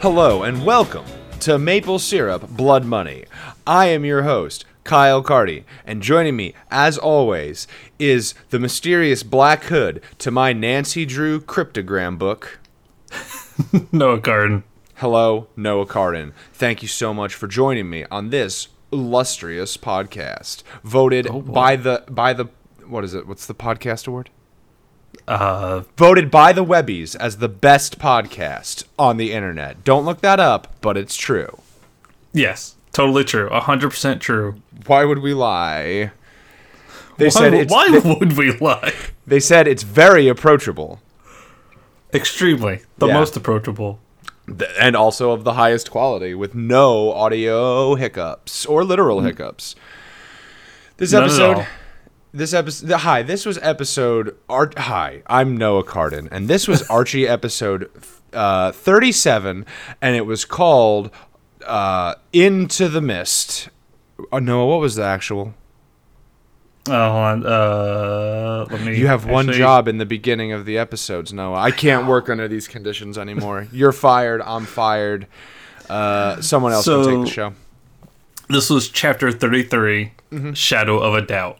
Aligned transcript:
Hello 0.00 0.44
and 0.44 0.64
welcome 0.64 1.04
to 1.40 1.58
Maple 1.58 1.98
Syrup 1.98 2.48
Blood 2.50 2.84
Money. 2.84 3.24
I 3.66 3.86
am 3.86 4.04
your 4.04 4.22
host, 4.22 4.64
Kyle 4.84 5.20
Carty, 5.20 5.64
and 5.84 6.04
joining 6.04 6.36
me, 6.36 6.54
as 6.70 6.96
always, 6.96 7.66
is 7.98 8.34
the 8.50 8.60
mysterious 8.60 9.24
Black 9.24 9.64
Hood 9.64 10.00
to 10.18 10.30
my 10.30 10.52
Nancy 10.52 11.04
Drew 11.04 11.40
cryptogram 11.40 12.16
book. 12.16 12.60
Noah 13.90 14.20
Garden. 14.20 14.62
Hello, 14.96 15.48
Noah 15.56 15.86
Cardin. 15.86 16.32
Thank 16.52 16.80
you 16.82 16.88
so 16.88 17.12
much 17.12 17.34
for 17.34 17.48
joining 17.48 17.90
me 17.90 18.04
on 18.08 18.30
this 18.30 18.68
illustrious 18.92 19.76
podcast, 19.76 20.62
voted 20.84 21.26
oh, 21.26 21.40
by 21.40 21.74
the 21.74 22.04
by 22.08 22.32
the 22.32 22.50
what 22.86 23.02
is 23.02 23.14
it? 23.14 23.26
What's 23.26 23.46
the 23.46 23.54
podcast 23.54 24.06
award? 24.06 24.30
Uh, 25.28 25.82
Voted 25.96 26.30
by 26.30 26.52
the 26.52 26.64
Webbies 26.64 27.14
as 27.16 27.36
the 27.36 27.48
best 27.48 27.98
podcast 27.98 28.84
on 28.98 29.16
the 29.18 29.32
internet. 29.32 29.84
Don't 29.84 30.04
look 30.04 30.20
that 30.22 30.40
up, 30.40 30.74
but 30.80 30.96
it's 30.96 31.16
true. 31.16 31.58
yes, 32.32 32.76
totally 32.92 33.24
true. 33.24 33.48
hundred 33.50 33.90
percent 33.90 34.22
true. 34.22 34.56
Why 34.86 35.04
would 35.04 35.18
we 35.18 35.34
lie? 35.34 36.12
They 37.18 37.26
why 37.26 37.30
said 37.30 37.54
it's 37.54 37.70
why 37.72 37.88
would 38.04 38.36
we 38.38 38.52
lie? 38.58 38.94
they 39.26 39.40
said 39.40 39.68
it's 39.68 39.82
very 39.82 40.28
approachable 40.28 41.00
Extremely, 42.14 42.80
the 42.96 43.08
Yeah. 43.08 43.12
most 43.14 43.36
approachable. 43.36 43.98
and 44.80 44.96
also 44.96 45.32
of 45.32 45.44
the 45.44 45.52
highest 45.54 45.90
quality 45.90 46.34
with 46.34 46.54
no 46.54 47.12
audio 47.12 47.96
hiccups 47.96 48.64
or 48.64 48.82
literal 48.82 49.20
hiccups. 49.20 49.74
This 50.96 51.12
None 51.12 51.24
episode. 51.24 51.66
This 52.32 52.52
episode 52.52 52.90
hi, 52.90 53.22
this 53.22 53.46
was 53.46 53.58
episode 53.58 54.36
art 54.48 54.78
hi, 54.78 55.22
I'm 55.26 55.56
Noah 55.56 55.84
Cardin 55.84 56.28
and 56.30 56.48
this 56.48 56.68
was 56.68 56.82
Archie 56.90 57.26
episode 57.26 57.90
uh 58.32 58.72
37 58.72 59.64
and 60.02 60.16
it 60.16 60.26
was 60.26 60.44
called 60.44 61.10
uh 61.66 62.14
Into 62.32 62.88
the 62.88 63.00
Mist. 63.00 63.68
Uh, 64.32 64.40
Noah, 64.40 64.66
what 64.66 64.80
was 64.80 64.96
the 64.96 65.04
actual? 65.04 65.54
Oh, 66.88 66.92
hold 66.92 67.44
on. 67.44 67.46
Uh, 67.46 68.66
let 68.70 68.80
me. 68.80 68.96
You 68.98 69.08
have 69.08 69.26
one 69.26 69.52
job 69.52 69.88
in 69.88 69.98
the 69.98 70.06
beginning 70.06 70.52
of 70.52 70.64
the 70.64 70.78
episodes, 70.78 71.34
Noah. 71.34 71.58
I 71.58 71.70
can't 71.70 72.06
work 72.06 72.30
under 72.30 72.48
these 72.48 72.66
conditions 72.66 73.18
anymore. 73.18 73.68
You're 73.72 73.92
fired. 73.92 74.40
I'm 74.40 74.64
fired. 74.64 75.26
Uh, 75.90 76.40
someone 76.40 76.72
else 76.72 76.86
can 76.86 77.04
take 77.04 77.20
the 77.26 77.30
show. 77.30 77.52
This 78.48 78.70
was 78.70 78.88
chapter 78.88 79.30
33 79.30 80.12
Mm-hmm. 80.30 80.52
Shadow 80.52 80.98
of 80.98 81.14
a 81.14 81.22
Doubt. 81.22 81.58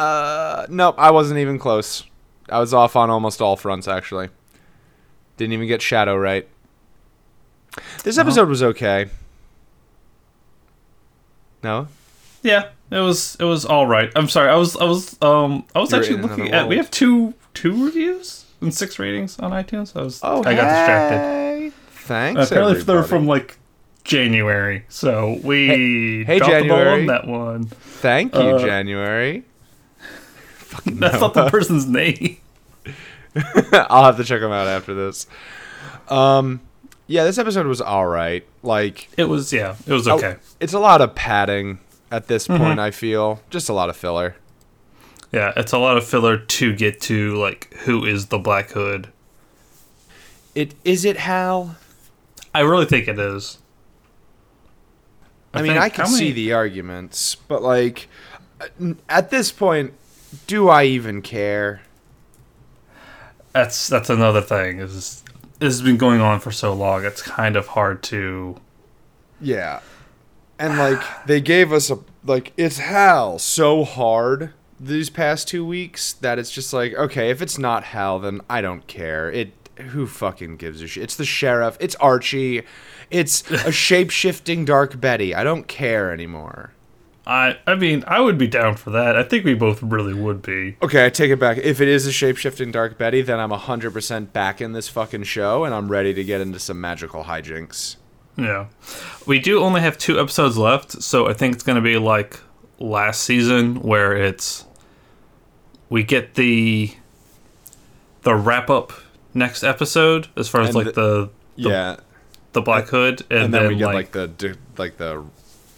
Uh, 0.00 0.66
nope, 0.70 0.94
I 0.98 1.10
wasn't 1.10 1.38
even 1.40 1.58
close. 1.58 2.04
I 2.48 2.58
was 2.58 2.72
off 2.74 2.96
on 2.96 3.10
almost 3.10 3.40
all 3.42 3.56
fronts, 3.56 3.86
actually. 3.88 4.28
Didn't 5.36 5.52
even 5.52 5.68
get 5.68 5.82
Shadow 5.82 6.16
right. 6.16 6.48
This 8.02 8.18
episode 8.18 8.48
was 8.48 8.62
okay. 8.62 9.06
No? 11.62 11.88
Yeah, 12.42 12.68
it 12.90 12.98
was 12.98 13.36
it 13.38 13.44
was 13.44 13.64
all 13.64 13.86
right. 13.86 14.10
I'm 14.16 14.28
sorry. 14.28 14.48
I 14.50 14.56
was 14.56 14.76
I 14.76 14.84
was 14.84 15.20
um 15.22 15.64
I 15.74 15.80
was 15.80 15.90
You're 15.92 16.00
actually 16.00 16.14
in 16.18 16.24
another 16.24 16.36
looking 16.42 16.54
at. 16.54 16.68
We 16.68 16.76
world. 16.76 16.86
have 16.86 16.90
two 16.90 17.34
two 17.54 17.84
reviews 17.84 18.46
and 18.60 18.72
six 18.74 18.98
ratings 18.98 19.38
on 19.38 19.50
iTunes. 19.52 19.94
I 19.96 20.02
was 20.02 20.20
Oh, 20.22 20.38
I 20.40 20.54
got 20.54 20.64
distracted. 20.64 21.18
hey. 21.18 21.72
Thanks, 21.92 22.46
Apparently 22.50 22.74
they're 22.82 22.98
everybody. 22.98 23.08
from 23.08 23.26
like 23.26 23.58
January, 24.04 24.84
so 24.88 25.38
we 25.44 25.66
Hey- 25.66 26.24
hey, 26.24 26.38
dropped 26.38 26.62
the 26.62 26.68
ball 26.68 26.78
January. 26.78 27.00
on 27.02 27.06
that 27.06 27.26
one. 27.26 27.64
Thank 27.66 28.34
you, 28.34 28.40
uh, 28.40 28.58
January. 28.58 29.44
That's 30.86 31.20
not 31.20 31.34
the 31.34 31.48
person's 31.50 31.86
name. 31.88 32.38
I'll 33.72 34.04
have 34.04 34.16
to 34.16 34.24
check 34.24 34.40
them 34.40 34.52
out 34.52 34.66
after 34.66 34.94
this. 34.94 35.26
Um, 36.08 36.60
yeah, 37.06 37.24
this 37.24 37.38
episode 37.38 37.66
was 37.66 37.80
all 37.80 38.06
right. 38.06 38.44
Like, 38.62 39.08
It 39.16 39.24
was 39.24 39.52
yeah, 39.52 39.76
it 39.86 39.92
was 39.92 40.06
oh, 40.08 40.16
okay. 40.16 40.36
it's 40.60 40.72
a 40.72 40.78
lot 40.78 41.00
of 41.00 41.14
padding 41.14 41.78
at 42.10 42.26
this 42.28 42.48
Mm-hmm. 42.48 42.62
point. 42.62 42.80
I 42.80 42.90
feel 42.90 43.40
just 43.50 43.68
a 43.68 43.72
lot 43.72 43.88
of 43.88 43.96
filler. 43.96 44.36
Yeah, 45.32 45.52
it's 45.56 45.72
a 45.72 45.78
lot 45.78 45.96
of 45.96 46.04
filler 46.04 46.36
to 46.38 46.74
get 46.74 47.00
to 47.02 47.36
like 47.36 47.72
who 47.84 48.04
is 48.04 48.26
the 48.26 48.38
Black 48.38 48.70
Hood. 48.70 49.08
It 50.54 50.74
is 50.84 51.04
it 51.04 51.16
Hal? 51.18 51.76
I 52.52 52.60
really 52.60 52.86
think 52.86 53.06
it 53.06 53.18
is. 53.18 53.58
I, 55.54 55.62
mean, 55.62 55.76
I 55.78 55.88
can 55.88 56.04
how 56.04 56.10
see 56.10 56.24
many- 56.24 56.32
the 56.32 56.52
arguments, 56.52 57.34
but 57.36 57.62
like, 57.62 58.08
uh, 58.60 58.94
at 59.08 59.30
this 59.30 59.50
point, 59.52 59.94
do 60.46 60.68
I 60.68 60.84
even 60.84 61.22
care? 61.22 61.82
That's 63.52 63.88
that's 63.88 64.10
another 64.10 64.40
thing. 64.40 64.78
Is 64.78 65.22
this 65.58 65.74
has 65.74 65.82
been 65.82 65.96
going 65.96 66.20
on 66.20 66.40
for 66.40 66.52
so 66.52 66.72
long. 66.72 67.04
It's 67.04 67.22
kind 67.22 67.56
of 67.56 67.68
hard 67.68 68.02
to. 68.04 68.56
Yeah, 69.40 69.80
and 70.58 70.78
like 70.78 71.02
they 71.26 71.40
gave 71.40 71.72
us 71.72 71.90
a 71.90 71.98
like 72.24 72.52
it's 72.56 72.78
Hal 72.78 73.38
so 73.38 73.84
hard 73.84 74.52
these 74.78 75.10
past 75.10 75.48
two 75.48 75.64
weeks 75.64 76.12
that 76.14 76.38
it's 76.38 76.50
just 76.50 76.72
like 76.72 76.94
okay, 76.94 77.30
if 77.30 77.42
it's 77.42 77.58
not 77.58 77.84
Hal, 77.84 78.20
then 78.20 78.40
I 78.48 78.60
don't 78.60 78.86
care. 78.86 79.30
It 79.30 79.52
who 79.78 80.06
fucking 80.06 80.56
gives 80.56 80.82
a 80.82 80.86
shit? 80.86 81.02
It's 81.04 81.16
the 81.16 81.24
sheriff. 81.24 81.76
It's 81.80 81.96
Archie. 81.96 82.62
It's 83.10 83.50
a 83.50 83.72
shape 83.72 84.10
shifting 84.10 84.64
Dark 84.64 85.00
Betty. 85.00 85.34
I 85.34 85.42
don't 85.42 85.66
care 85.66 86.12
anymore. 86.12 86.72
I 87.30 87.58
I 87.66 87.76
mean 87.76 88.02
I 88.08 88.18
would 88.20 88.36
be 88.38 88.48
down 88.48 88.74
for 88.74 88.90
that. 88.90 89.16
I 89.16 89.22
think 89.22 89.44
we 89.44 89.54
both 89.54 89.82
really 89.82 90.12
would 90.14 90.42
be. 90.42 90.76
Okay, 90.82 91.06
I 91.06 91.10
take 91.10 91.30
it 91.30 91.38
back. 91.38 91.58
If 91.58 91.80
it 91.80 91.86
is 91.88 92.06
a 92.06 92.12
shape 92.12 92.36
shifting 92.36 92.72
Dark 92.72 92.98
Betty, 92.98 93.22
then 93.22 93.38
I'm 93.38 93.50
100% 93.50 94.32
back 94.32 94.60
in 94.60 94.72
this 94.72 94.88
fucking 94.88 95.22
show 95.22 95.64
and 95.64 95.72
I'm 95.72 95.88
ready 95.88 96.12
to 96.12 96.24
get 96.24 96.40
into 96.40 96.58
some 96.58 96.80
magical 96.80 97.24
hijinks. 97.24 97.96
Yeah, 98.36 98.66
we 99.26 99.38
do 99.38 99.60
only 99.60 99.80
have 99.80 99.96
two 99.96 100.18
episodes 100.18 100.56
left, 100.58 101.02
so 101.02 101.28
I 101.28 101.32
think 101.34 101.54
it's 101.54 101.62
gonna 101.62 101.80
be 101.80 101.98
like 101.98 102.40
last 102.78 103.22
season 103.22 103.76
where 103.82 104.16
it's 104.16 104.64
we 105.88 106.02
get 106.02 106.34
the 106.34 106.94
the 108.22 108.34
wrap 108.34 108.70
up 108.70 108.92
next 109.34 109.62
episode 109.62 110.28
as 110.36 110.48
far 110.48 110.62
as 110.62 110.68
And 110.68 110.76
like 110.76 110.94
the- 110.94 111.30
the 111.56 111.68
Yeah, 111.68 111.96
the 112.52 112.62
Black 112.62 112.88
Hood, 112.88 113.22
and, 113.30 113.44
and 113.44 113.54
then, 113.54 113.68
we 113.68 113.76
get 113.76 113.86
like, 113.86 114.14
like 114.16 114.38
the 114.38 114.56
like 114.78 114.96
the 114.96 115.24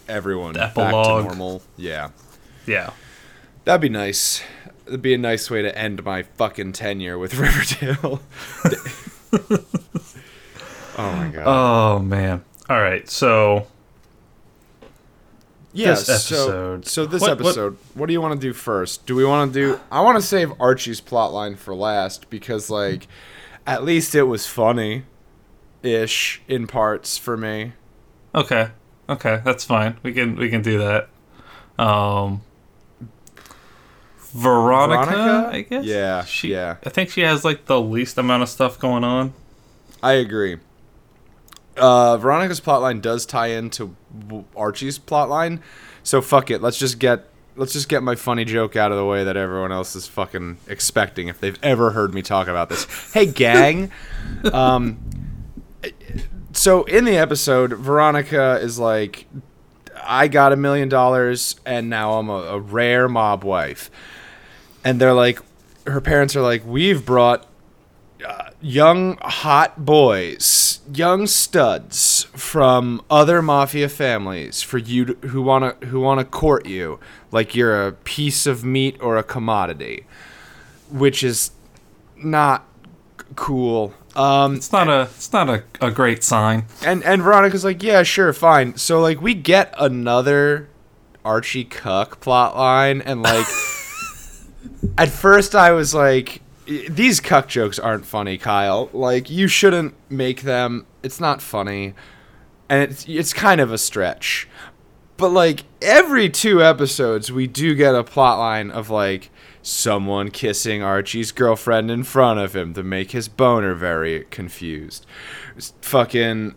everyone 0.07 0.53
The 0.53 0.59
back 0.59 0.73
to 0.75 0.91
normal. 1.23 1.61
Yeah, 1.77 2.09
yeah. 2.65 2.91
that'd 3.65 3.81
be 3.81 3.89
nice. 3.89 4.41
It'd 4.87 5.01
be 5.01 5.13
a 5.13 5.17
nice 5.17 5.49
way 5.49 5.61
to 5.61 5.77
end 5.77 6.03
my 6.03 6.23
fucking 6.23 6.73
tenure 6.73 7.17
with 7.17 7.35
Riverdale. 7.39 8.21
oh 10.97 11.15
my 11.15 11.29
god. 11.29 11.43
Oh 11.45 11.99
man. 11.99 12.43
All 12.69 12.79
right, 12.81 13.09
so 13.09 13.67
yeah, 15.73 15.89
this 15.91 16.05
so 16.05 16.13
episode- 16.13 16.87
so 16.87 17.05
this 17.05 17.21
What- 17.21 17.31
what- 17.31 17.39
episode, 17.47 17.77
what 17.93 18.05
do 18.07 18.13
you 18.13 18.21
want 18.21 18.39
to 18.39 18.47
do 18.47 18.53
first? 18.53 19.05
Do 19.05 19.15
we 19.15 19.25
want 19.25 19.53
to 19.53 19.59
do? 19.59 19.79
I 19.91 20.01
want 20.01 20.17
to 20.17 20.21
save 20.21 20.51
Archie's 20.59 21.01
plotline 21.01 21.57
for 21.57 21.73
last 21.75 22.29
because 22.29 22.69
like, 22.69 23.07
at 23.65 23.83
least 23.83 24.13
it 24.15 24.23
was 24.23 24.45
funny, 24.45 25.03
ish 25.81 26.41
in 26.47 26.67
parts 26.67 27.17
for 27.17 27.35
me. 27.37 27.73
okay, 28.35 28.69
okay, 29.09 29.41
that's 29.43 29.63
fine. 29.63 29.97
We 30.03 30.13
can 30.13 30.35
we 30.35 30.49
can 30.49 30.61
do 30.61 30.79
that. 30.79 31.09
Um, 31.77 32.41
Veronica, 34.33 35.11
Veronica? 35.11 35.49
I 35.51 35.61
guess. 35.61 35.85
Yeah, 35.85 36.25
she, 36.25 36.51
yeah. 36.51 36.77
I 36.83 36.89
think 36.89 37.09
she 37.09 37.21
has 37.21 37.45
like 37.45 37.65
the 37.65 37.79
least 37.79 38.17
amount 38.17 38.43
of 38.43 38.49
stuff 38.49 38.79
going 38.79 39.03
on. 39.03 39.33
I 40.01 40.13
agree. 40.13 40.57
Uh, 41.77 42.17
Veronica's 42.17 42.61
plotline 42.61 43.01
does 43.01 43.25
tie 43.25 43.47
into 43.47 43.95
Archie's 44.55 44.99
plotline, 44.99 45.59
so 46.03 46.21
fuck 46.21 46.51
it. 46.51 46.61
Let's 46.61 46.77
just 46.77 46.99
get 46.99 47.29
let's 47.55 47.73
just 47.73 47.89
get 47.89 48.01
my 48.01 48.15
funny 48.15 48.45
joke 48.45 48.75
out 48.75 48.91
of 48.91 48.97
the 48.97 49.05
way 49.05 49.23
that 49.23 49.37
everyone 49.37 49.71
else 49.71 49.95
is 49.95 50.07
fucking 50.07 50.57
expecting 50.67 51.27
if 51.27 51.39
they've 51.39 51.59
ever 51.61 51.91
heard 51.91 52.13
me 52.13 52.21
talk 52.21 52.47
about 52.47 52.69
this. 52.69 52.85
Hey, 53.13 53.25
gang. 53.25 53.91
um, 54.53 54.99
so 56.63 56.83
in 56.85 57.03
the 57.03 57.17
episode, 57.17 57.73
Veronica 57.73 58.57
is 58.61 58.79
like, 58.79 59.27
"I 60.01 60.29
got 60.29 60.53
a 60.53 60.55
million 60.55 60.87
dollars, 60.87 61.57
and 61.65 61.89
now 61.89 62.13
I'm 62.13 62.29
a, 62.29 62.41
a 62.55 62.59
rare 62.59 63.09
mob 63.09 63.43
wife," 63.43 63.91
and 64.81 64.97
they're 64.97 65.13
like, 65.13 65.41
her 65.85 65.99
parents 65.99 66.37
are 66.37 66.41
like, 66.41 66.65
"We've 66.65 67.05
brought." 67.05 67.47
Uh, 68.25 68.51
young 68.61 69.17
hot 69.21 69.83
boys, 69.83 70.79
young 70.93 71.27
studs 71.27 72.27
from 72.31 73.01
other 73.09 73.41
mafia 73.41 73.89
families 73.89 74.61
for 74.61 74.77
you 74.77 75.03
to, 75.03 75.27
who 75.27 75.41
want 75.41 75.81
to 75.81 75.87
who 75.87 75.99
want 75.99 76.21
to 76.21 76.25
court 76.25 76.65
you 76.65 76.97
like 77.33 77.53
you're 77.53 77.85
a 77.85 77.91
piece 77.91 78.45
of 78.45 78.63
meat 78.63 78.95
or 79.01 79.17
a 79.17 79.23
commodity, 79.23 80.05
which 80.89 81.21
is 81.21 81.51
not 82.15 82.65
cool. 83.35 83.93
Um, 84.15 84.55
It's 84.55 84.71
not 84.71 84.87
a 84.89 85.01
it's 85.15 85.33
not 85.33 85.49
a, 85.49 85.63
a 85.81 85.89
great 85.91 86.23
sign. 86.23 86.65
and 86.85 87.03
and 87.03 87.21
Veronica's 87.23 87.63
like, 87.65 87.81
yeah, 87.81 88.03
sure, 88.03 88.31
fine. 88.33 88.77
So 88.77 89.01
like 89.01 89.21
we 89.21 89.33
get 89.33 89.73
another 89.77 90.69
Archie 91.25 91.63
Cuck 91.65 92.19
plot 92.19 92.55
line, 92.55 93.01
and 93.01 93.21
like 93.21 93.47
at 94.97 95.09
first 95.09 95.55
I 95.55 95.71
was 95.71 95.93
like, 95.93 96.41
these 96.89 97.19
cuck 97.19 97.47
jokes 97.47 97.79
aren't 97.79 98.05
funny, 98.05 98.37
Kyle. 98.37 98.89
Like 98.93 99.29
you 99.29 99.47
shouldn't 99.47 99.95
make 100.09 100.43
them. 100.43 100.85
It's 101.01 101.19
not 101.19 101.41
funny, 101.41 101.93
and 102.69 102.83
it's 102.91 103.05
it's 103.07 103.33
kind 103.33 103.59
of 103.61 103.71
a 103.71 103.77
stretch. 103.77 104.47
But 105.17 105.29
like 105.29 105.63
every 105.81 106.29
two 106.29 106.63
episodes, 106.63 107.31
we 107.31 107.47
do 107.47 107.75
get 107.75 107.95
a 107.95 108.03
plot 108.03 108.37
line 108.39 108.71
of 108.71 108.89
like 108.89 109.29
someone 109.63 110.29
kissing 110.29 110.83
Archie's 110.83 111.31
girlfriend 111.31 111.89
in 111.89 112.03
front 112.03 112.39
of 112.39 112.55
him 112.55 112.73
to 112.75 112.83
make 112.83 113.11
his 113.11 113.27
boner 113.27 113.73
very 113.73 114.25
confused. 114.29 115.05
S- 115.57 115.73
Fucking 115.81 116.53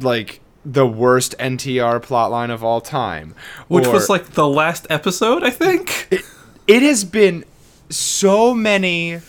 like 0.00 0.40
the 0.64 0.86
worst 0.86 1.34
NTR 1.38 2.00
plotline 2.00 2.50
of 2.50 2.62
all 2.64 2.80
time, 2.80 3.34
Which 3.68 3.86
Or- 3.86 3.92
was 3.92 4.08
like 4.08 4.30
the 4.30 4.46
last 4.48 4.86
episode, 4.88 5.42
I 5.42 5.50
think. 5.50 6.08
it 6.66 6.82
has 6.82 7.04
been 7.04 7.44
so 7.90 8.54
many 8.54 9.20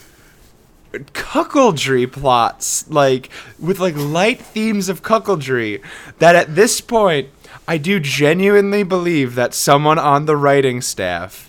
cuckoldry 0.92 2.12
plots 2.12 2.90
like 2.90 3.30
with 3.60 3.80
like 3.80 3.96
light 3.96 4.42
themes 4.42 4.90
of 4.90 5.04
cuckoldry 5.04 5.82
that 6.18 6.36
at 6.36 6.56
this 6.56 6.82
point 6.82 7.30
i 7.68 7.78
do 7.78 8.00
genuinely 8.00 8.82
believe 8.82 9.36
that 9.36 9.54
someone 9.54 10.00
on 10.00 10.26
the 10.26 10.36
writing 10.36 10.82
staff 10.82 11.49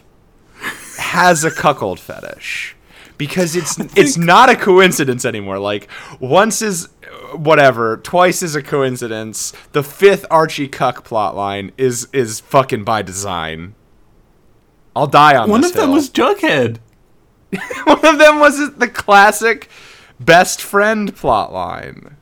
has 1.00 1.44
a 1.44 1.50
cuckold 1.50 1.99
fetish 1.99 2.76
because 3.19 3.56
it's 3.56 3.79
it's 3.97 4.17
not 4.17 4.49
a 4.49 4.56
coincidence 4.56 5.25
anymore 5.25 5.58
like 5.58 5.88
once 6.20 6.62
is 6.62 6.88
whatever 7.35 7.97
twice 7.99 8.43
is 8.43 8.55
a 8.55 8.62
coincidence 8.62 9.52
the 9.73 9.82
fifth 9.82 10.25
archie 10.31 10.69
cuck 10.69 11.06
plotline 11.06 11.70
is 11.76 12.08
is 12.12 12.41
fucking 12.41 12.85
by 12.85 13.02
design 13.02 13.75
i'll 14.97 15.06
die 15.06 15.37
on 15.37 15.50
One 15.50 15.64
of 15.64 15.73
them 15.73 15.91
was 15.91 16.11
Jughead. 16.11 16.79
One 17.85 18.05
of 18.05 18.19
them 18.19 18.38
was 18.38 18.75
the 18.76 18.88
classic 18.88 19.69
best 20.20 20.61
friend 20.62 21.14
plot 21.14 21.52
line. 21.52 22.17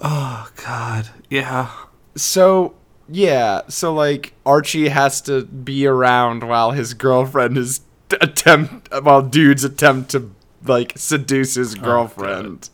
Oh 0.00 0.50
God, 0.62 1.08
yeah. 1.30 1.70
So, 2.16 2.74
yeah, 3.08 3.62
so 3.68 3.94
like 3.94 4.34
Archie 4.44 4.88
has 4.88 5.20
to 5.22 5.44
be 5.44 5.86
around 5.86 6.44
while 6.44 6.72
his 6.72 6.94
girlfriend 6.94 7.56
is 7.56 7.80
attempt 8.20 8.88
while 9.02 9.22
dudes 9.22 9.64
attempt 9.64 10.10
to 10.12 10.30
like 10.64 10.92
seduce 10.96 11.54
his 11.54 11.76
oh, 11.76 11.80
girlfriend. 11.80 12.70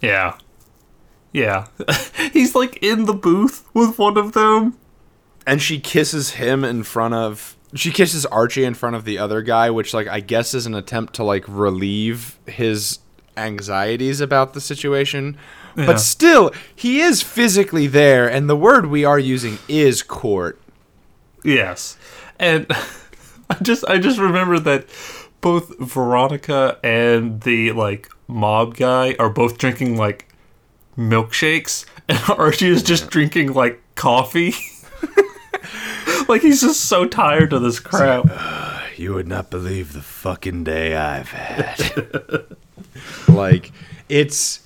Yeah. 0.00 0.38
Yeah. 1.32 1.68
He's 2.32 2.54
like 2.54 2.82
in 2.82 3.06
the 3.06 3.14
booth 3.14 3.68
with 3.74 3.98
one 3.98 4.16
of 4.16 4.32
them. 4.32 4.76
and 5.46 5.60
she 5.62 5.80
kisses 5.80 6.32
him 6.32 6.64
in 6.64 6.82
front 6.82 7.14
of 7.14 7.56
she 7.74 7.90
kisses 7.90 8.26
Archie 8.26 8.64
in 8.64 8.74
front 8.74 8.96
of 8.96 9.04
the 9.04 9.18
other 9.18 9.42
guy, 9.42 9.70
which 9.70 9.94
like 9.94 10.06
I 10.06 10.20
guess 10.20 10.54
is 10.54 10.66
an 10.66 10.74
attempt 10.74 11.14
to 11.14 11.24
like 11.24 11.44
relieve 11.48 12.38
his 12.46 12.98
anxieties 13.36 14.20
about 14.20 14.52
the 14.52 14.60
situation. 14.60 15.38
Yeah. 15.76 15.86
But 15.86 16.00
still, 16.00 16.52
he 16.74 17.00
is 17.00 17.22
physically 17.22 17.86
there, 17.86 18.28
and 18.28 18.48
the 18.48 18.56
word 18.56 18.86
we 18.86 19.04
are 19.04 19.18
using 19.18 19.58
is 19.68 20.02
court. 20.02 20.60
Yes. 21.44 21.96
And 22.38 22.66
I 23.50 23.56
just 23.62 23.84
I 23.86 23.98
just 23.98 24.18
remember 24.18 24.58
that 24.58 24.86
both 25.40 25.78
Veronica 25.78 26.78
and 26.82 27.40
the 27.42 27.72
like 27.72 28.08
mob 28.28 28.76
guy 28.76 29.16
are 29.18 29.28
both 29.30 29.58
drinking 29.58 29.96
like 29.96 30.28
milkshakes 30.96 31.84
and 32.08 32.18
Archie 32.30 32.68
is 32.68 32.82
just 32.82 33.10
drinking 33.10 33.52
like 33.52 33.80
coffee. 33.94 34.54
like 36.28 36.42
he's 36.42 36.60
just 36.60 36.80
so 36.84 37.06
tired 37.06 37.52
of 37.52 37.62
this 37.62 37.80
crap. 37.80 38.26
You 38.96 39.14
would 39.14 39.26
not 39.26 39.50
believe 39.50 39.92
the 39.92 40.02
fucking 40.02 40.64
day 40.64 40.94
I've 40.94 41.30
had. 41.30 42.46
like, 43.28 43.72
it's. 44.08 44.60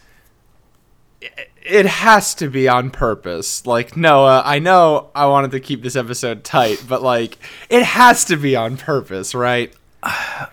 It 1.21 1.87
has 1.87 2.35
to 2.37 2.49
be 2.49 2.69
on 2.69 2.91
purpose. 2.91 3.67
Like, 3.67 3.97
Noah, 3.97 4.43
I 4.45 4.59
know 4.61 5.11
I 5.15 5.27
wanted 5.27 5.51
to 5.53 5.61
keep 5.61 5.83
this 5.83 5.97
episode 5.97 6.45
tight, 6.45 6.85
but, 6.89 7.03
like, 7.03 7.39
it 7.69 7.83
has 7.83 8.25
to 8.27 8.37
be 8.37 8.55
on 8.55 8.77
purpose, 8.77 9.35
right? 9.35 9.75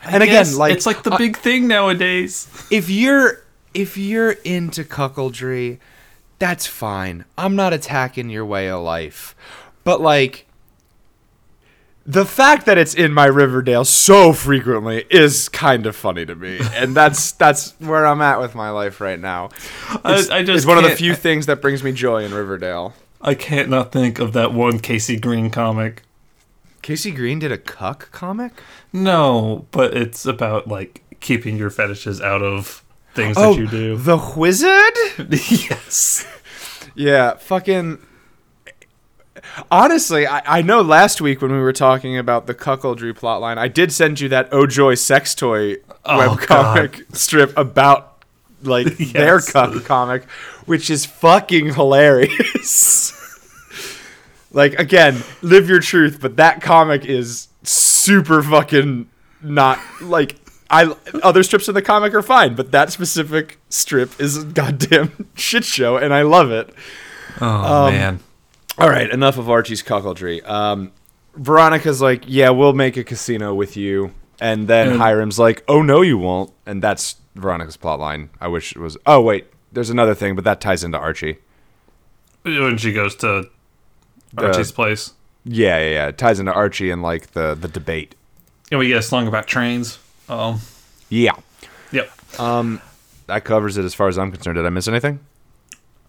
and 0.04 0.24
again, 0.24 0.56
like, 0.56 0.74
it's 0.74 0.86
like 0.86 1.04
the 1.04 1.12
uh, 1.12 1.18
big 1.18 1.38
thing 1.38 1.68
nowadays. 1.68 2.48
if 2.72 2.90
you're 2.90 3.44
if 3.74 3.98
you're 3.98 4.32
into 4.32 4.84
cuckoldry, 4.84 5.80
that's 6.40 6.66
fine. 6.66 7.26
I'm 7.38 7.56
not 7.56 7.74
attacking 7.74 8.30
your 8.30 8.46
way 8.46 8.70
of 8.70 8.82
life. 8.82 9.36
But 9.84 10.02
like 10.02 10.48
the 12.06 12.26
fact 12.26 12.66
that 12.66 12.78
it's 12.78 12.94
in 12.94 13.14
my 13.14 13.26
Riverdale 13.26 13.86
so 13.86 14.34
frequently 14.34 15.06
is 15.10 15.48
kind 15.50 15.86
of 15.86 15.96
funny 15.96 16.26
to 16.26 16.36
me. 16.36 16.60
And 16.74 16.96
that's 16.96 17.32
that's 17.34 17.72
where 17.80 18.06
I'm 18.06 18.22
at 18.22 18.40
with 18.40 18.56
my 18.56 18.70
life 18.70 19.00
right 19.00 19.20
now. 19.20 19.50
It's, 20.06 20.30
I 20.30 20.44
just 20.44 20.58
it's 20.58 20.66
one 20.66 20.78
of 20.78 20.84
the 20.84 20.96
few 20.96 21.16
things 21.16 21.46
that 21.46 21.62
brings 21.62 21.84
me 21.84 21.92
joy 21.92 22.24
in 22.26 22.34
Riverdale. 22.34 22.94
I 23.22 23.36
can't 23.36 23.70
not 23.70 23.92
think 23.94 24.20
of 24.20 24.34
that 24.34 24.54
one 24.54 24.80
Casey 24.80 25.18
Green 25.18 25.50
comic. 25.50 26.04
Casey 26.82 27.12
Green 27.12 27.40
did 27.40 27.52
a 27.54 27.58
cuck 27.58 28.12
comic? 28.12 28.62
No, 28.92 29.66
but 29.72 29.96
it's 29.96 30.26
about 30.26 30.68
like 30.68 31.02
keeping 31.22 31.56
your 31.56 31.70
fetishes 31.70 32.20
out 32.20 32.42
of 32.42 32.84
things 33.14 33.38
Oh, 33.40 33.54
that 33.54 33.60
you 33.62 33.68
do. 33.68 33.96
The 33.96 34.18
Wizard? 34.36 35.30
yes. 35.32 36.28
Yeah, 36.96 37.36
fucking. 37.36 38.00
Honestly, 39.72 40.28
I, 40.28 40.60
I 40.60 40.62
know 40.62 40.82
last 40.82 41.20
week 41.22 41.42
when 41.42 41.52
we 41.52 41.60
were 41.60 41.74
talking 41.74 42.18
about 42.18 42.46
the 42.48 42.54
cuckoldry 42.54 43.14
plotline, 43.14 43.58
I 43.58 43.68
did 43.68 43.92
send 43.92 44.20
you 44.20 44.30
that 44.30 44.50
Oh 44.52 44.66
Joy 44.68 44.96
sex 44.96 45.34
toy 45.36 45.78
Oh, 46.06 46.36
webcomic 46.38 47.16
strip 47.16 47.56
about 47.58 48.24
like 48.62 48.98
their 49.14 49.40
cuck 49.42 49.84
comic, 49.86 50.24
which 50.66 50.90
is 50.90 51.06
fucking 51.06 51.74
hilarious. 51.74 53.20
like 54.52 54.74
again, 54.80 55.24
live 55.42 55.68
your 55.70 55.80
truth, 55.80 56.20
but 56.22 56.36
that 56.38 56.62
comic 56.62 57.06
is 57.06 57.48
super 57.64 58.44
fucking 58.44 59.10
not 59.42 59.80
like 60.02 60.36
I 60.70 60.96
other 61.24 61.44
strips 61.44 61.68
in 61.68 61.74
the 61.76 61.82
comic 61.82 62.14
are 62.14 62.22
fine, 62.22 62.56
but 62.56 62.72
that 62.72 62.92
specific 62.92 63.60
strip 63.70 64.20
is 64.20 64.38
a 64.38 64.46
goddamn 64.46 65.30
shit 65.36 65.66
show, 65.66 65.98
and 65.98 66.14
I 66.14 66.22
love 66.22 66.52
it. 66.52 66.74
Oh 67.42 67.48
Um, 67.88 67.94
man. 67.94 68.20
All 68.78 68.90
right, 68.90 69.10
enough 69.10 69.38
of 69.38 69.50
Archie's 69.50 69.84
cuckoldry. 69.84 70.48
Um, 70.48 70.92
Veronica's 71.36 72.02
like, 72.02 72.24
"Yeah, 72.28 72.50
we'll 72.50 72.74
make 72.74 72.98
a 72.98 73.04
casino 73.04 73.54
with 73.54 73.78
you," 73.78 74.12
and 74.42 74.68
then 74.68 74.90
And- 74.94 75.02
Hiram's 75.02 75.38
like, 75.40 75.64
"Oh 75.68 75.82
no, 75.82 76.02
you 76.02 76.18
won't," 76.18 76.52
and 76.66 76.82
that's 76.82 77.16
Veronica's 77.36 77.78
plotline. 77.78 78.30
I 78.42 78.48
wish 78.48 78.72
it 78.76 78.80
was. 78.80 78.98
Oh 79.06 79.22
wait, 79.22 79.46
there's 79.72 79.90
another 79.90 80.16
thing, 80.16 80.36
but 80.36 80.44
that 80.46 80.60
ties 80.62 80.84
into 80.84 80.98
Archie. 80.98 81.38
When 82.44 82.78
she 82.78 82.92
goes 82.94 83.16
to 83.18 83.50
Archie's 84.38 84.72
place. 84.72 85.14
Yeah, 85.46 85.78
yeah, 85.80 85.90
yeah. 85.92 86.08
It 86.08 86.18
ties 86.18 86.40
into 86.40 86.54
Archie 86.54 86.90
and 86.90 87.02
like 87.02 87.32
the 87.34 87.56
the 87.60 87.68
debate. 87.68 88.16
And 88.72 88.80
we 88.80 88.88
get 88.88 88.98
a 88.98 89.02
song 89.04 89.28
about 89.28 89.46
trains. 89.48 90.00
Oh. 90.30 90.60
Yeah, 91.10 91.34
Yep. 91.92 92.10
Um, 92.40 92.82
that 93.28 93.44
covers 93.44 93.78
it 93.78 93.86
as 93.86 93.94
far 93.94 94.08
as 94.08 94.18
I'm 94.18 94.32
concerned. 94.32 94.56
Did 94.56 94.66
I 94.66 94.70
miss 94.70 94.88
anything? 94.88 95.20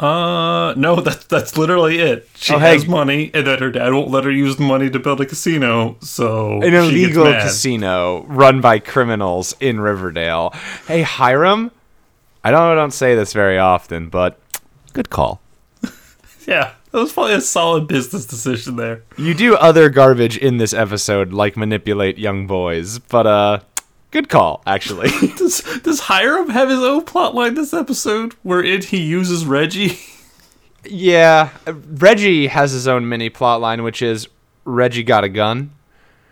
Uh 0.04 0.74
no, 0.76 0.96
that's 1.00 1.24
that's 1.26 1.56
literally 1.56 1.98
it. 1.98 2.28
She 2.34 2.54
Oh, 2.54 2.58
hey. 2.58 2.72
has 2.74 2.86
money 2.86 3.30
and 3.32 3.46
then 3.46 3.58
her 3.60 3.70
dad 3.70 3.92
won't 3.92 4.10
let 4.10 4.24
her 4.24 4.30
use 4.30 4.56
the 4.56 4.62
money 4.64 4.90
to 4.90 4.98
build 4.98 5.20
a 5.20 5.26
casino, 5.26 5.96
so 6.00 6.60
An 6.62 6.74
illegal 6.74 7.24
casino 7.24 8.24
run 8.24 8.60
by 8.60 8.78
criminals 8.78 9.56
in 9.60 9.80
Riverdale. 9.80 10.52
Hey, 10.86 11.02
Hiram. 11.02 11.70
I 12.42 12.50
don't 12.50 12.60
I 12.60 12.74
don't 12.74 12.92
say 12.92 13.14
this 13.14 13.32
very 13.32 13.58
often, 13.58 14.08
but 14.08 14.38
good 14.92 15.10
call. 15.10 15.40
Yeah. 16.46 16.72
That 16.90 17.00
was 17.00 17.12
probably 17.12 17.32
a 17.32 17.40
solid 17.40 17.88
business 17.88 18.24
decision 18.26 18.76
there. 18.76 19.02
You 19.16 19.34
do 19.34 19.56
other 19.56 19.88
garbage 19.88 20.36
in 20.36 20.58
this 20.58 20.72
episode, 20.72 21.32
like 21.32 21.56
manipulate 21.56 22.18
young 22.18 22.46
boys, 22.46 23.00
but 23.00 23.26
uh, 23.26 23.58
good 24.14 24.28
call, 24.28 24.62
actually. 24.66 25.10
Does 25.36 25.60
does 25.82 26.00
Hiram 26.00 26.48
have 26.50 26.68
his 26.70 26.78
own 26.78 27.04
plotline 27.04 27.56
this 27.56 27.74
episode 27.74 28.32
wherein 28.44 28.80
he 28.80 29.02
uses 29.02 29.44
Reggie? 29.44 29.98
yeah, 30.84 31.50
Reggie 31.66 32.46
has 32.46 32.70
his 32.72 32.86
own 32.88 33.08
mini 33.08 33.28
plotline, 33.28 33.82
which 33.82 34.00
is 34.02 34.28
Reggie 34.64 35.02
got 35.02 35.24
a 35.24 35.28
gun. 35.28 35.72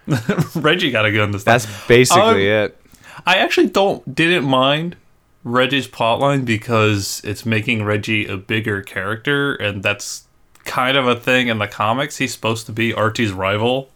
Reggie 0.55 0.91
got 0.93 1.05
a 1.07 1.13
gun 1.13 1.33
this 1.33 1.45
time. 1.45 1.55
That's 1.55 1.87
basically 1.89 2.51
Um, 2.51 2.65
it. 2.65 2.81
I 3.27 3.37
actually 3.39 3.69
don't 3.69 4.15
didn't 4.15 4.45
mind 4.45 4.97
Reggie's 5.45 5.89
plotline 5.89 6.45
because 6.45 7.21
it's 7.25 7.45
making 7.45 7.85
Reggie 7.85 8.27
a 8.27 8.37
bigger 8.37 8.81
character, 8.83 9.55
and 9.55 9.83
that's 9.83 10.25
kind 10.65 10.97
of 10.97 11.09
a 11.09 11.17
thing 11.17 11.49
in 11.49 11.59
the 11.59 11.67
comics. 11.69 12.19
He's 12.19 12.33
supposed 12.33 12.67
to 12.67 12.73
be 12.73 12.95
Archie's 12.95 13.33
rival, 13.33 13.91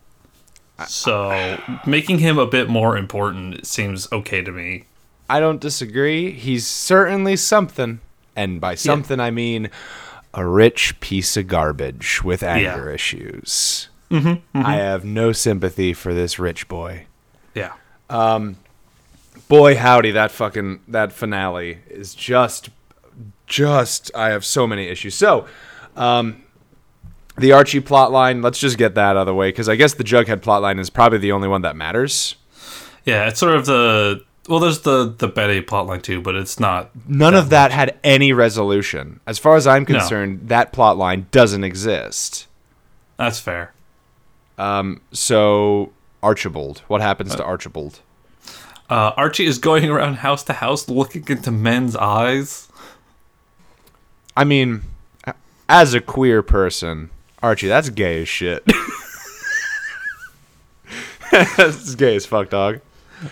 so 0.87 1.61
making 1.87 2.19
him 2.19 2.39
a 2.39 2.47
bit 2.47 2.69
more 2.69 2.97
important 2.97 3.67
seems 3.67 4.11
okay 4.13 4.43
to 4.43 4.53
me. 4.53 4.85
I 5.29 5.41
don't 5.41 5.61
disagree. 5.61 6.31
He's 6.31 6.67
certainly 6.67 7.37
something, 7.37 8.01
and 8.37 8.61
by 8.61 8.75
something 8.75 9.19
I 9.19 9.31
mean 9.31 9.71
a 10.35 10.47
rich 10.47 11.01
piece 11.01 11.37
of 11.37 11.49
garbage 11.49 12.23
with 12.23 12.43
anger 12.43 12.91
issues. 12.91 13.89
Mm-hmm, 14.11 14.65
I 14.65 14.77
have 14.77 15.05
no 15.05 15.33
sympathy 15.33 15.93
for 15.95 16.15
this 16.15 16.39
rich 16.39 16.69
boy. 16.69 17.07
Yeah. 17.55 17.73
Um, 18.09 18.57
boy 19.49 19.77
howdy 19.77 20.11
that 20.11 20.31
fucking 20.31 20.81
that 20.89 21.13
finale 21.13 21.79
is 21.89 22.15
just 22.15 22.71
just 23.47 24.11
i 24.15 24.31
have 24.31 24.45
so 24.45 24.67
many 24.67 24.89
issues 24.89 25.15
so 25.15 25.47
um 25.97 26.43
the 27.39 27.53
archie 27.53 27.81
plotline 27.81 28.43
let's 28.43 28.59
just 28.59 28.79
get 28.79 28.95
that 28.95 29.11
out 29.11 29.17
of 29.19 29.27
the 29.27 29.35
way 29.35 29.49
because 29.49 29.69
i 29.69 29.77
guess 29.77 29.95
the 29.95 30.05
jughead 30.05 30.41
plotline 30.41 30.79
is 30.79 30.91
probably 30.91 31.19
the 31.19 31.33
only 31.33 31.49
one 31.49 31.63
that 31.63 31.77
matters 31.77 32.37
Yeah, 33.05 33.29
it's 33.29 33.39
sort 33.39 33.55
of 33.55 33.67
the 33.67 34.25
well. 34.49 34.59
There's 34.61 34.81
the 34.81 35.15
the 35.19 35.29
Betty 35.29 35.61
plotline 35.61 36.03
too, 36.03 36.21
but 36.21 36.35
it's 36.37 36.59
not. 36.61 36.91
none 37.09 37.35
of 37.35 37.51
that 37.51 37.71
had 37.73 37.99
any 38.05 38.33
resolution 38.33 39.21
as 39.27 39.39
far 39.39 39.57
as 39.57 39.67
i'm 39.67 39.83
No. 39.83 39.87
concerned 39.99 40.49
that 40.49 40.73
plotline 40.73 41.31
doesn't 41.31 41.65
exist 41.65 42.47
That's 43.17 43.39
fair. 43.41 43.73
um 44.59 45.01
so 45.13 45.93
archibald 46.23 46.83
what 46.89 47.01
happens 47.01 47.35
to 47.37 47.45
archibald 47.45 48.01
Uh, 48.89 49.11
Archie 49.17 49.47
is 49.47 49.59
going 49.59 49.91
around 49.91 50.15
house 50.19 50.45
to 50.45 50.53
house 50.53 50.89
looking 50.89 51.25
into 51.29 51.51
men's 51.51 51.95
eyes. 51.97 52.69
i 54.37 54.45
mean 54.45 54.83
as 55.69 55.93
a 55.95 56.01
queer 56.01 56.43
person 56.43 57.11
archie 57.47 57.69
that's 57.69 57.89
gay 57.91 58.23
as 58.23 58.29
shit 58.29 58.63
that's 61.33 61.95
gay 61.95 62.17
as 62.17 62.27
fuck 62.27 62.51
dog 62.51 62.81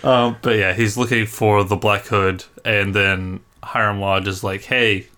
Um, 0.03 0.37
but 0.41 0.57
yeah, 0.57 0.73
he's 0.73 0.97
looking 0.97 1.27
for 1.27 1.63
the 1.63 1.77
Black 1.77 2.07
Hood, 2.07 2.45
and 2.65 2.95
then 2.95 3.41
Hiram 3.63 4.01
Lodge 4.01 4.27
is 4.27 4.43
like, 4.43 4.63
"Hey, 4.63 5.09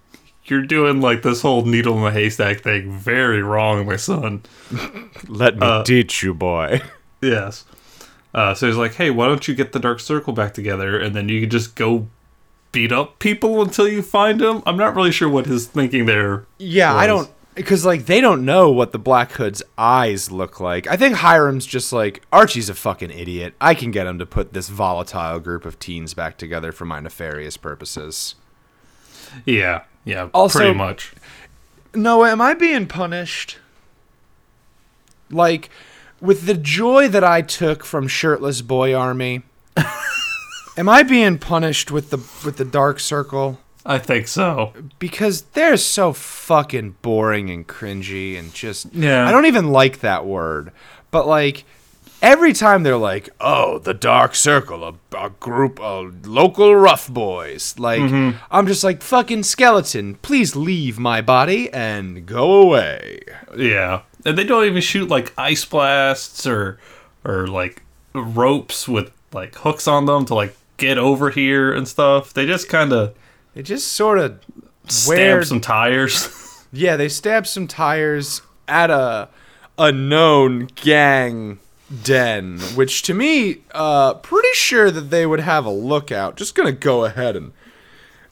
you're 0.46 0.62
doing 0.62 1.00
like 1.00 1.22
this 1.22 1.40
whole 1.42 1.64
needle 1.64 1.96
in 1.98 2.02
the 2.02 2.10
haystack 2.10 2.62
thing 2.62 2.90
very 2.90 3.42
wrong, 3.42 3.86
my 3.86 3.94
son." 3.94 4.42
Let 5.28 5.56
me 5.58 5.82
teach 5.84 6.20
you, 6.24 6.34
boy. 6.34 6.82
Yes. 7.22 7.64
Uh, 8.34 8.54
so 8.54 8.66
he's 8.66 8.76
like, 8.76 8.94
"Hey, 8.94 9.10
why 9.10 9.26
don't 9.26 9.46
you 9.46 9.54
get 9.54 9.70
the 9.72 9.78
Dark 9.78 10.00
Circle 10.00 10.32
back 10.32 10.52
together, 10.52 10.98
and 10.98 11.14
then 11.14 11.28
you 11.28 11.40
can 11.42 11.50
just 11.50 11.76
go 11.76 12.08
beat 12.72 12.90
up 12.90 13.20
people 13.20 13.62
until 13.62 13.86
you 13.86 14.02
find 14.02 14.42
him?" 14.42 14.64
I'm 14.66 14.76
not 14.76 14.96
really 14.96 15.12
sure 15.12 15.28
what 15.28 15.46
his 15.46 15.66
thinking 15.68 16.06
there. 16.06 16.44
Yeah, 16.58 16.92
I 16.92 17.06
don't 17.06 17.30
because 17.56 17.84
like 17.84 18.06
they 18.06 18.20
don't 18.20 18.44
know 18.44 18.70
what 18.70 18.92
the 18.92 18.98
Black 18.98 19.32
Hood's 19.32 19.62
eyes 19.76 20.30
look 20.30 20.60
like. 20.60 20.86
I 20.86 20.96
think 20.96 21.16
Hiram's 21.16 21.66
just 21.66 21.92
like 21.92 22.22
Archie's 22.32 22.68
a 22.68 22.74
fucking 22.74 23.10
idiot. 23.10 23.54
I 23.60 23.74
can 23.74 23.90
get 23.90 24.06
him 24.06 24.18
to 24.20 24.26
put 24.26 24.52
this 24.52 24.68
volatile 24.68 25.40
group 25.40 25.64
of 25.64 25.78
teens 25.78 26.14
back 26.14 26.36
together 26.38 26.70
for 26.70 26.84
my 26.84 27.00
nefarious 27.00 27.56
purposes. 27.56 28.36
Yeah, 29.44 29.82
yeah, 30.04 30.28
Also- 30.32 30.60
pretty 30.60 30.74
much. 30.74 31.12
No, 31.94 32.24
am 32.24 32.40
I 32.42 32.52
being 32.54 32.86
punished? 32.86 33.58
Like 35.30 35.70
with 36.20 36.46
the 36.46 36.54
joy 36.54 37.08
that 37.08 37.24
I 37.24 37.42
took 37.42 37.84
from 37.84 38.06
Shirtless 38.06 38.62
Boy 38.62 38.94
Army. 38.94 39.42
am 40.76 40.88
I 40.88 41.02
being 41.02 41.38
punished 41.38 41.90
with 41.90 42.10
the 42.10 42.18
with 42.44 42.58
the 42.58 42.64
Dark 42.64 43.00
Circle? 43.00 43.58
I 43.86 43.98
think 43.98 44.28
so. 44.28 44.72
because 44.98 45.42
they're 45.52 45.76
so 45.76 46.12
fucking 46.12 46.96
boring 47.02 47.50
and 47.50 47.66
cringy 47.66 48.38
and 48.38 48.52
just 48.52 48.92
Yeah. 48.92 49.26
I 49.26 49.30
don't 49.30 49.46
even 49.46 49.68
like 49.70 50.00
that 50.00 50.26
word. 50.26 50.72
But 51.10 51.26
like 51.26 51.64
every 52.22 52.52
time 52.52 52.82
they're 52.82 52.96
like, 52.96 53.28
"Oh, 53.40 53.78
the 53.78 53.94
dark 53.94 54.34
circle, 54.34 54.84
a, 54.84 54.94
a 55.16 55.30
group 55.30 55.80
of 55.80 56.26
local 56.26 56.74
rough 56.74 57.08
boys." 57.08 57.78
Like 57.78 58.00
mm-hmm. 58.00 58.38
I'm 58.50 58.66
just 58.66 58.84
like, 58.84 59.02
"Fucking 59.02 59.44
skeleton, 59.44 60.16
please 60.16 60.56
leave 60.56 60.98
my 60.98 61.20
body 61.20 61.72
and 61.72 62.26
go 62.26 62.60
away." 62.62 63.20
Yeah, 63.56 64.02
and 64.24 64.36
they 64.36 64.44
don't 64.44 64.64
even 64.64 64.82
shoot 64.82 65.08
like 65.08 65.32
ice 65.38 65.64
blasts 65.64 66.46
or 66.46 66.78
or 67.24 67.46
like 67.46 67.82
ropes 68.14 68.88
with 68.88 69.12
like 69.32 69.54
hooks 69.56 69.86
on 69.86 70.06
them 70.06 70.24
to 70.26 70.34
like 70.34 70.56
get 70.76 70.98
over 70.98 71.30
here 71.30 71.72
and 71.72 71.86
stuff. 71.86 72.32
They 72.32 72.46
just 72.46 72.68
kind 72.68 72.92
of 72.92 73.14
It 73.56 73.62
just 73.62 73.92
sort 73.92 74.18
of 74.18 74.38
stab 74.86 75.44
some 75.44 75.60
tires. 75.60 76.28
Yeah, 76.72 76.96
they 76.96 77.08
stabbed 77.08 77.46
some 77.46 77.68
tires 77.68 78.42
at 78.68 78.90
a 78.90 79.28
a 79.78 79.92
known 79.92 80.68
gang 80.74 81.58
den, 82.02 82.58
which 82.74 83.02
to 83.02 83.14
me, 83.14 83.58
uh, 83.72 84.14
pretty 84.14 84.48
sure 84.52 84.90
that 84.90 85.08
they 85.08 85.24
would 85.24 85.40
have 85.40 85.64
a 85.64 85.70
lookout. 85.70 86.36
Just 86.36 86.54
gonna 86.54 86.72
go 86.72 87.04
ahead 87.04 87.34
and 87.36 87.52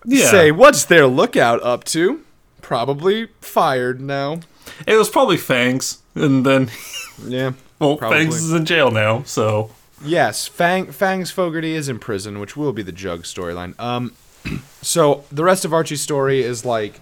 yeah, 0.04 0.30
say, 0.30 0.50
what's 0.50 0.84
their 0.84 1.06
lookout 1.06 1.62
up 1.62 1.84
to? 1.84 2.22
Probably 2.60 3.28
fired 3.40 4.00
now. 4.00 4.40
it 4.86 4.96
was 4.96 5.08
probably 5.08 5.36
Fangs, 5.38 6.02
and 6.14 6.44
then 6.44 6.70
Yeah. 7.26 7.52
well, 7.78 7.96
Probably. 7.96 8.18
Fangs 8.18 8.36
is 8.36 8.52
in 8.52 8.66
jail 8.66 8.90
now, 8.90 9.22
so 9.22 9.70
Yes, 10.04 10.46
Fang 10.48 10.92
Fangs 10.92 11.30
Fogarty 11.30 11.74
is 11.74 11.88
in 11.88 11.98
prison, 11.98 12.40
which 12.40 12.56
will 12.56 12.72
be 12.72 12.82
the 12.82 12.92
Jug 12.92 13.22
storyline. 13.22 13.78
Um, 13.80 14.12
so 14.82 15.24
the 15.30 15.44
rest 15.44 15.64
of 15.64 15.72
Archie's 15.72 16.00
story 16.00 16.42
is 16.42 16.64
like, 16.64 17.00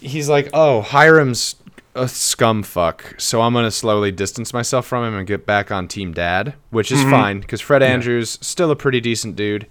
he's 0.00 0.28
like, 0.28 0.48
oh, 0.52 0.82
Hiram's 0.82 1.56
a 1.94 2.06
scum 2.06 2.62
fuck, 2.62 3.16
so 3.18 3.42
I'm 3.42 3.52
gonna 3.52 3.70
slowly 3.70 4.12
distance 4.12 4.52
myself 4.52 4.86
from 4.86 5.04
him 5.04 5.14
and 5.14 5.26
get 5.26 5.44
back 5.44 5.70
on 5.70 5.88
Team 5.88 6.12
Dad, 6.12 6.54
which 6.70 6.92
is 6.92 7.02
fine 7.02 7.40
because 7.40 7.60
Fred 7.60 7.82
Andrews 7.82 8.38
still 8.40 8.70
a 8.70 8.76
pretty 8.76 9.00
decent 9.00 9.34
dude. 9.36 9.66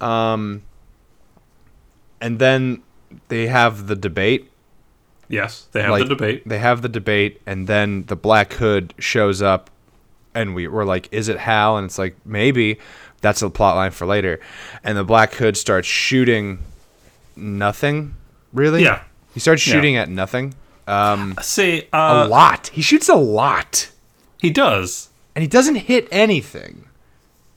Um, 0.00 0.62
and 2.20 2.38
then 2.38 2.82
they 3.28 3.46
have 3.46 3.86
the 3.86 3.94
debate 3.94 4.50
yes, 5.28 5.68
they 5.72 5.82
have 5.82 5.90
like, 5.90 6.02
the 6.02 6.08
debate. 6.08 6.42
They 6.46 6.58
have 6.58 6.82
the 6.82 6.88
debate, 6.88 7.40
and 7.46 7.66
then 7.66 8.04
the 8.06 8.16
Black 8.16 8.54
Hood 8.54 8.94
shows 8.98 9.42
up, 9.42 9.70
and 10.34 10.54
we 10.54 10.68
were 10.68 10.84
like, 10.84 11.08
"Is 11.12 11.28
it 11.28 11.38
Hal?" 11.38 11.76
And 11.76 11.86
it's 11.86 11.98
like, 11.98 12.16
"Maybe." 12.24 12.78
That's 13.24 13.40
a 13.40 13.48
plot 13.48 13.74
line 13.76 13.90
for 13.90 14.04
later. 14.06 14.38
And 14.84 14.98
the 14.98 15.02
Black 15.02 15.32
Hood 15.32 15.56
starts 15.56 15.88
shooting 15.88 16.58
nothing. 17.34 18.14
Really? 18.52 18.84
Yeah. 18.84 19.00
He 19.32 19.40
starts 19.40 19.66
Yeah. 19.66 19.72
shooting 19.74 19.96
at 19.96 20.10
nothing. 20.10 20.54
Um, 20.86 21.34
See, 21.40 21.88
a 21.92 21.96
uh, 21.96 22.28
lot. 22.28 22.68
He 22.68 22.82
shoots 22.82 23.08
a 23.08 23.14
lot, 23.14 23.88
he 24.42 24.50
does. 24.50 25.08
and 25.34 25.40
he 25.42 25.48
doesn't 25.48 25.76
hit 25.76 26.06
anything. 26.12 26.84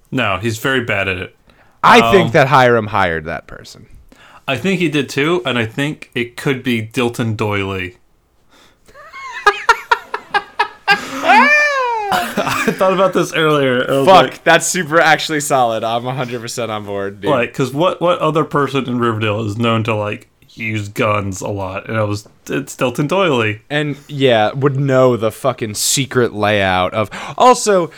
No, 0.10 0.38
he's 0.38 0.58
very 0.60 0.86
bad 0.86 1.10
at 1.10 1.18
it. 1.18 1.36
I 1.84 2.00
Um, 2.00 2.14
think 2.14 2.32
that 2.32 2.48
Hiram 2.48 2.88
hired 2.88 3.26
that 3.26 3.46
person. 3.46 3.88
I 4.48 4.56
think 4.58 4.80
he 4.80 4.88
did 4.88 5.10
too, 5.10 5.42
and 5.46 5.60
I 5.60 5.66
think 5.66 6.10
it 6.16 6.38
could 6.38 6.64
be 6.64 6.82
Dilton 6.82 7.36
Doily. 7.36 7.98
Thought 12.72 12.94
about 12.94 13.14
this 13.14 13.34
earlier. 13.34 13.86
Fuck, 13.86 14.08
like, 14.08 14.44
that's 14.44 14.68
super 14.68 15.00
actually 15.00 15.40
solid. 15.40 15.84
I'm 15.84 16.04
100% 16.04 16.70
on 16.70 16.86
board, 16.86 17.22
dude. 17.22 17.30
like, 17.32 17.52
because 17.52 17.74
what 17.74 18.02
what 18.02 18.20
other 18.20 18.44
person 18.44 18.88
in 18.88 19.00
Riverdale 19.00 19.46
is 19.46 19.58
known 19.58 19.84
to 19.86 19.96
like 19.96 20.28
use 20.52 20.90
guns 20.90 21.42
a 21.42 21.50
lot? 21.50 21.88
And 21.88 21.98
I 21.98 22.04
was 22.04 22.28
it's 22.48 22.76
Dilton 22.76 23.08
Doily. 23.08 23.62
and 23.70 23.98
yeah, 24.08 24.52
would 24.54 24.78
know 24.78 25.18
the 25.18 25.32
fucking 25.32 25.76
secret 25.76 26.34
layout 26.34 26.94
of. 26.94 27.10
Also, 27.38 27.92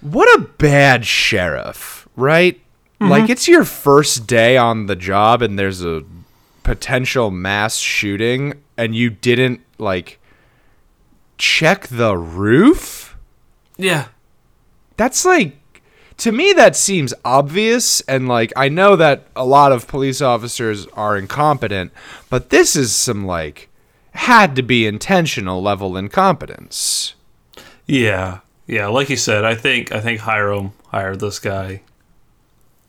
what 0.00 0.28
a 0.38 0.44
bad 0.44 1.06
sheriff, 1.06 2.08
right? 2.16 2.56
Mm-hmm. 3.00 3.10
Like 3.10 3.30
it's 3.30 3.48
your 3.48 3.64
first 3.64 4.26
day 4.26 4.56
on 4.56 4.86
the 4.86 4.96
job 4.96 5.42
and 5.42 5.58
there's 5.58 5.84
a 5.84 6.02
potential 6.62 7.30
mass 7.30 7.76
shooting 7.76 8.54
and 8.76 8.94
you 8.94 9.10
didn't 9.10 9.60
like 9.78 10.18
check 11.38 11.88
the 11.88 12.16
roof? 12.16 13.01
Yeah, 13.76 14.06
That's 14.96 15.24
like 15.24 15.56
to 16.18 16.30
me 16.30 16.52
that 16.52 16.76
seems 16.76 17.14
obvious 17.24 18.00
and 18.02 18.28
like 18.28 18.52
I 18.56 18.68
know 18.68 18.96
that 18.96 19.26
a 19.34 19.44
lot 19.44 19.72
of 19.72 19.88
police 19.88 20.20
officers 20.20 20.86
are 20.88 21.16
incompetent, 21.16 21.90
but 22.30 22.50
this 22.50 22.76
is 22.76 22.94
some 22.94 23.24
like 23.26 23.68
had 24.12 24.54
to 24.56 24.62
be 24.62 24.86
intentional 24.86 25.62
level 25.62 25.96
incompetence. 25.96 27.14
yeah, 27.86 28.40
yeah. 28.66 28.86
Like 28.88 29.08
you 29.08 29.16
said, 29.16 29.44
I 29.44 29.54
think 29.54 29.90
I 29.90 30.00
think 30.00 30.20
Hiram 30.20 30.72
hired 30.88 31.20
this 31.20 31.38
guy, 31.38 31.80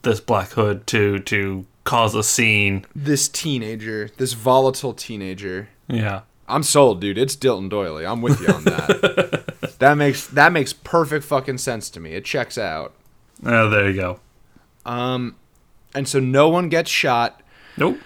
this 0.03 0.19
Black 0.19 0.49
Hood, 0.51 0.85
to 0.87 1.19
to 1.19 1.65
cause 1.85 2.13
a 2.15 2.23
scene. 2.23 2.85
This 2.93 3.27
teenager, 3.29 4.09
this 4.17 4.33
volatile 4.33 4.93
teenager. 4.93 5.69
Yeah, 5.87 6.21
I'm 6.47 6.63
sold, 6.63 6.99
dude. 7.01 7.17
It's 7.17 7.35
Dilton 7.35 7.69
Doily. 7.69 8.05
I'm 8.05 8.21
with 8.21 8.41
you 8.41 8.47
on 8.47 8.63
that. 8.65 9.75
that 9.79 9.95
makes 9.95 10.27
that 10.27 10.51
makes 10.51 10.73
perfect 10.73 11.25
fucking 11.25 11.57
sense 11.59 11.89
to 11.91 11.99
me. 11.99 12.13
It 12.13 12.25
checks 12.25 12.57
out. 12.57 12.93
oh, 13.45 13.69
there 13.69 13.89
you 13.89 13.95
go. 13.95 14.19
Um 14.85 15.35
and 15.95 16.07
so 16.07 16.19
no 16.19 16.49
one 16.49 16.69
gets 16.69 16.89
shot. 16.89 17.41
Nope. 17.77 17.97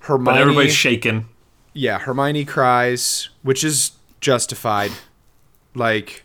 Hermione 0.00 0.24
But 0.24 0.40
everybody's 0.40 0.74
shaking. 0.74 1.28
yeah, 1.74 1.98
Hermione 1.98 2.44
cries, 2.44 3.28
which 3.42 3.62
is 3.62 3.92
justified. 4.20 4.90
Like, 5.74 6.24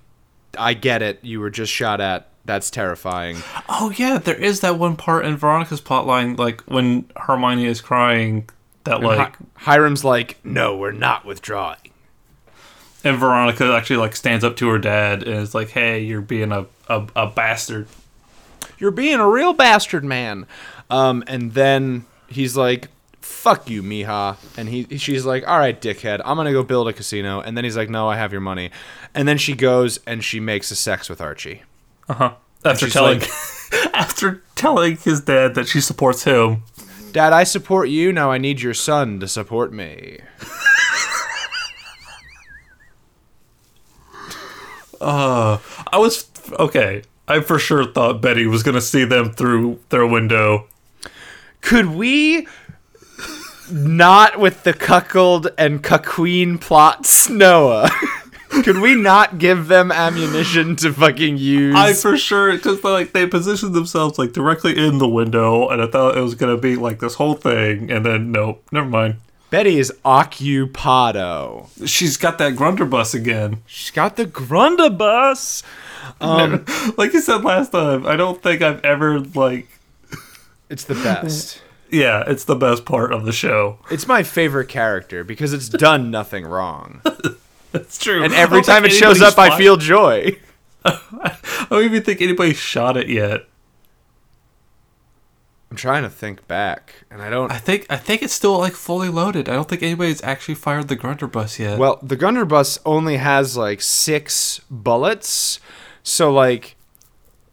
I 0.58 0.74
get 0.74 1.02
it. 1.02 1.20
You 1.24 1.40
were 1.40 1.50
just 1.50 1.72
shot 1.72 2.02
at. 2.02 2.30
That's 2.46 2.72
terrifying. 2.72 3.38
Oh 3.68 3.92
yeah, 3.98 4.18
there 4.20 4.36
is 4.36 4.62
that 4.62 4.80
one 4.80 4.96
part 4.96 5.26
in 5.26 5.36
Veronica's 5.38 5.82
plotline, 5.82 6.38
like 6.40 6.62
when 6.62 7.10
Hermione 7.18 7.66
is 7.66 7.82
crying, 7.82 8.50
that 8.88 9.02
like, 9.02 9.18
Hi- 9.56 9.74
Hiram's 9.76 10.04
like, 10.04 10.38
no, 10.44 10.76
we're 10.78 10.92
not 10.92 11.26
withdrawing. 11.26 11.78
and 13.04 13.18
Veronica 13.18 13.74
actually 13.76 13.98
like 13.98 14.16
stands 14.16 14.44
up 14.44 14.56
to 14.58 14.68
her 14.70 14.80
dad 14.80 15.24
and 15.24 15.36
is 15.42 15.54
like, 15.56 15.70
"Hey, 15.70 16.02
you're 16.04 16.22
being 16.22 16.52
a 16.52 16.66
a, 16.88 17.06
a 17.16 17.28
bastard." 17.28 17.88
You're 18.80 18.92
being 18.92 19.20
a 19.20 19.28
real 19.28 19.54
bastard, 19.54 20.04
man. 20.04 20.46
Um, 20.90 21.24
and 21.28 21.54
then 21.54 22.06
he's 22.28 22.56
like, 22.58 22.90
"Fuck 23.22 23.70
you, 23.70 23.82
Mija," 23.84 24.38
and 24.58 24.68
he 24.70 24.98
she's 24.98 25.26
like, 25.26 25.48
"All 25.48 25.58
right, 25.58 25.80
dickhead, 25.80 26.22
I'm 26.26 26.38
gonna 26.38 26.52
go 26.52 26.64
build 26.64 26.88
a 26.88 26.94
casino." 26.94 27.40
And 27.42 27.56
then 27.58 27.64
he's 27.64 27.78
like, 27.78 27.90
"No, 27.90 28.08
I 28.10 28.18
have 28.18 28.32
your 28.32 28.42
money." 28.42 28.72
And 29.14 29.28
then 29.28 29.38
she 29.38 29.54
goes 29.54 30.00
and 30.06 30.24
she 30.24 30.40
makes 30.40 30.70
a 30.72 30.76
sex 30.76 31.10
with 31.10 31.22
Archie. 31.22 31.64
Uh 32.10 32.14
huh. 32.14 32.34
After 32.66 32.90
telling, 32.90 33.20
like- 33.20 33.30
after 33.94 34.44
telling 34.56 34.98
his 34.98 35.22
dad 35.22 35.56
that 35.56 35.68
she 35.68 35.82
supports 35.82 36.24
him. 36.24 36.64
Dad, 37.12 37.34
I 37.34 37.44
support 37.44 37.90
you. 37.90 38.12
Now 38.14 38.32
I 38.32 38.38
need 38.38 38.62
your 38.62 38.74
son 38.74 39.20
to 39.20 39.28
support 39.28 39.74
me. 39.74 40.20
Uh, 45.00 45.60
I 45.92 45.98
was 46.00 46.30
okay. 46.60 47.04
I 47.28 47.42
for 47.42 47.60
sure 47.60 47.86
thought 47.86 48.22
Betty 48.22 48.48
was 48.48 48.64
gonna 48.64 48.82
see 48.82 49.06
them 49.06 49.32
through 49.32 49.80
their 49.90 50.08
window. 50.08 50.68
Could 51.62 51.88
we 51.88 52.48
not 53.72 54.40
with 54.40 54.64
the 54.64 54.74
cuckold 54.74 55.50
and 55.58 55.84
cuckquean 55.84 56.60
plots, 56.60 57.30
Noah? 57.30 57.90
Could 58.50 58.80
we 58.80 58.96
not 58.96 59.38
give 59.38 59.68
them 59.68 59.92
ammunition 59.92 60.76
to 60.78 60.94
fucking 60.94 61.38
use? 61.38 61.76
I 61.76 61.94
for 61.94 62.18
sure 62.18 62.54
because 62.54 62.84
like 62.84 63.14
they 63.14 63.28
positioned 63.28 63.74
themselves 63.74 64.18
like 64.18 64.34
directly 64.34 64.78
in 64.78 64.98
the 64.98 65.08
window, 65.08 65.70
and 65.70 65.82
I 65.82 65.88
thought 65.88 66.18
it 66.18 66.22
was 66.22 66.36
gonna 66.36 66.58
be 66.58 66.76
like 66.76 67.00
this 67.00 67.16
whole 67.16 67.36
thing, 67.36 67.92
and 67.92 68.06
then 68.06 68.32
nope, 68.32 68.64
never 68.72 68.88
mind. 68.88 69.18
Betty 69.50 69.80
is 69.80 69.94
occupado. 70.04 71.70
She's 71.88 72.18
got 72.18 72.38
that 72.38 72.56
grunter 72.56 72.90
again. 73.14 73.62
She's 73.66 73.92
got 73.92 74.18
the 74.18 74.26
grundabus. 74.26 75.64
Um, 76.20 76.66
like 76.98 77.14
you 77.14 77.22
said 77.22 77.46
last 77.46 77.72
time, 77.72 78.06
I 78.06 78.18
don't 78.18 78.42
think 78.44 78.62
I've 78.62 78.84
ever 78.84 79.20
like. 79.20 79.70
it's 80.70 80.84
the 80.84 80.96
best. 80.96 81.62
Yeah, 81.90 82.24
it's 82.28 82.44
the 82.44 82.56
best 82.56 82.84
part 82.84 83.14
of 83.14 83.24
the 83.24 83.32
show. 83.32 83.80
It's 83.90 84.08
my 84.08 84.24
favorite 84.24 84.68
character 84.68 85.24
because 85.24 85.54
it's 85.54 85.70
done 85.70 86.12
nothing 86.12 86.46
wrong. 86.46 87.02
It's 87.82 87.98
true. 87.98 88.24
And 88.24 88.34
every 88.34 88.62
time 88.62 88.86
it 88.86 88.90
shows 88.92 89.22
anybody's 89.22 89.38
up, 89.38 89.40
I 89.40 89.58
feel 89.58 89.78
joy. 89.78 90.38
I 90.86 91.38
don't 91.70 91.84
even 91.84 92.04
think 92.04 92.22
anybody 92.22 92.54
shot 92.54 92.98
it 92.98 93.10
yet. 93.10 93.46
I'm 95.70 95.76
trying 95.76 96.04
to 96.04 96.10
think 96.10 96.48
back, 96.48 96.94
and 97.12 97.22
I 97.22 97.30
don't. 97.30 97.52
I 97.52 97.58
think 97.58 97.86
I 97.90 97.98
think 97.98 98.24
it's 98.24 98.34
still 98.34 98.58
like 98.58 98.74
fully 98.74 99.10
loaded. 99.10 99.50
I 99.50 99.54
don't 99.54 99.68
think 99.68 99.84
anybody's 99.84 100.24
actually 100.24 100.56
fired 100.56 100.88
the 100.88 100.96
grunter 100.96 101.28
bus 101.28 101.60
yet. 101.60 101.78
Well, 101.78 102.00
the 102.02 102.16
Gunnerbus 102.16 102.80
only 102.86 103.18
has 103.18 103.58
like 103.58 103.82
six 103.82 104.62
bullets, 104.72 105.60
so 106.04 106.32
like 106.32 106.78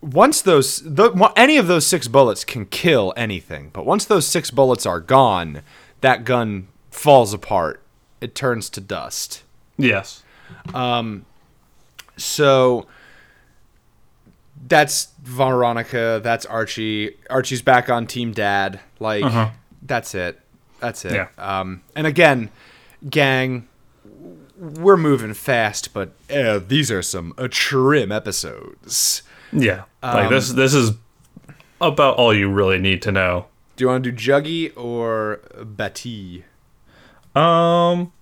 once 0.00 0.42
those 0.42 0.80
the, 0.84 1.12
mo- 1.12 1.32
any 1.34 1.56
of 1.56 1.66
those 1.66 1.86
six 1.86 2.06
bullets 2.06 2.44
can 2.44 2.66
kill 2.66 3.12
anything, 3.16 3.70
but 3.72 3.84
once 3.86 4.04
those 4.04 4.26
six 4.26 4.50
bullets 4.50 4.86
are 4.86 5.00
gone, 5.00 5.62
that 6.00 6.24
gun 6.24 6.68
falls 6.90 7.32
apart. 7.32 7.82
It 8.20 8.34
turns 8.34 8.70
to 8.70 8.80
dust. 8.80 9.42
Yes. 9.78 10.22
Um, 10.72 11.24
So 12.16 12.86
that's 14.66 15.08
Veronica. 15.22 16.20
That's 16.22 16.46
Archie. 16.46 17.16
Archie's 17.28 17.62
back 17.62 17.88
on 17.90 18.06
Team 18.06 18.32
Dad. 18.32 18.80
Like 19.00 19.24
Uh-huh. 19.24 19.50
that's 19.82 20.14
it. 20.14 20.40
That's 20.80 21.04
it. 21.04 21.12
Yeah. 21.12 21.28
Um, 21.38 21.82
and 21.96 22.06
again, 22.06 22.50
gang, 23.08 23.68
we're 24.56 24.96
moving 24.96 25.34
fast, 25.34 25.92
but 25.92 26.12
uh, 26.32 26.60
these 26.66 26.90
are 26.90 27.02
some 27.02 27.34
uh, 27.36 27.48
trim 27.50 28.12
episodes. 28.12 29.22
Yeah. 29.52 29.84
Like 30.02 30.26
Um, 30.26 30.32
this 30.32 30.52
this 30.52 30.74
is 30.74 30.92
about 31.80 32.16
all 32.16 32.32
you 32.34 32.50
really 32.50 32.78
need 32.78 33.02
to 33.02 33.12
know. 33.12 33.46
Do 33.76 33.84
you 33.84 33.88
want 33.88 34.04
to 34.04 34.12
do 34.12 34.16
Juggy 34.16 34.72
or 34.76 35.40
Betty? 35.64 36.44
Um 37.34 38.12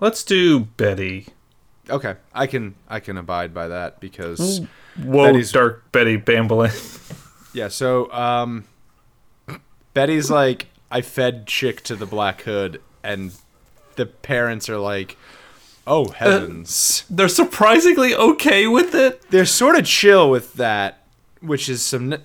Let's 0.00 0.22
do 0.22 0.60
Betty. 0.60 1.26
Okay, 1.90 2.16
I 2.34 2.46
can 2.46 2.74
I 2.88 3.00
can 3.00 3.16
abide 3.16 3.54
by 3.54 3.68
that 3.68 4.00
because 4.00 4.60
Whoa, 5.02 5.26
Betty's- 5.26 5.52
dark 5.52 5.90
Betty 5.92 6.18
Bamblin. 6.18 6.72
yeah. 7.54 7.68
So 7.68 8.12
um, 8.12 8.64
Betty's 9.94 10.30
like 10.30 10.66
I 10.90 11.00
fed 11.00 11.46
chick 11.46 11.82
to 11.84 11.96
the 11.96 12.06
Black 12.06 12.42
Hood, 12.42 12.80
and 13.02 13.32
the 13.96 14.06
parents 14.06 14.68
are 14.68 14.78
like, 14.78 15.16
"Oh 15.86 16.08
heavens!" 16.10 17.04
They're 17.08 17.28
surprisingly 17.28 18.14
okay 18.14 18.66
with 18.66 18.94
it. 18.94 19.22
They're 19.30 19.46
sort 19.46 19.76
of 19.76 19.84
chill 19.86 20.30
with 20.30 20.54
that, 20.54 21.04
which 21.40 21.68
is 21.68 21.82
some. 21.82 22.16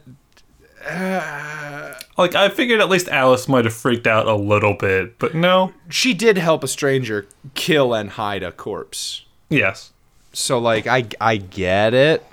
Like 2.18 2.36
I 2.36 2.50
figured 2.50 2.80
at 2.80 2.90
least 2.90 3.08
Alice 3.08 3.48
might 3.48 3.66
have 3.66 3.74
freaked 3.74 4.06
out 4.06 4.28
a 4.28 4.36
little 4.36 4.76
bit, 4.76 5.18
but 5.18 5.34
no. 5.34 5.74
She 5.90 6.14
did 6.14 6.38
help 6.38 6.64
a 6.64 6.68
stranger 6.68 7.28
kill 7.56 7.94
and 7.94 8.12
hide 8.12 8.44
a 8.44 8.52
corpse. 8.52 9.26
Yes. 9.50 9.92
so 10.32 10.58
like 10.60 10.86
I 10.88 11.06
I 11.20 11.38
get 11.38 11.94
it, 11.94 12.24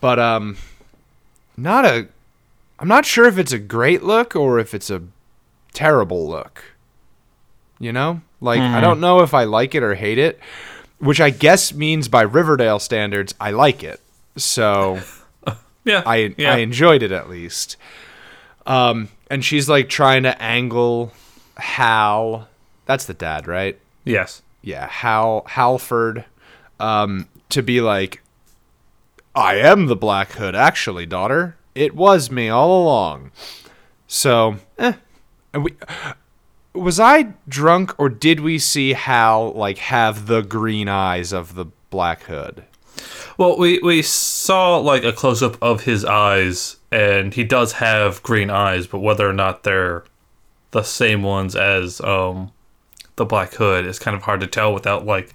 but 0.00 0.18
um, 0.18 0.56
not 1.56 1.84
a. 1.84 2.08
I'm 2.78 2.88
not 2.88 3.04
sure 3.06 3.26
if 3.26 3.38
it's 3.38 3.52
a 3.52 3.58
great 3.58 4.02
look 4.02 4.34
or 4.34 4.58
if 4.58 4.74
it's 4.74 4.90
a 4.90 5.02
terrible 5.72 6.26
look. 6.28 6.64
You 7.78 7.92
know, 7.92 8.20
like 8.40 8.60
I 8.60 8.80
don't 8.80 9.00
know 9.00 9.20
if 9.20 9.34
I 9.34 9.44
like 9.44 9.74
it 9.74 9.82
or 9.82 9.94
hate 9.94 10.18
it, 10.18 10.38
which 11.00 11.20
I 11.20 11.30
guess 11.30 11.74
means 11.74 12.08
by 12.08 12.22
Riverdale 12.22 12.78
standards 12.78 13.34
I 13.40 13.50
like 13.50 13.82
it. 13.82 14.00
So 14.36 15.00
Yeah. 15.84 16.02
I 16.06 16.34
yeah. 16.38 16.54
I 16.54 16.58
enjoyed 16.58 17.02
it 17.02 17.12
at 17.12 17.28
least. 17.28 17.76
Um, 18.66 19.08
and 19.30 19.44
she's 19.44 19.68
like 19.68 19.88
trying 19.88 20.22
to 20.24 20.40
angle 20.40 21.12
Hal. 21.56 22.48
That's 22.86 23.06
the 23.06 23.14
dad, 23.14 23.46
right? 23.46 23.78
yes. 24.04 24.42
yeah, 24.62 24.88
Hal 24.88 25.44
Halford, 25.46 26.24
um, 26.80 27.28
to 27.50 27.62
be 27.62 27.80
like, 27.80 28.22
I 29.34 29.56
am 29.56 29.86
the 29.86 29.96
Black 29.96 30.32
Hood, 30.32 30.54
actually, 30.54 31.06
daughter. 31.06 31.56
It 31.74 31.94
was 31.94 32.30
me 32.30 32.48
all 32.48 32.82
along. 32.82 33.30
So, 34.06 34.56
eh. 34.78 34.94
And 35.54 35.64
we, 35.64 35.76
was 36.74 37.00
I 37.00 37.34
drunk, 37.48 37.98
or 37.98 38.08
did 38.08 38.40
we 38.40 38.58
see 38.58 38.92
Hal 38.92 39.52
like 39.52 39.78
have 39.78 40.26
the 40.26 40.42
green 40.42 40.88
eyes 40.88 41.32
of 41.32 41.54
the 41.54 41.66
Black 41.90 42.24
Hood? 42.24 42.64
Well, 43.38 43.58
we 43.58 43.78
we 43.78 44.02
saw 44.02 44.76
like 44.78 45.04
a 45.04 45.12
close 45.12 45.42
up 45.42 45.56
of 45.62 45.84
his 45.84 46.04
eyes, 46.04 46.76
and 46.92 47.34
he 47.34 47.42
does 47.44 47.72
have 47.72 48.22
green 48.22 48.50
eyes, 48.50 48.86
but 48.86 49.00
whether 49.00 49.28
or 49.28 49.32
not 49.32 49.62
they're 49.64 50.04
the 50.70 50.82
same 50.82 51.22
ones 51.22 51.54
as 51.56 52.00
um 52.00 52.52
the 53.16 53.24
Black 53.24 53.54
Hood 53.54 53.84
is 53.86 53.98
kind 53.98 54.16
of 54.16 54.22
hard 54.22 54.40
to 54.40 54.46
tell 54.46 54.72
without 54.72 55.04
like 55.04 55.34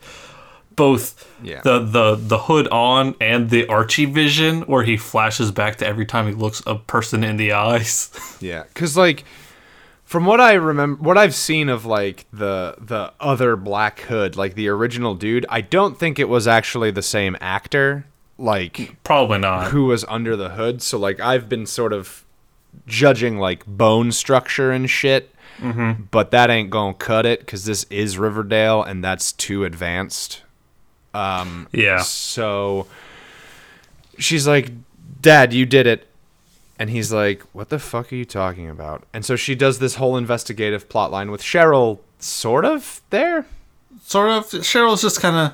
both 0.75 1.27
Yeah. 1.43 1.61
the 1.61 1.79
the 1.79 2.15
the 2.15 2.37
hood 2.37 2.67
on 2.69 3.15
and 3.19 3.49
the 3.49 3.67
Archie 3.67 4.05
vision, 4.05 4.61
where 4.63 4.83
he 4.83 4.95
flashes 4.97 5.51
back 5.51 5.77
to 5.77 5.87
every 5.87 6.05
time 6.05 6.27
he 6.27 6.33
looks 6.33 6.61
a 6.67 6.75
person 6.75 7.23
in 7.23 7.37
the 7.37 7.51
eyes. 7.53 8.09
Yeah, 8.39 8.63
because 8.71 8.95
like 8.95 9.23
from 10.05 10.25
what 10.25 10.39
I 10.39 10.53
remember, 10.53 11.01
what 11.03 11.17
I've 11.17 11.33
seen 11.35 11.69
of 11.69 11.85
like 11.85 12.25
the 12.31 12.75
the 12.79 13.11
other 13.19 13.55
Black 13.55 14.01
Hood, 14.01 14.35
like 14.35 14.53
the 14.55 14.67
original 14.69 15.15
dude, 15.15 15.45
I 15.49 15.61
don't 15.61 15.97
think 15.99 16.19
it 16.19 16.29
was 16.29 16.47
actually 16.47 16.91
the 16.91 17.01
same 17.01 17.35
actor. 17.41 18.05
Like 18.37 18.97
Probably 19.03 19.39
not. 19.39 19.71
who 19.71 19.85
was 19.85 20.05
under 20.07 20.35
the 20.35 20.49
hood. 20.49 20.81
So 20.81 20.97
like 20.99 21.19
I've 21.19 21.49
been 21.49 21.65
sort 21.65 21.91
of 21.93 22.23
judging 22.85 23.37
like 23.39 23.65
bone 23.65 24.11
structure 24.11 24.71
and 24.71 24.89
shit, 24.89 25.33
Mm-hmm. 25.59 26.03
but 26.11 26.29
that 26.29 26.51
ain't 26.51 26.69
gonna 26.69 26.93
cut 26.93 27.25
it 27.25 27.39
because 27.39 27.65
this 27.65 27.85
is 27.89 28.17
Riverdale 28.19 28.83
and 28.83 29.03
that's 29.03 29.31
too 29.31 29.63
advanced. 29.65 30.43
Um, 31.15 31.67
Yeah. 31.71 32.01
So 32.01 32.85
she's 34.19 34.47
like, 34.47 34.71
"Dad, 35.19 35.53
you 35.53 35.65
did 35.65 35.87
it." 35.87 36.07
And 36.77 36.91
he's 36.91 37.11
like, 37.11 37.41
"What 37.53 37.69
the 37.69 37.79
fuck 37.79 38.13
are 38.13 38.15
you 38.15 38.25
talking 38.25 38.69
about?" 38.69 39.03
And 39.13 39.25
so 39.25 39.35
she 39.35 39.55
does 39.55 39.79
this 39.79 39.95
whole 39.95 40.15
investigative 40.15 40.87
plot 40.89 41.09
line 41.11 41.31
with 41.31 41.41
Cheryl 41.41 41.97
sort 42.19 42.63
of 42.65 43.01
there. 43.09 43.47
Sort 44.03 44.29
of. 44.29 44.45
Cheryl's 44.45 45.01
just 45.01 45.19
kind 45.19 45.35
of 45.35 45.53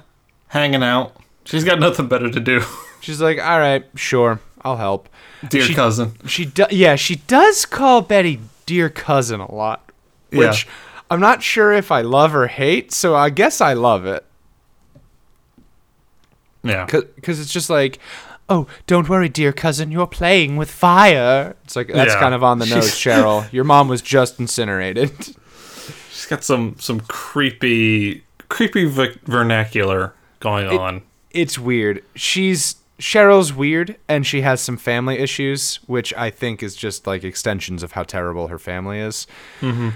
hanging 0.49 0.83
out. 0.83 1.15
She's 1.45 1.63
got 1.63 1.79
nothing 1.79 2.07
better 2.07 2.29
to 2.31 2.39
do. 2.39 2.61
She's 3.01 3.19
like, 3.21 3.37
"All 3.39 3.59
right, 3.59 3.85
sure, 3.95 4.39
I'll 4.61 4.77
help." 4.77 5.09
Dear 5.49 5.63
She- 5.63 5.73
cousin. 5.73 6.15
She 6.25 6.45
do- 6.45 6.65
yeah, 6.71 6.95
she 6.95 7.17
does 7.17 7.65
call 7.65 8.01
Betty 8.01 8.39
dear 8.65 8.89
cousin 8.89 9.41
a 9.41 9.53
lot, 9.53 9.91
which 10.31 10.65
Yeah. 10.65 10.71
I'm 11.11 11.19
not 11.19 11.43
sure 11.43 11.73
if 11.73 11.91
I 11.91 11.99
love 12.01 12.33
or 12.33 12.47
hate, 12.47 12.93
so 12.93 13.13
I 13.13 13.29
guess 13.29 13.59
I 13.59 13.73
love 13.73 14.05
it 14.05 14.25
Yeah. 16.63 16.85
cuz 16.85 17.39
it's 17.39 17.51
just 17.51 17.69
like 17.69 17.99
Oh, 18.49 18.67
don't 18.87 19.07
worry, 19.07 19.29
dear 19.29 19.53
cousin. 19.53 19.89
You're 19.89 20.05
playing 20.05 20.57
with 20.57 20.69
fire. 20.69 21.55
It's 21.63 21.75
like 21.77 21.87
that's 21.87 22.13
Yeah. 22.13 22.19
kind 22.19 22.33
of 22.35 22.43
on 22.43 22.59
the 22.59 22.65
nose, 22.65 22.91
Cheryl. 23.03 23.51
Your 23.53 23.63
mom 23.63 23.87
was 23.87 24.01
just 24.01 24.37
incinerated. 24.39 25.11
She's 26.11 26.25
got 26.29 26.43
some 26.43 26.75
some 26.79 26.99
creepy 27.01 28.23
creepy 28.49 28.85
v- 28.85 29.17
vernacular 29.25 30.13
going 30.41 30.67
on. 30.67 31.01
It's 31.33 31.57
weird. 31.59 32.03
She's 32.15 32.75
Cheryl's 32.99 33.53
weird 33.53 33.97
and 34.07 34.25
she 34.25 34.41
has 34.41 34.61
some 34.61 34.77
family 34.77 35.17
issues, 35.19 35.77
which 35.87 36.13
I 36.13 36.29
think 36.29 36.61
is 36.63 36.75
just 36.75 37.05
like 37.07 37.23
extensions 37.23 37.83
of 37.83 37.93
how 37.93 38.03
terrible 38.03 38.47
her 38.47 38.59
family 38.59 38.99
is. 38.99 39.27
Mm-hmm. 39.61 39.89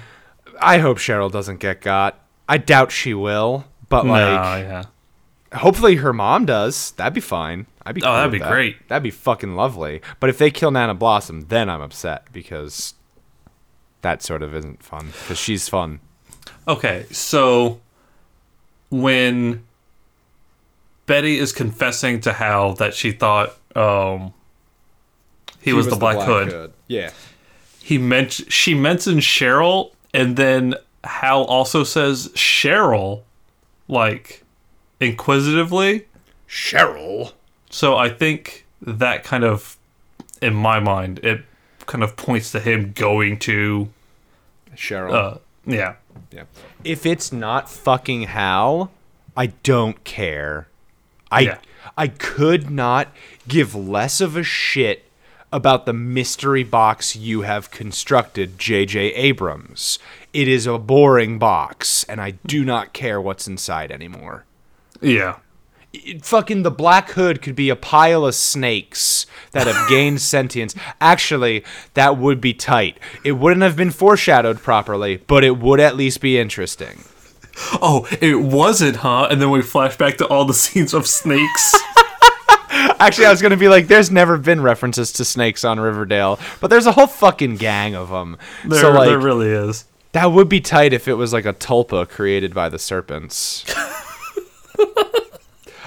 I 0.59 0.79
hope 0.79 0.97
Cheryl 0.97 1.31
doesn't 1.31 1.59
get 1.59 1.81
got. 1.81 2.19
I 2.49 2.57
doubt 2.57 2.91
she 2.91 3.13
will, 3.13 3.65
but 3.89 4.05
no, 4.05 4.11
like 4.11 4.33
yeah. 4.63 4.83
hopefully 5.53 5.95
her 5.97 6.11
mom 6.13 6.45
does. 6.45 6.91
That'd 6.93 7.13
be 7.13 7.21
fine. 7.21 7.67
I'd 7.85 7.93
be 7.95 8.01
Oh, 8.01 8.05
cool 8.05 8.13
that'd 8.13 8.31
be 8.31 8.39
that. 8.39 8.51
great. 8.51 8.87
That'd 8.87 9.03
be 9.03 9.11
fucking 9.11 9.55
lovely. 9.55 10.01
But 10.19 10.29
if 10.29 10.37
they 10.39 10.49
kill 10.49 10.71
Nana 10.71 10.95
Blossom, 10.95 11.41
then 11.49 11.69
I'm 11.69 11.81
upset 11.81 12.25
because 12.33 12.95
that 14.01 14.23
sort 14.23 14.41
of 14.41 14.55
isn't 14.55 14.81
fun 14.81 15.07
because 15.21 15.37
she's 15.37 15.69
fun. 15.69 15.99
Okay, 16.67 17.05
so 17.11 17.79
when 18.89 19.63
Betty 21.07 21.39
is 21.39 21.51
confessing 21.51 22.21
to 22.21 22.33
Hal 22.33 22.73
that 22.75 22.93
she 22.93 23.11
thought 23.11 23.57
um, 23.75 24.33
he, 25.59 25.73
was, 25.73 25.87
the 25.87 25.95
Black, 25.95 26.17
Hood, 26.19 26.71
Yeah. 26.87 27.11
he 27.81 27.97
meant 27.97 28.33
she 28.49 28.75
mentions 28.75 29.23
Cheryl, 29.23 29.91
and 30.13 30.35
then 30.37 30.75
Hal 31.03 31.43
also 31.45 31.83
says 31.83 32.27
Cheryl, 32.35 33.21
like 33.87 34.43
inquisitively. 34.99 36.05
Cheryl. 36.47 37.31
So 37.69 37.95
I 37.97 38.09
think 38.09 38.65
that 38.81 39.23
kind 39.23 39.43
of, 39.43 39.77
in 40.41 40.53
my 40.53 40.79
mind, 40.79 41.19
it 41.23 41.41
kind 41.85 42.03
of 42.03 42.15
points 42.15 42.51
to 42.51 42.59
him 42.59 42.91
going 42.93 43.39
to, 43.39 43.89
Cheryl. 44.75 45.13
uh, 45.13 45.37
yeah, 45.65 45.95
Yeah. 46.31 46.43
If 46.83 47.05
it's 47.05 47.31
not 47.31 47.69
fucking 47.69 48.23
Hal, 48.23 48.91
I 49.35 49.47
don't 49.63 50.03
care. 50.03 50.67
I 51.31 51.39
Yeah. 51.41 51.57
I 51.97 52.07
could 52.09 52.69
not 52.69 53.07
give 53.47 53.73
less 53.73 54.19
of 54.21 54.35
a 54.35 54.43
shit 54.43 55.05
about 55.51 55.85
the 55.85 55.93
mystery 55.93 56.63
box 56.63 57.15
you 57.15 57.41
have 57.41 57.71
constructed, 57.71 58.57
JJ 58.59 59.13
Abrams. 59.15 59.97
It 60.33 60.47
is 60.49 60.67
a 60.67 60.77
boring 60.77 61.39
box 61.39 62.03
and 62.09 62.19
I 62.19 62.31
do 62.45 62.65
not 62.65 62.91
care 62.93 63.19
what's 63.21 63.47
inside 63.47 63.91
anymore. 63.91 64.45
yeah. 65.01 65.35
It- 65.93 66.25
fucking 66.25 66.63
the 66.63 66.69
Black 66.69 67.11
Hood 67.11 67.41
could 67.41 67.55
be 67.55 67.69
a 67.69 67.75
pile 67.75 68.25
of 68.25 68.35
snakes 68.35 69.25
that 69.53 69.67
have 69.67 69.89
gained 69.89 70.21
sentience. 70.21 70.75
Actually, 70.99 71.63
that 71.93 72.17
would 72.17 72.41
be 72.41 72.53
tight. 72.53 72.99
It 73.23 73.31
wouldn't 73.33 73.61
have 73.63 73.77
been 73.77 73.91
foreshadowed 73.91 74.61
properly, 74.61 75.17
but 75.27 75.45
it 75.45 75.57
would 75.57 75.79
at 75.79 75.95
least 75.95 76.19
be 76.19 76.37
interesting. 76.37 77.05
Oh, 77.81 78.07
it 78.21 78.39
wasn't, 78.39 78.97
huh? 78.97 79.27
And 79.29 79.41
then 79.41 79.49
we 79.49 79.61
flash 79.61 79.97
back 79.97 80.17
to 80.17 80.27
all 80.27 80.45
the 80.45 80.53
scenes 80.63 80.93
of 80.93 81.07
snakes. 81.07 81.75
Actually, 82.99 83.27
I 83.27 83.31
was 83.31 83.41
gonna 83.41 83.57
be 83.57 83.67
like, 83.67 83.87
"There's 83.87 84.11
never 84.11 84.37
been 84.37 84.61
references 84.61 85.11
to 85.13 85.25
snakes 85.25 85.63
on 85.63 85.79
Riverdale, 85.79 86.39
but 86.59 86.69
there's 86.69 86.85
a 86.85 86.91
whole 86.91 87.07
fucking 87.07 87.57
gang 87.57 87.95
of 87.95 88.09
them." 88.09 88.37
There, 88.65 88.81
so 88.81 88.91
like, 88.91 89.07
there 89.09 89.19
really 89.19 89.49
is. 89.49 89.85
that 90.11 90.31
would 90.31 90.49
be 90.49 90.61
tight 90.61 90.93
if 90.93 91.07
it 91.07 91.13
was 91.13 91.33
like 91.33 91.45
a 91.45 91.53
tulpa 91.53 92.07
created 92.09 92.53
by 92.53 92.69
the 92.69 92.79
serpents. 92.79 93.65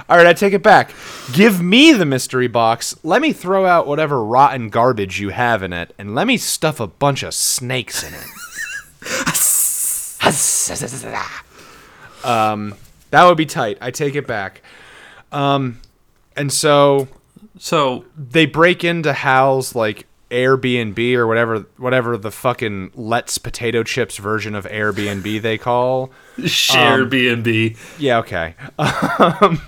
All 0.08 0.16
right, 0.16 0.26
I 0.26 0.32
take 0.32 0.52
it 0.52 0.62
back. 0.62 0.92
Give 1.32 1.62
me 1.62 1.92
the 1.92 2.04
mystery 2.04 2.48
box. 2.48 2.96
Let 3.04 3.22
me 3.22 3.32
throw 3.32 3.64
out 3.64 3.86
whatever 3.86 4.24
rotten 4.24 4.68
garbage 4.68 5.20
you 5.20 5.28
have 5.28 5.62
in 5.62 5.72
it, 5.72 5.94
and 5.98 6.16
let 6.16 6.26
me 6.26 6.36
stuff 6.36 6.80
a 6.80 6.88
bunch 6.88 7.22
of 7.22 7.32
snakes 7.32 8.02
in 8.02 8.14
it. 8.14 8.26
Um, 12.24 12.74
that 13.10 13.24
would 13.24 13.36
be 13.36 13.46
tight. 13.46 13.78
I 13.80 13.90
take 13.90 14.14
it 14.14 14.26
back. 14.26 14.62
Um, 15.32 15.80
and 16.36 16.52
so 16.52 17.08
So 17.58 18.04
they 18.16 18.46
break 18.46 18.84
into 18.84 19.12
Hal's 19.12 19.74
like 19.74 20.06
Airbnb 20.30 21.14
or 21.14 21.26
whatever 21.26 21.66
whatever 21.76 22.16
the 22.16 22.30
fucking 22.30 22.92
Let's 22.94 23.36
potato 23.38 23.82
chips 23.82 24.16
version 24.16 24.54
of 24.54 24.64
Airbnb 24.66 25.42
they 25.42 25.58
call. 25.58 26.10
share 26.46 27.02
Um. 27.02 27.76
Yeah, 27.98 28.18
okay. 28.18 28.54
Um, 28.78 29.60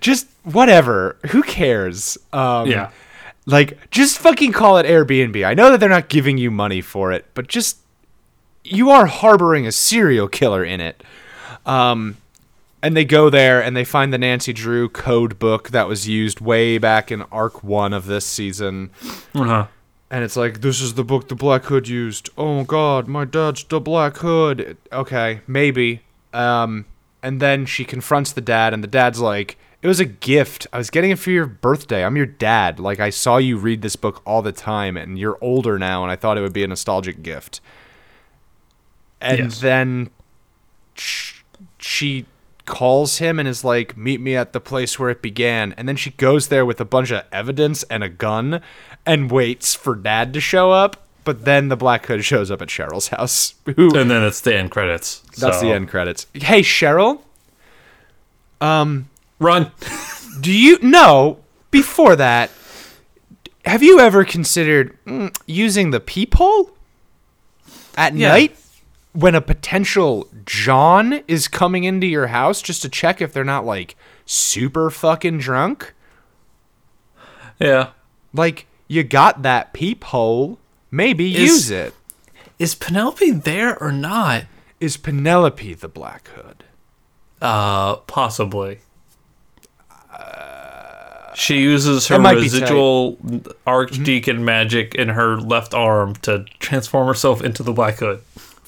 just 0.00 0.28
whatever. 0.44 1.16
Who 1.30 1.42
cares? 1.42 2.16
Um, 2.32 2.68
Yeah. 2.70 2.90
Like 3.46 3.90
just 3.90 4.18
fucking 4.18 4.52
call 4.52 4.76
it 4.78 4.86
Airbnb. 4.86 5.44
I 5.44 5.54
know 5.54 5.70
that 5.72 5.80
they're 5.80 5.88
not 5.88 6.08
giving 6.08 6.38
you 6.38 6.50
money 6.52 6.80
for 6.80 7.10
it, 7.10 7.26
but 7.34 7.48
just 7.48 7.78
you 8.62 8.90
are 8.90 9.06
harboring 9.06 9.66
a 9.66 9.72
serial 9.72 10.28
killer 10.28 10.62
in 10.64 10.80
it. 10.80 11.02
Um 11.66 12.16
and 12.82 12.96
they 12.96 13.04
go 13.04 13.28
there 13.28 13.62
and 13.62 13.76
they 13.76 13.84
find 13.84 14.10
the 14.12 14.16
Nancy 14.18 14.52
Drew 14.54 14.88
code 14.88 15.38
book 15.38 15.68
that 15.70 15.86
was 15.86 16.08
used 16.08 16.40
way 16.40 16.78
back 16.78 17.12
in 17.12 17.22
arc 17.30 17.62
1 17.62 17.92
of 17.92 18.06
this 18.06 18.24
season. 18.24 18.90
Uh-huh. 19.34 19.66
And 20.10 20.24
it's 20.24 20.34
like, 20.34 20.62
this 20.62 20.80
is 20.80 20.94
the 20.94 21.04
book 21.04 21.28
the 21.28 21.34
Black 21.34 21.64
Hood 21.64 21.86
used. 21.88 22.30
Oh 22.38 22.64
God, 22.64 23.06
my 23.06 23.26
dad's 23.26 23.64
the 23.64 23.80
Black 23.80 24.16
Hood. 24.16 24.78
Okay, 24.90 25.40
maybe. 25.46 26.00
Um, 26.32 26.86
and 27.22 27.38
then 27.38 27.66
she 27.66 27.84
confronts 27.84 28.32
the 28.32 28.40
dad, 28.40 28.72
and 28.72 28.82
the 28.82 28.88
dad's 28.88 29.20
like, 29.20 29.58
"It 29.82 29.86
was 29.86 30.00
a 30.00 30.04
gift. 30.06 30.66
I 30.72 30.78
was 30.78 30.88
getting 30.88 31.10
it 31.10 31.18
for 31.18 31.30
your 31.30 31.46
birthday. 31.46 32.02
I'm 32.04 32.16
your 32.16 32.24
dad. 32.26 32.80
Like 32.80 32.98
I 32.98 33.10
saw 33.10 33.36
you 33.36 33.58
read 33.58 33.82
this 33.82 33.94
book 33.96 34.22
all 34.24 34.40
the 34.40 34.52
time, 34.52 34.96
and 34.96 35.18
you're 35.18 35.36
older 35.42 35.78
now, 35.78 36.02
and 36.02 36.10
I 36.10 36.16
thought 36.16 36.38
it 36.38 36.40
would 36.40 36.54
be 36.54 36.64
a 36.64 36.68
nostalgic 36.68 37.22
gift." 37.22 37.60
And 39.20 39.38
Yes. 39.38 39.60
then 39.60 40.10
sh- 40.94 41.39
she 41.80 42.26
calls 42.66 43.18
him 43.18 43.38
and 43.38 43.48
is 43.48 43.64
like, 43.64 43.96
"Meet 43.96 44.20
me 44.20 44.36
at 44.36 44.52
the 44.52 44.60
place 44.60 44.98
where 44.98 45.10
it 45.10 45.22
began." 45.22 45.72
And 45.76 45.88
then 45.88 45.96
she 45.96 46.10
goes 46.10 46.48
there 46.48 46.64
with 46.64 46.80
a 46.80 46.84
bunch 46.84 47.10
of 47.10 47.24
evidence 47.32 47.82
and 47.84 48.04
a 48.04 48.08
gun 48.08 48.60
and 49.04 49.30
waits 49.30 49.74
for 49.74 49.94
dad 49.96 50.32
to 50.34 50.40
show 50.40 50.70
up. 50.70 51.06
But 51.24 51.44
then 51.44 51.68
the 51.68 51.76
Black 51.76 52.06
Hood 52.06 52.24
shows 52.24 52.50
up 52.50 52.62
at 52.62 52.68
Cheryl's 52.68 53.08
house. 53.08 53.54
Who 53.76 53.94
And 53.98 54.10
then 54.10 54.22
it's 54.22 54.40
the 54.40 54.56
end 54.56 54.70
credits. 54.70 55.20
that's 55.38 55.58
So- 55.60 55.66
the 55.66 55.72
end 55.72 55.88
credits. 55.88 56.26
Hey 56.34 56.60
Cheryl, 56.62 57.20
Um, 58.60 59.08
Run. 59.38 59.70
do 60.40 60.52
you 60.52 60.78
know 60.80 61.38
before 61.70 62.16
that 62.16 62.50
have 63.64 63.82
you 63.82 64.00
ever 64.00 64.24
considered 64.24 64.96
mm, 65.04 65.34
using 65.46 65.90
the 65.90 66.00
peephole 66.00 66.70
at 67.96 68.14
Yeah. 68.14 68.28
night 68.28 68.56
when 69.12 69.34
a 69.34 69.40
potential 69.40 70.28
John 70.44 71.22
is 71.26 71.48
coming 71.48 71.84
into 71.84 72.06
your 72.06 72.28
house 72.28 72.62
just 72.62 72.82
to 72.82 72.88
check 72.88 73.20
if 73.20 73.32
they're 73.32 73.44
not 73.44 73.64
like 73.66 73.96
super 74.24 74.90
fucking 74.90 75.38
drunk? 75.38 75.94
Yeah. 77.58 77.90
Like 78.32 78.66
you 78.88 79.02
got 79.02 79.42
that 79.42 79.72
peephole, 79.72 80.58
maybe 80.90 81.34
Is- 81.34 81.40
use 81.40 81.70
it. 81.70 81.94
Is 82.58 82.74
Penelope 82.74 83.30
there 83.30 83.82
or 83.82 83.90
not? 83.90 84.44
Is 84.80 84.98
Penelope 84.98 85.74
the 85.74 85.88
Black 85.88 86.28
Hood? 86.28 86.64
Uh, 87.40 87.96
possibly. 87.96 88.80
She 91.34 91.58
uses 91.58 92.08
her 92.08 92.16
That 92.16 92.22
might 92.22 92.34
be 92.34 92.42
residual 92.42 93.18
archdeacon 93.66 94.44
magic 94.44 94.94
in 94.94 95.08
her 95.08 95.38
left 95.38 95.72
arm 95.72 96.14
to 96.16 96.44
transform 96.58 97.06
herself 97.06 97.42
into 97.42 97.62
the 97.62 97.72
Black 97.72 97.98
Hood. 97.98 98.20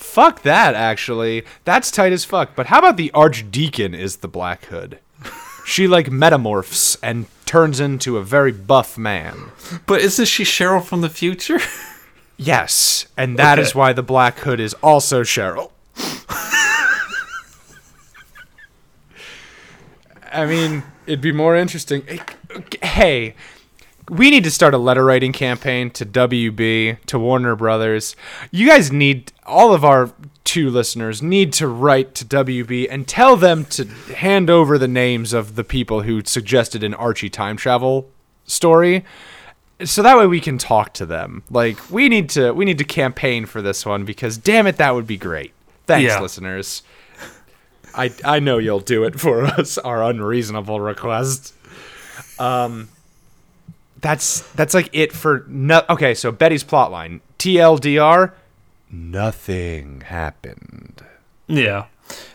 Fuck 0.02 0.42
that, 0.42 0.74
actually. 0.74 1.44
That's 1.64 1.90
tight 1.90 2.12
as 2.12 2.24
fuck. 2.24 2.54
But 2.54 2.66
how 2.66 2.78
about 2.80 2.96
the 2.96 3.10
Archdeacon 3.12 3.94
is 3.94 4.16
the 4.16 4.28
Black 4.28 4.64
Hood? 4.66 4.98
She 5.64 5.86
like 5.86 6.06
metamorphs 6.10 6.96
and 7.02 7.26
turns 7.46 7.78
into 7.80 8.16
a 8.16 8.22
very 8.24 8.50
buff 8.52 8.98
man. 8.98 9.52
But 9.86 10.00
isn't 10.00 10.26
she 10.26 10.42
Cheryl 10.44 10.82
from 10.84 11.00
the 11.02 11.08
future? 11.08 11.60
Yes, 12.36 13.06
and 13.16 13.38
that 13.38 13.58
is 13.60 13.68
Okay. 13.70 13.78
why 13.78 13.92
the 13.92 14.02
Black 14.02 14.38
Hood 14.40 14.58
is 14.58 14.74
also 14.82 15.22
Cheryl. 15.22 15.70
I 20.32 20.46
mean, 20.46 20.82
it'd 21.06 21.20
be 21.20 21.30
more 21.32 21.54
interesting. 21.56 22.02
Hey, 22.82 23.34
we 24.12 24.30
need 24.30 24.44
to 24.44 24.50
start 24.50 24.74
a 24.74 24.78
letter 24.78 25.04
writing 25.04 25.32
campaign 25.32 25.90
to 25.92 26.04
WB, 26.04 26.98
to 27.06 27.18
Warner 27.18 27.56
Brothers. 27.56 28.14
You 28.50 28.66
guys 28.68 28.92
need, 28.92 29.32
all 29.46 29.72
of 29.72 29.84
our 29.84 30.10
two 30.44 30.68
listeners 30.68 31.22
need 31.22 31.52
to 31.54 31.66
write 31.66 32.14
to 32.16 32.24
WB 32.26 32.88
and 32.90 33.08
tell 33.08 33.36
them 33.36 33.64
to 33.66 33.86
hand 34.16 34.50
over 34.50 34.76
the 34.76 34.88
names 34.88 35.32
of 35.32 35.54
the 35.54 35.64
people 35.64 36.02
who 36.02 36.22
suggested 36.24 36.84
an 36.84 36.92
Archie 36.94 37.30
time 37.30 37.56
travel 37.56 38.10
story 38.44 39.04
so 39.84 40.02
that 40.02 40.16
way 40.18 40.26
we 40.26 40.40
can 40.40 40.58
talk 40.58 40.92
to 40.94 41.06
them. 41.06 41.42
Like 41.50 41.90
we 41.90 42.08
need 42.08 42.28
to 42.30 42.52
we 42.52 42.64
need 42.64 42.78
to 42.78 42.84
campaign 42.84 43.46
for 43.46 43.62
this 43.62 43.86
one 43.86 44.04
because 44.04 44.36
damn 44.36 44.66
it 44.66 44.76
that 44.76 44.94
would 44.94 45.06
be 45.06 45.16
great. 45.16 45.52
Thanks 45.86 46.08
Yeah. 46.12 46.20
listeners. 46.20 46.82
I 47.94 48.12
I 48.24 48.40
know 48.40 48.58
you'll 48.58 48.80
do 48.80 49.04
it 49.04 49.18
for 49.18 49.44
us 49.58 49.78
our 49.78 50.02
unreasonable 50.04 50.80
request. 50.80 51.54
Um 52.38 52.88
that's 54.02 54.42
that's 54.52 54.74
like 54.74 54.90
it 54.92 55.12
for 55.12 55.44
no 55.48 55.82
Okay, 55.88 56.12
so 56.14 56.30
Betty's 56.30 56.62
plotline. 56.64 57.20
TLDR 57.38 58.32
nothing 58.90 60.02
happened. 60.02 61.02
yeah. 61.46 61.86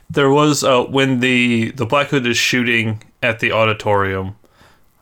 There 0.10 0.30
was 0.30 0.64
uh 0.64 0.84
when 0.86 1.20
the 1.20 1.72
the 1.72 1.86
Black 1.86 2.08
Hood 2.08 2.26
is 2.26 2.38
shooting 2.38 3.04
at 3.22 3.40
the 3.40 3.52
auditorium. 3.52 4.36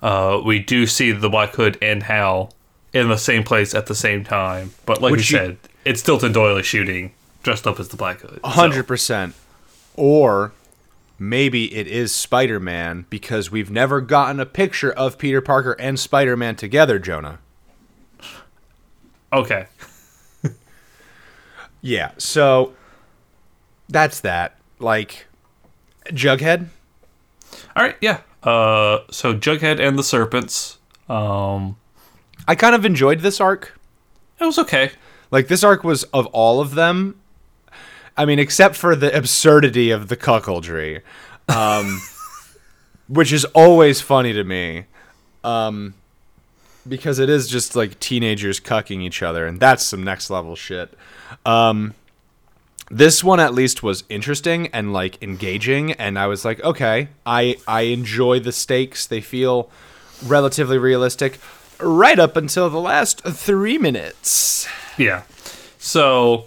uh, 0.02 0.40
we 0.44 0.60
do 0.60 0.86
see 0.86 1.12
the 1.12 1.30
Black 1.30 1.54
Hood 1.56 1.78
and 1.82 2.04
Hal 2.04 2.52
in 2.94 3.08
the 3.10 3.18
same 3.18 3.44
place 3.44 3.74
at 3.74 3.86
the 3.88 3.96
same 3.96 4.24
time. 4.24 4.72
But 4.86 5.02
like 5.02 5.12
Which 5.12 5.32
you 5.32 5.38
you- 5.40 5.46
said, 5.46 5.58
it's 5.86 6.02
Dilton 6.04 6.34
Doily 6.34 6.64
shooting 6.64 7.14
dressed 7.44 7.66
up 7.68 7.80
as 7.80 7.90
the 7.90 7.98
Black 7.98 8.22
Hood. 8.22 8.40
A 8.44 8.48
so- 8.48 8.50
hundred 8.50 8.88
percent. 8.88 9.36
Or 9.96 10.52
maybe 11.20 11.74
it 11.74 11.88
is 11.88 12.14
Spider 12.14 12.60
Man 12.60 13.06
because 13.10 13.52
we've 13.52 13.72
never 13.72 14.02
gotten 14.02 14.40
a 14.40 14.46
picture 14.46 14.92
of 14.92 15.18
Peter 15.18 15.42
Parker 15.42 15.74
and 15.80 16.00
Spider 16.00 16.36
Man 16.38 16.56
together, 16.56 17.00
Jonah. 17.00 17.40
Okay. 19.34 19.68
Yeah, 21.82 22.14
so 22.18 22.74
that's 23.90 24.22
that. 24.22 24.58
Like 24.80 25.28
Jughead? 26.08 26.70
All 27.76 27.84
right. 27.84 27.96
Yeah. 28.02 28.22
Uh, 28.42 29.02
so 29.12 29.36
Jughead 29.36 29.80
and 29.80 29.96
the 29.98 30.04
Serpents. 30.04 30.80
Um, 31.08 31.78
I 32.48 32.56
kind 32.56 32.74
of 32.74 32.86
enjoyed 32.86 33.20
this 33.20 33.40
arc. 33.40 33.80
it 34.40 34.46
was 34.46 34.58
okay. 34.58 34.94
Like 35.30 35.48
this 35.48 35.64
arc 35.64 35.84
was 35.84 36.06
of 36.06 36.26
all 36.28 36.60
of 36.60 36.74
them. 36.74 37.20
I 38.18 38.26
mean, 38.26 38.40
except 38.40 38.76
for 38.76 38.96
the 38.96 39.16
absurdity 39.16 39.92
of 39.92 40.08
the 40.08 40.18
cuckoldry, 40.18 41.02
um, 41.50 42.02
which 43.08 43.34
is 43.34 43.46
always 43.46 44.02
funny 44.02 44.34
to 44.34 44.44
me, 44.44 44.86
um, 45.44 45.94
because 46.88 47.20
it 47.20 47.30
is 47.30 47.48
just 47.48 47.76
like 47.76 48.00
teenagers 48.00 48.60
cucking 48.60 49.02
each 49.02 49.22
other, 49.22 49.46
and 49.46 49.60
that's 49.60 49.84
some 49.84 50.04
next 50.04 50.30
level 50.30 50.56
shit. 50.56 50.94
Um, 51.46 51.94
this 52.90 53.24
one 53.24 53.40
at 53.40 53.54
least 53.54 53.82
was 53.82 54.04
interesting 54.10 54.68
and 54.68 54.94
like 54.94 55.22
engaging, 55.22 55.92
and 55.94 56.18
I 56.18 56.28
was 56.28 56.46
like, 56.46 56.64
okay, 56.64 57.10
I 57.26 57.58
I 57.68 57.82
enjoy 57.82 58.40
the 58.40 58.52
stakes. 58.52 59.08
They 59.08 59.22
feel 59.22 59.70
relatively 60.26 60.78
realistic, 60.78 61.40
right 61.80 62.20
up 62.20 62.38
until 62.38 62.70
the 62.70 62.80
last 62.80 63.22
three 63.22 63.78
minutes. 63.78 64.68
Yeah. 64.98 65.24
So, 65.78 66.46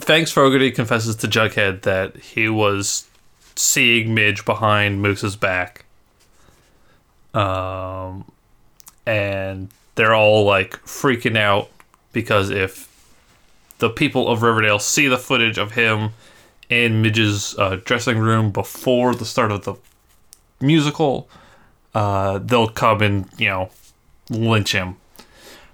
Fangs 0.00 0.30
Fogarty 0.30 0.70
confesses 0.70 1.16
to 1.16 1.28
Jughead 1.28 1.82
that 1.82 2.16
he 2.16 2.48
was 2.48 3.08
seeing 3.56 4.14
Midge 4.14 4.44
behind 4.44 5.02
Moose's 5.02 5.36
back. 5.36 5.84
Um, 7.34 8.24
and 9.06 9.68
they're 9.94 10.14
all 10.14 10.44
like 10.44 10.72
freaking 10.84 11.36
out 11.36 11.70
because 12.12 12.50
if 12.50 12.88
the 13.78 13.90
people 13.90 14.28
of 14.28 14.42
Riverdale 14.42 14.78
see 14.78 15.08
the 15.08 15.18
footage 15.18 15.58
of 15.58 15.72
him 15.72 16.10
in 16.68 17.02
Midge's 17.02 17.56
uh, 17.58 17.80
dressing 17.84 18.18
room 18.18 18.50
before 18.50 19.14
the 19.14 19.24
start 19.24 19.52
of 19.52 19.64
the 19.64 19.74
musical, 20.60 21.28
uh, 21.94 22.38
they'll 22.38 22.68
come 22.68 23.02
and, 23.02 23.28
you 23.38 23.48
know, 23.48 23.70
lynch 24.30 24.72
him. 24.72 24.96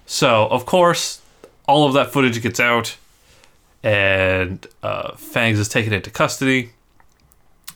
So, 0.05 0.47
of 0.47 0.65
course, 0.65 1.21
all 1.67 1.87
of 1.87 1.93
that 1.93 2.11
footage 2.11 2.41
gets 2.41 2.59
out, 2.59 2.97
and 3.85 4.65
uh, 4.81 5.15
Fangs 5.15 5.59
is 5.59 5.69
taken 5.69 5.93
into 5.93 6.09
custody. 6.09 6.71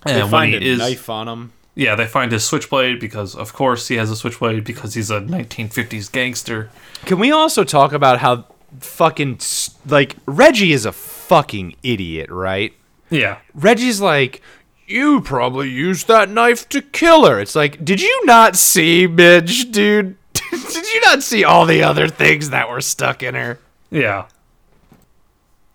And 0.05 0.17
They 0.23 0.27
find 0.29 0.53
a 0.55 0.61
is, 0.61 0.79
knife 0.79 1.09
on 1.09 1.27
him. 1.27 1.51
yeah, 1.75 1.93
they 1.95 2.07
find 2.07 2.31
his 2.31 2.43
switchblade 2.45 2.99
because, 2.99 3.35
of 3.35 3.53
course, 3.53 3.87
he 3.89 3.95
has 3.97 4.09
a 4.09 4.15
switchblade 4.15 4.63
because 4.63 4.95
he's 4.95 5.11
a 5.11 5.19
1950s 5.21 6.11
gangster. 6.11 6.69
Can 7.05 7.19
we 7.19 7.31
also 7.31 7.63
talk 7.63 7.93
about 7.93 8.19
how 8.19 8.45
fucking 8.79 9.39
like 9.87 10.15
Reggie 10.25 10.71
is 10.73 10.85
a 10.85 10.91
fucking 10.91 11.75
idiot, 11.83 12.29
right? 12.31 12.73
Yeah, 13.11 13.37
Reggie's 13.53 14.01
like, 14.01 14.41
you 14.87 15.21
probably 15.21 15.69
used 15.69 16.07
that 16.07 16.29
knife 16.29 16.67
to 16.69 16.81
kill 16.81 17.25
her. 17.27 17.39
It's 17.39 17.55
like, 17.55 17.83
did 17.85 18.01
you 18.01 18.25
not 18.25 18.55
see, 18.55 19.05
Midge, 19.05 19.69
dude? 19.71 20.15
did 20.33 20.93
you 20.93 21.01
not 21.01 21.21
see 21.23 21.43
all 21.43 21.65
the 21.65 21.83
other 21.83 22.07
things 22.07 22.49
that 22.51 22.67
were 22.69 22.81
stuck 22.81 23.21
in 23.21 23.35
her? 23.35 23.59
yeah, 23.91 24.25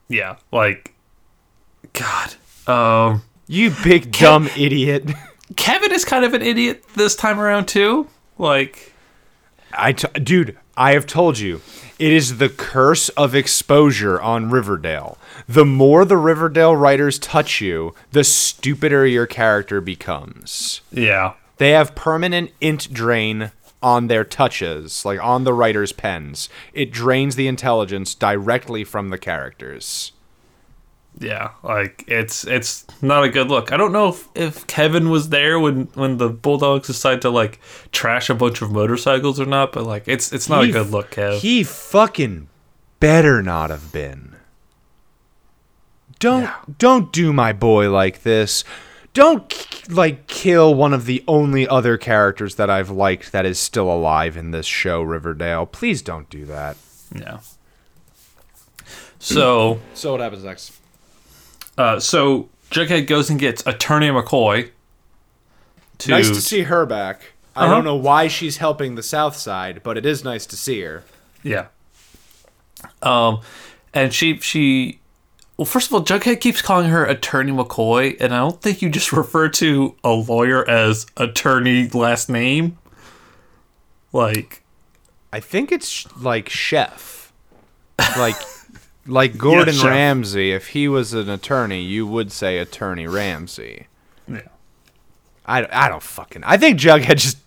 yeah. 0.09 0.37
Like, 0.53 0.95
God, 1.93 2.35
um, 2.67 3.23
You 3.47 3.73
big 3.83 4.12
dumb 4.12 4.49
idiot. 4.57 5.11
Kevin 5.57 5.93
is 5.93 6.05
kind 6.05 6.25
of 6.25 6.35
an 6.35 6.43
idiot 6.43 6.85
this 6.95 7.14
time 7.14 7.38
around 7.38 7.67
too. 7.67 8.09
Like, 8.38 8.93
I, 9.73 9.93
t- 9.93 10.09
dude, 10.21 10.57
I 10.77 10.93
have 10.93 11.07
told 11.07 11.38
you, 11.38 11.61
it 11.99 12.12
is 12.12 12.38
the 12.38 12.49
curse 12.49 13.09
of 13.11 13.35
exposure 13.35 14.21
on 14.21 14.51
Riverdale. 14.51 15.19
The 15.49 15.64
more 15.64 16.05
the 16.05 16.17
Riverdale 16.17 16.75
writers 16.75 17.19
touch 17.19 17.61
you, 17.61 17.95
the 18.11 18.25
stupider 18.25 19.07
your 19.07 19.27
character 19.27 19.81
becomes. 19.81 20.81
yeah, 20.90 21.35
They 21.59 21.71
have 21.71 21.95
permanent 21.95 22.51
int 22.61 22.93
drain 22.93 23.53
on 23.85 24.07
their 24.07 24.25
touches, 24.25 25.05
like 25.05 25.23
on 25.23 25.44
the 25.44 25.53
writer's 25.53 25.92
pens. 25.92 26.49
It 26.73 26.90
drains 26.90 27.37
the 27.37 27.47
intelligence 27.47 28.14
directly 28.14 28.83
from 28.83 29.11
the 29.11 29.18
characters. 29.18 30.12
Yeah, 31.20 31.51
like 31.62 32.03
it's 32.09 32.44
it's 32.44 32.87
not 33.03 33.25
a 33.25 33.29
good 33.29 33.49
look. 33.49 33.73
I 33.73 33.77
don't 33.77 33.92
know 33.92 34.09
if, 34.09 34.27
if 34.35 34.66
Kevin 34.66 35.11
was 35.11 35.29
there 35.29 35.61
when 35.61 35.85
when 35.94 36.16
the 36.16 36.31
Bulldogs 36.31 36.87
decided 36.87 37.20
to 37.23 37.31
like 37.31 37.61
trash 37.92 38.31
a 38.31 38.35
bunch 38.35 38.62
of 38.62 38.73
motorcycles 38.73 39.38
or 39.38 39.44
not, 39.47 39.73
but 39.73 39.85
like 39.85 40.09
it's 40.09 40.33
it's 40.33 40.49
not 40.49 40.64
He 40.64 40.70
a 40.70 40.73
good 40.73 40.90
look, 40.90 41.11
Kev. 41.11 41.38
He 41.38 41.62
fucking 41.62 42.49
better 43.01 43.42
not 43.42 43.68
have 43.68 43.92
been. 43.92 44.35
Don't 46.18 46.51
don't 46.79 47.12
do 47.12 47.35
my 47.35 47.53
boy 47.53 47.90
like 47.90 48.23
this. 48.23 48.64
Don't 49.14 49.88
like 49.90 50.27
kill 50.27 50.74
one 50.74 50.92
of 50.92 51.07
the 51.07 51.22
only 51.29 51.66
other 51.68 51.96
characters 51.96 52.57
that 52.57 52.68
I've 52.68 52.90
liked 52.90 53.33
that 53.33 53.46
is 53.46 53.59
still 53.59 53.90
alive 53.90 54.37
in 54.37 54.50
this 54.50 54.66
show 54.66 55.03
Riverdale. 55.03 55.66
Please 55.66 56.03
don't 56.03 56.29
do 56.29 56.44
that. 56.46 56.77
yeah. 57.14 57.38
So 59.18 59.81
So 59.94 60.12
what 60.12 60.20
happens 60.20 60.44
next? 60.44 60.72
uh 61.79 61.98
so 61.98 62.48
Jughead 62.70 63.07
goes 63.07 63.31
and 63.31 63.38
gets 63.38 63.64
Attorney 63.66 64.09
McCoy 64.09 64.70
to, 65.98 66.11
Nice 66.11 66.29
to 66.29 66.40
see 66.40 66.62
her 66.62 66.85
back. 66.87 67.33
I 67.57 67.64
Uh-huh. 67.64 67.74
don't 67.77 67.85
know 67.85 67.94
why 67.94 68.27
she's 68.29 68.57
helping 68.57 68.96
the 68.96 69.03
South 69.03 69.37
Side, 69.37 69.83
but 69.85 69.96
it 69.96 70.05
is 70.05 70.24
nice 70.24 70.44
to 70.46 70.57
see 70.57 70.81
her. 70.81 71.05
Yeah. 71.44 71.66
Um, 73.00 73.40
and 73.92 74.12
she 74.12 74.38
she, 74.40 74.98
well, 75.57 75.67
first 75.67 75.88
of 75.88 75.95
all, 75.95 76.03
Jughead 76.03 76.40
keeps 76.40 76.61
calling 76.61 76.88
her 76.90 77.05
Attorney 77.05 77.53
McCoy, 77.53 78.17
and 78.21 78.35
I 78.35 78.38
don't 78.38 78.61
think 78.61 78.83
you 78.83 78.88
just 78.88 79.12
refer 79.12 79.49
to 79.51 79.95
a 80.03 80.11
lawyer 80.11 80.69
as 80.69 81.07
Attorney 81.17 81.88
last 81.88 82.29
name. 82.29 82.79
Like, 84.12 84.62
I 85.33 85.40
think 85.40 85.73
it's 85.73 86.07
like 86.17 86.49
chef, 86.49 87.33
like 88.17 88.37
like 89.07 89.37
Gordon 89.37 89.75
chef. 89.75 89.85
Ramsay. 89.85 90.53
If 90.53 90.69
he 90.69 90.88
was 90.88 91.12
an 91.12 91.29
attorney, 91.29 91.83
you 91.83 92.07
would 92.07 92.31
say 92.33 92.59
Attorney 92.59 93.07
Ramsay. 93.07 93.87
yeah, 94.29 94.40
I, 95.47 95.67
I 95.71 95.88
don't 95.88 96.03
fucking. 96.03 96.43
I 96.45 96.57
think 96.57 96.79
Jughead 96.79 97.17
just 97.17 97.38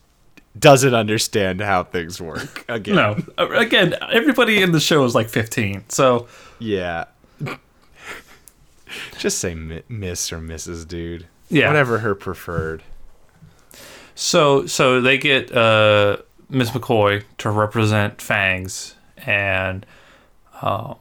doesn't 0.60 0.93
understand 0.93 1.62
how 1.62 1.84
things 1.84 2.20
work. 2.22 2.65
Again, 2.67 2.96
no. 2.96 3.17
Uh, 3.38 3.50
Again, 3.52 3.96
everybody 4.12 4.62
in 4.62 4.72
the 4.72 4.80
show 4.80 5.04
is 5.06 5.15
like 5.15 5.30
fifteen, 5.30 5.84
so 5.89 6.28
yeah. 6.60 7.06
Just 9.17 9.39
say 9.39 9.56
Miss 9.56 10.32
or 10.32 10.39
Mrs. 10.39 10.88
Dude. 10.88 11.27
Yeah. 11.49 11.67
whatever 11.67 11.99
her 11.99 12.13
preferred. 12.13 12.84
So 14.15 14.65
so 14.65 14.99
they 15.01 15.17
get 15.17 15.56
uh, 15.56 16.17
Miss 16.49 16.71
McCoy 16.71 17.23
to 17.39 17.49
represent 17.49 18.21
Fangs, 18.21 18.95
and 19.25 19.86
um, 20.62 20.95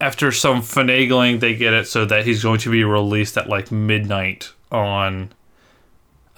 after 0.00 0.32
some 0.32 0.62
finagling, 0.62 1.40
they 1.40 1.54
get 1.54 1.72
it 1.74 1.86
so 1.86 2.04
that 2.06 2.24
he's 2.26 2.42
going 2.42 2.58
to 2.60 2.70
be 2.70 2.82
released 2.82 3.36
at 3.36 3.48
like 3.48 3.70
midnight 3.70 4.52
on 4.72 5.32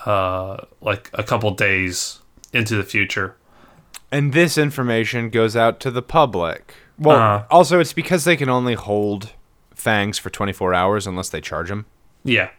uh, 0.05 0.59
like 0.81 1.11
a 1.15 1.23
couple 1.23 1.51
days 1.53 2.19
into 2.53 2.77
the 2.77 2.85
future. 2.85 3.37
And 4.11 4.33
this 4.33 4.57
information 4.59 5.31
goes 5.31 5.55
out 5.55 5.81
to 5.81 5.91
the 5.91 6.03
public. 6.03 6.75
Well, 6.99 7.17
Uh-huh. 7.17 7.45
also 7.51 7.79
it's 7.79 7.93
because 7.93 8.25
they 8.25 8.37
can 8.37 8.49
only 8.49 8.75
hold 8.75 9.33
fangs 9.79 10.19
for 10.19 10.31
24 10.31 10.75
hours 10.75 11.07
unless 11.07 11.29
they 11.29 11.41
charge 11.41 11.71
him. 11.71 11.87
Yeah. 12.25 12.51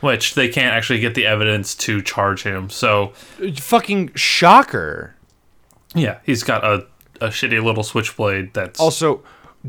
Which 0.00 0.34
they 0.34 0.48
can't 0.48 0.74
actually 0.74 1.00
get 1.00 1.14
the 1.14 1.26
evidence 1.26 1.74
to 1.76 2.02
charge 2.02 2.42
him. 2.44 2.70
So, 2.70 3.08
Fucking 3.56 4.14
shocker. 4.14 5.14
yeah, 5.94 6.18
he's 6.24 6.42
got 6.44 6.62
a, 6.64 6.86
a 7.20 7.28
shitty 7.28 7.62
little 7.64 7.82
switchblade 7.82 8.54
that's. 8.54 8.78
Also, 8.78 9.22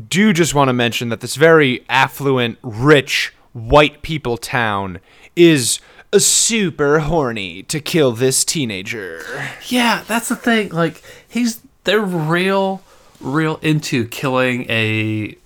do 0.08 0.32
just 0.32 0.54
want 0.54 0.68
to 0.68 0.72
mention 0.72 1.08
that 1.08 1.20
this 1.20 1.34
very 1.34 1.84
affluent, 1.88 2.58
rich, 2.62 3.32
white 3.52 4.02
people 4.02 4.36
town 4.36 5.00
is 5.34 5.80
a 6.12 6.20
super 6.20 7.00
horny 7.00 7.64
to 7.64 7.80
kill 7.80 8.12
this 8.12 8.44
teenager. 8.44 9.20
Yeah, 9.66 10.04
that's 10.06 10.28
the 10.28 10.36
thing. 10.36 10.68
Like 10.70 11.02
he's 11.28 11.60
they're 11.82 12.00
real, 12.00 12.82
real 13.20 13.56
into 13.62 14.06
killing 14.06 14.66
a 14.70 15.36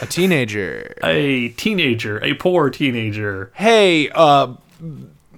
A 0.00 0.06
teenager. 0.06 0.94
a 1.02 1.50
teenager, 1.50 2.22
a 2.22 2.34
poor 2.34 2.70
teenager. 2.70 3.50
Hey, 3.54 4.08
uh 4.14 4.54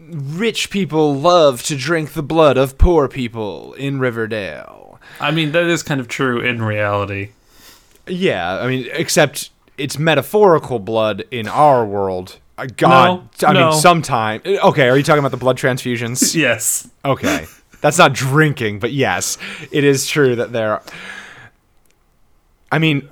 rich 0.08 0.70
people 0.70 1.14
love 1.16 1.62
to 1.64 1.76
drink 1.76 2.12
the 2.12 2.22
blood 2.22 2.56
of 2.56 2.78
poor 2.78 3.08
people 3.08 3.74
in 3.74 3.98
Riverdale. 3.98 5.00
I 5.20 5.30
mean, 5.32 5.52
that 5.52 5.64
is 5.64 5.82
kind 5.82 6.00
of 6.00 6.06
true 6.08 6.40
in 6.40 6.62
reality. 6.62 7.30
Yeah, 8.06 8.58
I 8.60 8.68
mean, 8.68 8.86
except 8.92 9.50
it's 9.76 9.98
metaphorical 9.98 10.78
blood 10.78 11.24
in 11.30 11.48
our 11.48 11.84
world. 11.84 12.38
Uh, 12.56 12.66
God, 12.76 13.28
No, 13.42 13.48
I 13.48 13.52
no. 13.52 13.70
mean, 13.70 13.80
sometime. 13.80 14.40
Okay, 14.46 14.88
are 14.88 14.96
you 14.96 15.02
talking 15.02 15.18
about 15.18 15.32
the 15.32 15.36
blood 15.36 15.58
transfusions? 15.58 16.34
Yes. 16.40 16.88
Okay. 17.04 17.46
That's 17.80 17.98
not 17.98 18.12
drinking, 18.14 18.78
but 18.78 18.92
yes, 18.92 19.36
it 19.70 19.84
is 19.84 20.06
true 20.06 20.36
that 20.36 20.52
there. 20.52 20.80
I 22.72 22.78
mean, 22.78 23.08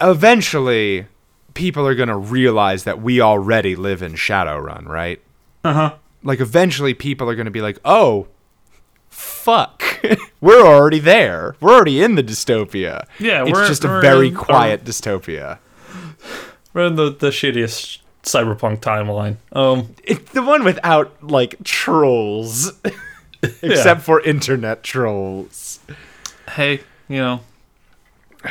eventually, 0.00 1.06
people 1.54 1.86
are 1.86 1.94
going 1.94 2.08
to 2.08 2.16
realize 2.16 2.84
that 2.84 3.00
we 3.02 3.20
already 3.20 3.76
live 3.76 4.02
in 4.02 4.12
Shadowrun, 4.14 4.86
right? 4.86 5.20
Uh 5.64 5.72
huh. 5.72 5.94
Like, 6.22 6.40
eventually, 6.40 6.94
people 6.94 7.28
are 7.30 7.34
going 7.34 7.46
to 7.46 7.50
be 7.50 7.60
like, 7.62 7.78
oh, 7.84 8.28
fuck. 9.08 9.82
we're 10.40 10.66
already 10.66 10.98
there. 10.98 11.56
We're 11.60 11.74
already 11.74 12.02
in 12.02 12.14
the 12.16 12.22
dystopia. 12.22 13.06
Yeah, 13.18 13.44
it's 13.46 13.68
just 13.68 13.84
a 13.84 14.00
very 14.00 14.28
in- 14.28 14.34
quiet 14.34 14.84
dystopia. 14.84 15.58
We're 16.74 16.86
in 16.86 16.96
the, 16.96 17.10
the 17.10 17.28
shittiest 17.30 17.98
cyberpunk 18.22 18.80
timeline. 18.80 19.36
Um, 19.52 19.94
It's 20.04 20.30
the 20.32 20.42
one 20.42 20.64
without, 20.64 21.22
like, 21.22 21.56
trolls. 21.64 22.72
Except 23.62 24.02
for 24.02 24.20
internet 24.20 24.82
trolls. 24.82 25.80
hey, 26.50 26.80
you 27.08 27.18
know. 27.18 27.40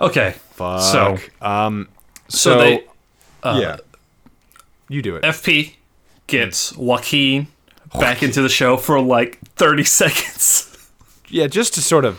Okay. 0.00 0.34
Fuck. 0.54 0.80
So- 0.82 1.18
um, 1.46 1.88
So, 2.28 2.36
so, 2.54 2.58
they 2.58 2.84
uh, 3.42 3.58
yeah, 3.60 3.76
you 4.88 5.02
do 5.02 5.16
it. 5.16 5.22
FP 5.22 5.74
gets 6.26 6.74
Joaquin 6.76 7.48
back 7.92 8.22
into 8.22 8.40
the 8.42 8.48
show 8.48 8.76
for 8.76 9.00
like 9.00 9.38
30 9.56 9.84
seconds. 10.00 10.90
yeah, 11.28 11.46
just 11.46 11.74
to 11.74 11.80
sort 11.82 12.04
of 12.04 12.18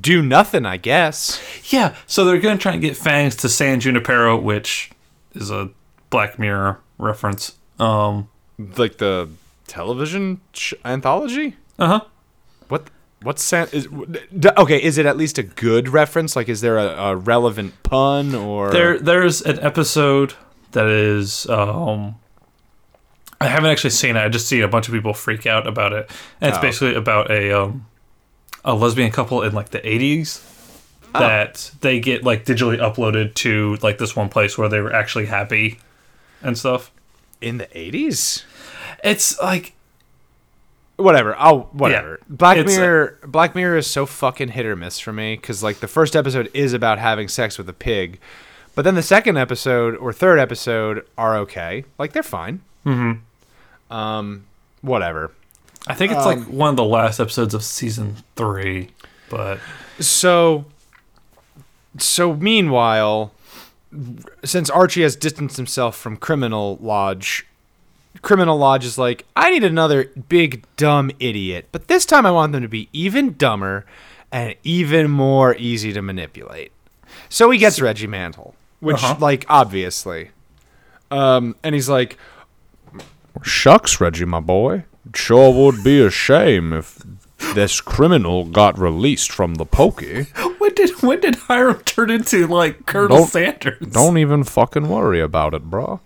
do 0.00 0.22
nothing, 0.22 0.64
I 0.64 0.76
guess. 0.76 1.42
yeah, 1.72 1.94
so 2.06 2.24
they're 2.24 2.40
going 2.40 2.56
to 2.56 2.62
try 2.62 2.72
and 2.72 2.80
get 2.80 2.96
Fangs 2.96 3.36
to 3.36 3.48
San 3.48 3.80
Junipero, 3.80 4.38
which 4.40 4.90
is 5.34 5.50
a 5.50 5.68
Black 6.10 6.38
Mirror 6.38 6.78
reference. 6.98 7.56
Um, 7.78 8.28
Like 8.76 8.98
the 8.98 9.28
television 9.66 10.40
sh- 10.52 10.74
anthology. 10.84 11.56
uh 11.78 11.86
huh. 11.88 12.00
What? 12.68 12.88
What's 13.22 13.42
San? 13.42 13.68
Is 13.72 13.88
okay? 14.58 14.82
Is 14.82 14.98
it 14.98 15.06
at 15.06 15.16
least 15.16 15.38
a 15.38 15.42
good 15.42 15.88
reference? 15.88 16.34
Like, 16.36 16.48
is 16.48 16.60
there 16.60 16.78
a, 16.78 16.86
a 16.86 17.16
relevant 17.16 17.82
pun 17.82 18.34
or? 18.34 18.70
There, 18.70 18.98
there's 18.98 19.42
an 19.42 19.58
episode 19.60 20.34
that 20.72 20.86
is. 20.86 21.46
Um, 21.48 22.16
I 23.40 23.46
haven't 23.46 23.70
actually 23.70 23.90
seen 23.90 24.16
it. 24.16 24.20
I 24.20 24.28
just 24.28 24.46
seen 24.48 24.62
a 24.62 24.68
bunch 24.68 24.88
of 24.88 24.94
people 24.94 25.14
freak 25.14 25.46
out 25.46 25.66
about 25.66 25.92
it, 25.92 26.10
and 26.40 26.48
it's 26.50 26.58
Oh. 26.58 26.62
basically 26.62 26.94
about 26.94 27.30
a 27.30 27.52
um, 27.52 27.86
a 28.64 28.74
lesbian 28.74 29.10
couple 29.10 29.42
in 29.42 29.52
like 29.52 29.70
the 29.70 29.80
'80s 29.80 30.48
Oh. 31.14 31.18
that 31.20 31.70
they 31.80 32.00
get 32.00 32.24
like 32.24 32.44
digitally 32.46 32.78
uploaded 32.78 33.34
to 33.34 33.76
like 33.82 33.98
this 33.98 34.16
one 34.16 34.28
place 34.28 34.56
where 34.56 34.68
they 34.68 34.80
were 34.80 34.92
actually 34.94 35.26
happy 35.26 35.78
and 36.42 36.56
stuff. 36.56 36.90
in 37.40 37.58
the 37.58 37.68
eighties. 37.78 38.44
It's 39.04 39.38
like 39.40 39.74
Whatever. 40.96 41.34
Oh, 41.38 41.68
whatever. 41.72 42.18
Yeah, 42.20 42.26
Black 42.28 42.58
it's, 42.58 42.76
uh, 42.76 42.80
Mirror. 42.80 43.18
Black 43.26 43.54
Mirror 43.54 43.78
is 43.78 43.86
so 43.86 44.06
fucking 44.06 44.48
hit 44.48 44.66
or 44.66 44.76
miss 44.76 44.98
for 44.98 45.12
me 45.12 45.36
because 45.36 45.62
like 45.62 45.80
the 45.80 45.88
first 45.88 46.14
episode 46.14 46.50
is 46.54 46.72
about 46.72 46.98
having 46.98 47.28
sex 47.28 47.58
with 47.58 47.68
a 47.68 47.72
pig, 47.72 48.20
but 48.74 48.82
then 48.82 48.94
the 48.94 49.02
second 49.02 49.36
episode 49.36 49.96
or 49.96 50.12
third 50.12 50.38
episode 50.38 51.06
are 51.16 51.36
okay. 51.38 51.84
Like 51.98 52.12
they're 52.12 52.22
fine. 52.22 52.60
Mm-hmm. 52.86 53.94
Um. 53.94 54.44
Whatever. 54.82 55.32
I 55.86 55.94
think 55.94 56.12
it's 56.12 56.24
like 56.24 56.40
one 56.44 56.70
of 56.70 56.76
the 56.76 56.84
last 56.84 57.18
episodes 57.18 57.54
of 57.54 57.64
season 57.64 58.16
three, 58.36 58.90
but 59.28 59.58
So, 59.98 60.64
so 61.98 62.34
meanwhile, 62.34 63.32
since 64.44 64.70
Archie 64.70 65.02
has 65.02 65.16
distanced 65.16 65.56
himself 65.56 65.96
from 65.96 66.16
Criminal 66.16 66.78
Lodge, 66.80 67.46
Criminal 68.20 68.58
Lodge 68.58 68.84
is 68.84 68.98
like, 68.98 69.24
I 69.34 69.50
need 69.50 69.64
another 69.64 70.10
big 70.28 70.64
dumb 70.76 71.10
idiot, 71.18 71.68
but 71.72 71.88
this 71.88 72.04
time 72.04 72.26
I 72.26 72.30
want 72.30 72.52
them 72.52 72.62
to 72.62 72.68
be 72.68 72.88
even 72.92 73.34
dumber 73.36 73.86
and 74.30 74.54
even 74.62 75.10
more 75.10 75.56
easy 75.56 75.92
to 75.94 76.02
manipulate. 76.02 76.72
So 77.28 77.50
he 77.50 77.58
gets 77.58 77.80
Reggie 77.80 78.06
Mantle, 78.06 78.54
which, 78.80 79.02
Uh-huh. 79.02 79.16
like, 79.18 79.44
obviously, 79.48 80.30
um, 81.10 81.56
and 81.62 81.74
he's 81.74 81.88
like, 81.88 82.16
"Shucks, 83.42 84.00
Reggie, 84.00 84.24
my 84.24 84.40
boy, 84.40 84.84
it 85.08 85.16
sure 85.16 85.52
would 85.52 85.82
be 85.82 86.00
a 86.04 86.10
shame 86.10 86.72
if." 86.72 87.02
This 87.54 87.80
criminal 87.80 88.44
got 88.44 88.78
released 88.78 89.32
from 89.32 89.56
the 89.56 89.66
pokey. 89.66 90.22
when 90.58 90.74
did 90.74 90.90
when 91.02 91.18
did 91.18 91.34
Hiram 91.34 91.80
turn 91.80 92.08
into 92.08 92.46
like 92.46 92.86
Colonel 92.86 93.16
Don't- 93.18 93.26
Sanders? 93.28 93.84
Don't 93.90 94.16
even 94.16 94.44
fucking 94.44 94.88
worry 94.88 95.20
about 95.20 95.52
it, 95.52 95.64
bro. 95.64 95.98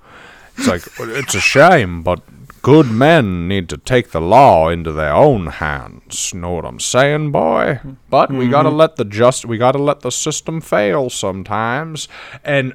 It's 0.58 0.66
like 0.66 0.82
it's 0.98 1.34
a 1.34 1.40
shame, 1.40 2.02
but 2.02 2.20
good 2.66 2.90
men 2.90 3.46
need 3.46 3.68
to 3.68 3.76
take 3.76 4.10
the 4.10 4.20
law 4.20 4.68
into 4.68 4.90
their 4.90 5.14
own 5.14 5.46
hands. 5.46 6.34
Know 6.34 6.54
what 6.54 6.64
I'm 6.64 6.80
saying, 6.80 7.30
boy? 7.30 7.80
But 8.10 8.32
we 8.32 8.48
gotta 8.48 8.70
mm-hmm. 8.70 8.78
let 8.78 8.96
the 8.96 9.04
just 9.04 9.44
we 9.44 9.56
gotta 9.56 9.78
let 9.78 10.00
the 10.00 10.10
system 10.10 10.60
fail 10.60 11.08
sometimes. 11.08 12.08
And 12.42 12.74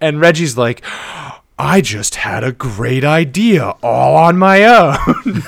and 0.00 0.20
Reggie's 0.20 0.56
like, 0.56 0.84
I 1.58 1.80
just 1.80 2.14
had 2.14 2.44
a 2.44 2.52
great 2.52 3.04
idea 3.04 3.74
all 3.82 4.16
on 4.16 4.38
my 4.38 4.64
own. 4.64 5.42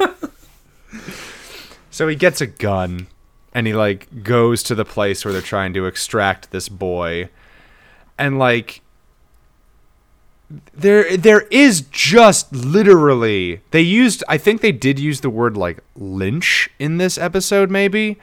so 1.90 2.08
he 2.08 2.16
gets 2.16 2.40
a 2.40 2.46
gun 2.46 3.06
and 3.54 3.66
he 3.66 3.74
like 3.74 4.24
goes 4.24 4.62
to 4.64 4.74
the 4.74 4.84
place 4.84 5.24
where 5.24 5.32
they're 5.32 5.40
trying 5.40 5.72
to 5.74 5.86
extract 5.86 6.50
this 6.50 6.68
boy. 6.68 7.28
And 8.18 8.38
like 8.38 8.82
there 10.74 11.16
there 11.16 11.42
is 11.50 11.82
just 11.92 12.52
literally 12.52 13.60
they 13.70 13.80
used 13.82 14.24
I 14.28 14.36
think 14.36 14.60
they 14.60 14.72
did 14.72 14.98
use 14.98 15.20
the 15.20 15.30
word 15.30 15.56
like 15.56 15.78
lynch 15.94 16.68
in 16.78 16.98
this 16.98 17.16
episode 17.18 17.70
maybe. 17.70 18.18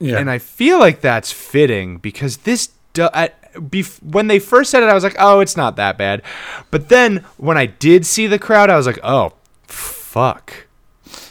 Yeah, 0.00 0.18
And 0.18 0.30
I 0.30 0.38
feel 0.38 0.78
like 0.78 1.00
that's 1.00 1.32
fitting 1.32 1.98
because 1.98 2.38
this 2.38 2.68
do- 2.92 3.08
at, 3.12 3.52
bef- 3.54 4.00
when 4.00 4.28
they 4.28 4.38
first 4.38 4.70
said 4.70 4.84
it, 4.84 4.88
I 4.88 4.94
was 4.94 5.02
like, 5.02 5.16
oh, 5.18 5.40
it's 5.40 5.56
not 5.56 5.74
that 5.74 5.98
bad. 5.98 6.22
But 6.70 6.88
then 6.88 7.24
when 7.36 7.58
I 7.58 7.66
did 7.66 8.06
see 8.06 8.28
the 8.28 8.38
crowd, 8.38 8.70
I 8.70 8.76
was 8.76 8.86
like, 8.86 9.00
oh, 9.02 9.32
fuck. 9.66 10.68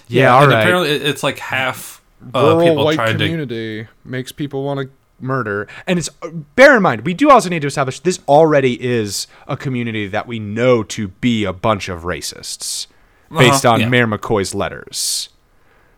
Yeah, 0.10 0.34
all 0.36 0.44
and 0.44 0.52
right. 0.52 0.60
apparently 0.62 0.90
it's 0.90 1.24
like 1.24 1.40
half 1.40 2.02
uh, 2.34 2.60
people 2.62 2.92
trying 2.94 3.18
to. 3.18 3.24
community 3.24 3.88
makes 4.04 4.34
people 4.34 4.64
want 4.66 4.82
to 4.82 4.90
murder. 5.20 5.68
And 5.86 5.98
it's 6.00 6.10
bear 6.56 6.76
in 6.78 6.84
mind, 6.84 7.02
we 7.02 7.14
do 7.14 7.30
also 7.30 7.50
need 7.50 7.62
to 7.62 7.68
establish 7.68 8.00
this 8.00 8.20
already 8.28 8.82
is 8.84 9.28
a 9.48 9.58
community 9.58 10.08
that 10.08 10.28
we 10.28 10.40
know 10.40 10.84
to 10.84 11.08
be 11.08 11.44
a 11.44 11.54
bunch 11.54 11.90
of 11.90 12.04
racists 12.04 12.88
based 13.36 13.66
Uh-huh, 13.66 13.74
on 13.76 13.80
yeah. 13.82 13.90
Mayor 13.90 14.08
McCoy's 14.08 14.54
letters. 14.56 15.30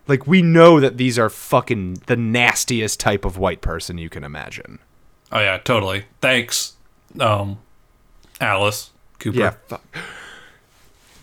Like 0.07 0.25
we 0.25 0.41
know 0.41 0.79
that 0.79 0.97
these 0.97 1.19
are 1.19 1.29
fucking 1.29 2.01
the 2.07 2.15
nastiest 2.15 2.99
type 2.99 3.25
of 3.25 3.37
white 3.37 3.61
person 3.61 3.97
you 3.97 4.09
can 4.09 4.23
imagine. 4.23 4.79
Oh 5.31 5.39
yeah, 5.39 5.57
totally. 5.59 6.05
Thanks, 6.21 6.73
um, 7.19 7.59
Alice 8.41 8.89
Cooper. 9.19 9.37
Yeah. 9.37 9.53
Fuck. 9.67 9.83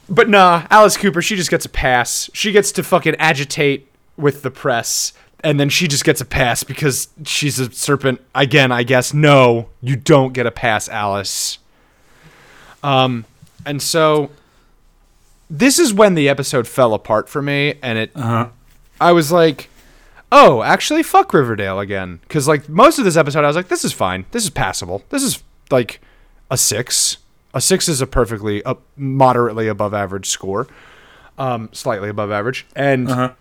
But 0.09 0.29
nah, 0.29 0.67
Alice 0.71 0.97
Cooper, 0.97 1.21
she 1.21 1.35
just 1.35 1.51
gets 1.51 1.65
a 1.65 1.69
pass. 1.69 2.31
She 2.33 2.53
gets 2.53 2.71
to 2.73 2.85
fucking 2.85 3.17
agitate 3.17 3.91
with 4.17 4.43
the 4.43 4.51
press, 4.53 5.13
and 5.47 5.61
then 5.61 5.69
she 5.69 5.87
just 5.87 6.05
gets 6.05 6.21
a 6.21 6.25
pass 6.25 6.65
because 6.65 7.07
she's 7.25 7.61
a 7.61 7.71
serpent. 7.71 8.21
Again, 8.35 8.73
I 8.73 8.83
guess. 8.83 9.15
No, 9.15 9.69
you 9.81 9.95
don't 9.95 10.33
get 10.33 10.45
a 10.45 10.51
pass, 10.51 10.89
Alice. 10.89 11.59
Um, 12.83 13.25
and 13.65 13.81
so 13.81 14.31
this 15.49 15.79
is 15.79 15.95
when 15.95 16.15
the 16.15 16.29
episode 16.29 16.67
fell 16.67 16.95
apart 16.95 17.29
for 17.29 17.41
me, 17.41 17.75
and 17.81 17.97
it. 17.97 18.11
Uh-huh. 18.17 18.49
I 19.01 19.13
was 19.13 19.31
like, 19.31 19.71
oh, 20.33 20.65
actually, 20.65 21.05
fuck 21.05 21.33
Riverdale 21.33 21.79
again. 21.79 22.19
Because, 22.23 22.49
like, 22.49 22.69
most 22.69 22.99
of 22.99 23.05
this 23.05 23.17
episode, 23.17 23.45
I 23.45 23.47
was 23.47 23.55
like, 23.55 23.69
this 23.69 23.85
is 23.85 23.93
fine. 23.93 24.27
This 24.33 24.43
is 24.43 24.51
passable. 24.51 25.05
This 25.11 25.23
is, 25.23 25.45
like, 25.71 26.01
a 26.51 26.57
six. 26.57 27.19
A 27.55 27.61
six 27.61 27.89
is 27.89 28.01
a 28.01 28.07
perfectly, 28.09 28.63
a 28.67 28.77
moderately 28.97 29.69
above 29.69 29.95
average 29.95 30.29
score. 30.29 30.67
Um, 31.39 31.69
slightly 31.73 32.09
above 32.09 32.33
average. 32.33 32.67
And 32.75 33.09
Uh-huh. 33.09 33.33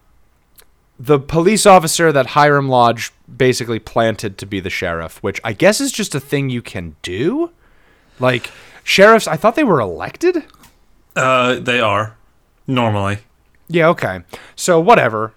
The 1.00 1.20
police 1.20 1.66
officer 1.66 2.12
that 2.12 2.28
Hiram 2.28 2.70
Lodge 2.70 3.12
basically 3.34 3.80
planted 3.80 4.38
to 4.38 4.46
be 4.46 4.60
the 4.60 4.70
sheriff, 4.70 5.22
which 5.22 5.42
I 5.44 5.54
guess 5.54 5.82
is 5.82 5.92
just 5.92 6.16
a 6.16 6.20
thing 6.20 6.50
you 6.50 6.62
can 6.62 6.96
do. 7.02 7.52
Like, 8.20 8.52
sheriffs, 8.84 9.28
I 9.28 9.36
thought 9.36 9.56
they 9.56 9.64
were 9.64 9.82
elected? 9.82 10.44
Uh, 11.16 11.56
they 11.56 11.80
are 11.80 12.16
normally. 12.68 13.20
Yeah, 13.68 13.90
okay. 13.90 14.22
So 14.56 14.80
whatever. 14.80 15.34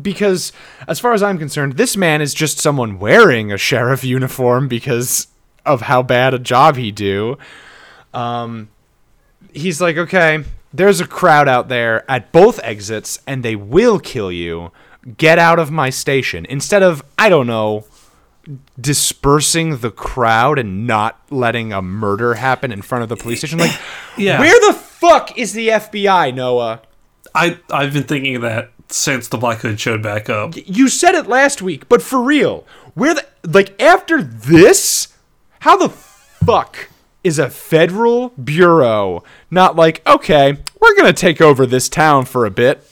Because 0.00 0.52
as 0.88 0.98
far 0.98 1.12
as 1.12 1.22
I'm 1.22 1.38
concerned, 1.38 1.74
this 1.74 1.96
man 1.96 2.20
is 2.20 2.34
just 2.34 2.58
someone 2.58 2.98
wearing 2.98 3.52
a 3.52 3.58
sheriff 3.58 4.02
uniform 4.02 4.66
because 4.66 5.28
of 5.64 5.82
how 5.82 6.02
bad 6.02 6.34
a 6.34 6.38
job 6.38 6.76
he 6.76 6.90
do. 6.90 7.38
Um 8.12 8.68
he's 9.52 9.80
like, 9.80 9.96
"Okay, 9.96 10.44
there's 10.74 11.00
a 11.00 11.06
crowd 11.06 11.48
out 11.48 11.68
there 11.68 12.04
at 12.10 12.32
both 12.32 12.58
exits 12.64 13.20
and 13.26 13.42
they 13.44 13.54
will 13.56 13.98
kill 14.00 14.30
you. 14.32 14.72
Get 15.16 15.38
out 15.38 15.58
of 15.58 15.70
my 15.70 15.88
station. 15.90 16.46
Instead 16.48 16.82
of, 16.82 17.04
I 17.16 17.28
don't 17.28 17.46
know, 17.46 17.84
dispersing 18.80 19.78
the 19.78 19.90
crowd 19.90 20.58
and 20.58 20.86
not 20.86 21.20
letting 21.30 21.72
a 21.72 21.80
murder 21.82 22.34
happen 22.34 22.72
in 22.72 22.82
front 22.82 23.02
of 23.02 23.08
the 23.08 23.16
police 23.16 23.38
station. 23.38 23.58
Like, 23.58 23.72
Yeah. 24.18 24.38
where 24.40 24.58
the 24.68 24.74
fuck 24.78 25.36
is 25.38 25.52
the 25.52 25.68
FBI, 25.68 26.34
Noah? 26.34 26.82
I 27.34 27.58
I've 27.70 27.92
been 27.92 28.04
thinking 28.04 28.36
of 28.36 28.42
that 28.42 28.70
since 28.88 29.28
the 29.28 29.38
Black 29.38 29.58
Hood 29.60 29.80
showed 29.80 30.02
back 30.02 30.28
up. 30.28 30.54
You 30.56 30.88
said 30.88 31.14
it 31.14 31.26
last 31.26 31.62
week, 31.62 31.88
but 31.88 32.00
for 32.02 32.20
real, 32.22 32.66
where 32.94 33.14
the 33.14 33.26
like 33.46 33.80
after 33.82 34.22
this, 34.22 35.08
how 35.60 35.76
the 35.76 35.88
fuck 35.88 36.88
is 37.24 37.38
a 37.38 37.50
federal 37.50 38.28
bureau 38.30 39.24
not 39.50 39.74
like 39.74 40.06
okay, 40.06 40.56
we're 40.80 40.94
gonna 40.96 41.12
take 41.12 41.40
over 41.40 41.66
this 41.66 41.88
town 41.88 42.24
for 42.26 42.44
a 42.46 42.50
bit? 42.50 42.86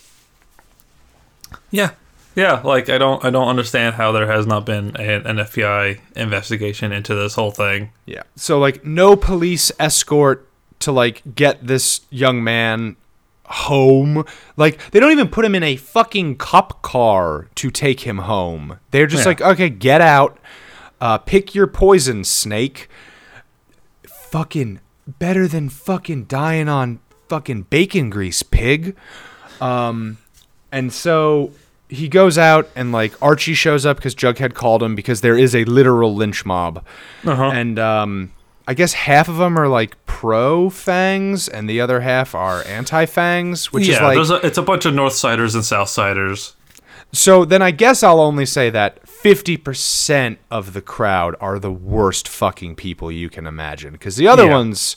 Yeah. 1.71 1.91
Yeah, 2.35 2.63
like 2.65 2.89
I 2.89 2.97
don't 2.97 3.23
I 3.23 3.29
don't 3.31 3.49
understand 3.49 3.97
how 3.97 4.11
there 4.13 4.27
has 4.27 4.47
not 4.47 4.65
been 4.65 4.97
an, 4.97 5.27
an 5.27 5.37
FBI 5.37 6.01
investigation 6.17 6.91
into 6.91 7.15
this 7.15 7.35
whole 7.35 7.51
thing. 7.51 7.91
Yeah. 8.07 8.23
So 8.37 8.59
like 8.59 8.87
no 8.87 9.17
police 9.17 9.71
escort 9.79 10.49
to 10.81 10.93
like 10.93 11.23
get 11.35 11.67
this 11.67 12.01
young 12.09 12.43
man 12.43 12.97
home. 13.45 14.25
Like 14.57 14.81
they 14.93 15.01
don't 15.01 15.13
even 15.13 15.29
put 15.29 15.45
him 15.45 15.55
in 15.55 15.63
a 15.63 15.77
fucking 15.77 16.37
cop 16.37 16.81
car 16.81 17.49
to 17.57 17.71
take 17.71 18.01
him 18.01 18.19
home. 18.19 18.79
They're 18.93 19.07
just 19.07 19.25
Yeah. 19.25 19.29
like, 19.29 19.41
okay, 19.43 19.69
get 19.69 20.01
out. 20.01 20.39
Uh, 21.03 21.19
pick 21.19 21.55
your 21.55 21.67
poison, 21.67 22.25
snake. 22.25 22.89
Fucking 24.33 24.81
better 25.07 25.47
than 25.47 25.69
fucking 25.69 26.25
dying 26.25 26.69
on 26.69 26.99
fucking 27.29 27.63
bacon 27.71 28.11
grease, 28.11 28.43
pig. 28.43 28.97
Um, 29.61 30.19
and 30.73 30.93
so 30.93 31.53
he 31.89 32.09
goes 32.09 32.39
out 32.39 32.69
and 32.75 32.91
like 32.93 33.13
Archie 33.23 33.55
shows 33.55 33.85
up 33.85 33.99
because 33.99 34.15
Jughead 34.15 34.55
called 34.55 34.83
him 34.83 34.95
because 34.95 35.21
there 35.21 35.37
is 35.37 35.55
a 35.55 35.65
literal 35.65 36.15
lynch 36.15 36.47
mob 36.47 36.85
Uh-huh. 37.25 37.51
and 37.53 37.79
um, 37.79 38.33
I 38.67 38.75
guess 38.75 38.95
half 38.95 39.29
of 39.29 39.37
them 39.37 39.59
are 39.59 39.69
like 39.69 39.97
pro 40.07 40.71
Fangs, 40.71 41.49
and 41.49 41.69
the 41.69 41.81
other 41.81 42.01
half 42.01 42.35
are 42.35 42.65
anti 42.67 43.05
Fangs, 43.07 43.73
which 43.73 43.87
yeah, 43.89 43.97
is 44.15 44.31
like. 44.31 44.43
a, 44.43 44.47
it's 44.47 44.57
a 44.59 44.63
bunch 44.63 44.87
of 44.87 44.95
Northsiders 44.95 45.55
and 45.55 45.63
Southsiders. 45.65 46.55
So 47.13 47.45
then 47.45 47.63
I 47.63 47.71
guess 47.71 48.03
I'll 48.03 48.21
only 48.21 48.47
say 48.47 48.71
that 48.71 49.07
fifty 49.09 49.57
percent 49.57 50.39
of 50.51 50.73
the 50.73 50.81
crowd 50.83 51.37
are 51.41 51.59
the 51.59 51.71
worst 51.73 52.27
fucking 52.29 52.77
people 52.77 53.13
you 53.13 53.29
can 53.31 53.47
imagine, 53.47 53.93
because 53.93 54.17
the 54.17 54.29
other 54.29 54.47
Yeah. 54.47 54.53
ones, 54.55 54.97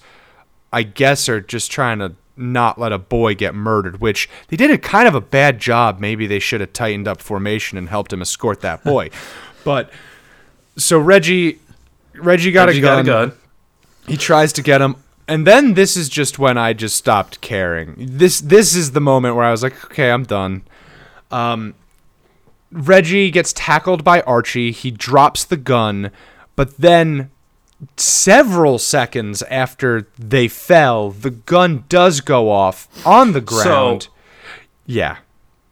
I 0.73 0.83
guess, 0.83 1.27
are 1.29 1.41
just 1.41 1.71
trying 1.71 1.99
to 1.99 2.13
not 2.37 2.77
let 2.79 2.91
a 2.91 2.97
boy 2.99 3.33
get 3.35 3.55
murdered, 3.55 4.01
which 4.01 4.29
they 4.49 4.57
did 4.57 4.69
a 4.71 4.77
kind 4.77 5.07
of 5.07 5.15
a 5.15 5.21
bad 5.21 5.59
job. 5.59 5.99
Maybe 5.99 6.27
they 6.27 6.39
should 6.39 6.59
have 6.61 6.73
tightened 6.73 7.07
up 7.07 7.21
formation 7.21 7.77
and 7.77 7.87
helped 7.89 8.11
him 8.11 8.21
escort 8.21 8.61
that 8.61 8.83
boy. 8.83 9.09
but 9.63 9.89
so 10.77 10.99
Reggie, 10.99 11.59
Reggie 12.13 12.51
got 12.51 12.67
Reggie 12.67 12.79
a 12.79 12.81
gun. 12.81 13.05
got 13.05 13.23
a 13.23 13.27
gun. 13.27 13.37
He 14.07 14.17
tries 14.17 14.51
to 14.53 14.61
get 14.61 14.81
him, 14.81 14.97
and 15.27 15.47
then 15.47 15.73
this 15.75 15.95
is 15.97 16.09
just 16.09 16.37
when 16.37 16.57
I 16.57 16.73
just 16.73 16.95
stopped 16.95 17.41
caring. 17.41 17.95
This 17.97 18.39
this 18.41 18.75
is 18.75 18.91
the 18.91 19.01
moment 19.01 19.35
where 19.35 19.45
I 19.45 19.51
was 19.51 19.63
like, 19.63 19.83
okay, 19.85 20.11
I'm 20.11 20.23
done. 20.23 20.63
Um, 21.31 21.73
Reggie 22.75 23.31
gets 23.31 23.53
tackled 23.53 24.03
by 24.03 24.21
Archie. 24.21 24.71
He 24.71 24.91
drops 24.91 25.43
the 25.45 25.57
gun, 25.57 26.11
but 26.55 26.77
then 26.77 27.31
several 27.97 28.77
seconds 28.79 29.41
after 29.43 30.07
they 30.19 30.47
fell, 30.47 31.09
the 31.11 31.31
gun 31.31 31.85
does 31.89 32.21
go 32.21 32.49
off 32.51 32.87
on 33.05 33.31
the 33.33 33.41
ground. 33.41 34.03
So, 34.03 34.09
yeah. 34.85 35.17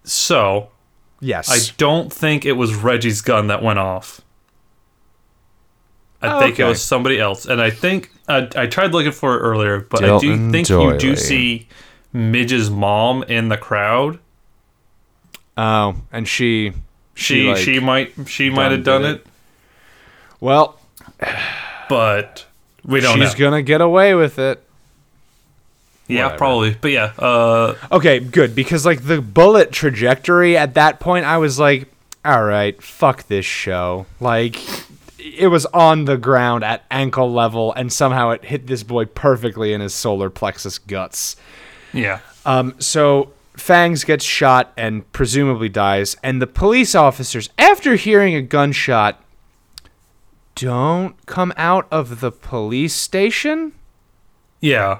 So 0.04 0.70
Yes. 1.20 1.50
I 1.50 1.74
don't 1.78 2.12
think 2.12 2.46
it 2.46 2.54
was 2.54 2.76
Reggie's 2.76 3.22
gun 3.22 3.48
that 3.48 3.62
went 3.64 3.80
off. 3.80 4.20
I 6.22 6.36
Oh, 6.36 6.40
think 6.40 6.60
it 6.60 6.66
was 6.66 6.82
somebody 6.82 7.20
else, 7.20 7.46
and 7.46 7.62
I 7.62 7.70
think 7.70 8.12
I, 8.28 8.48
I 8.56 8.68
tried 8.68 8.92
looking 8.94 9.12
for 9.14 9.36
it 9.36 9.40
earlier, 9.40 9.82
but 9.90 10.04
I 10.04 10.20
do 10.20 10.36
Dilton 10.38 10.52
think 10.52 10.70
you 10.70 10.98
do 10.98 11.16
see 11.16 11.68
Midge's 12.14 12.70
mom 12.70 13.24
in 13.24 13.48
the 13.50 13.58
crowd. 13.58 14.20
oh, 15.58 15.96
and 16.12 16.28
she 16.28 16.74
She 17.16 17.48
like, 17.50 17.58
she 17.58 17.80
might 17.80 18.14
she 18.28 18.50
might 18.50 18.72
have 18.72 18.84
done 18.84 19.06
it, 19.06 19.16
it. 19.18 19.28
well, 20.40 20.80
but 21.90 22.46
we 22.86 23.00
don't 23.02 23.18
she's 23.20 23.34
know. 23.34 23.40
gonna 23.40 23.62
get 23.62 23.82
away 23.82 24.14
with 24.16 24.40
it. 24.40 24.64
yeah, 26.08 26.24
whatever. 26.26 26.38
probably. 26.38 26.78
But 26.80 26.92
yeah, 26.92 27.14
uh, 27.20 27.76
Okay, 27.92 28.20
good 28.20 28.56
because 28.56 28.86
like 28.86 29.04
the 29.06 29.22
bullet 29.22 29.72
trajectory 29.72 30.58
at 30.58 30.74
that 30.74 31.00
point, 31.00 31.26
I 31.26 31.38
was 31.38 31.60
like, 31.60 31.88
all 32.26 32.44
right, 32.44 32.82
fuck 32.82 33.28
this 33.28 33.46
show. 33.46 34.06
Like, 34.20 34.58
it 35.20 35.48
was 35.48 35.66
on 35.68 36.06
the 36.06 36.18
ground 36.18 36.64
at 36.64 36.84
ankle 36.90 37.32
level, 37.32 37.74
and 37.74 37.92
somehow 37.94 38.32
it 38.32 38.46
hit 38.46 38.68
this 38.68 38.84
boy 38.84 39.06
perfectly 39.06 39.72
in 39.74 39.82
his 39.82 39.94
solar 39.94 40.30
plexus 40.30 40.78
guts. 40.80 41.36
yeah, 41.94 42.20
Um, 42.46 42.76
so 42.80 43.32
Fangs 43.56 44.04
gets 44.04 44.24
shot 44.26 44.74
and 44.78 45.10
presumably 45.12 45.70
dies, 45.70 46.16
and 46.24 46.42
the 46.42 46.48
police 46.48 46.96
officers, 46.96 47.50
after 47.58 47.96
hearing 47.96 48.34
a 48.36 48.42
gunshot, 48.42 49.24
don't 50.56 51.24
come 51.26 51.54
out 51.58 51.88
of 51.92 52.20
the 52.20 52.32
police 52.32 52.96
station. 52.96 53.74
yeah. 54.62 55.00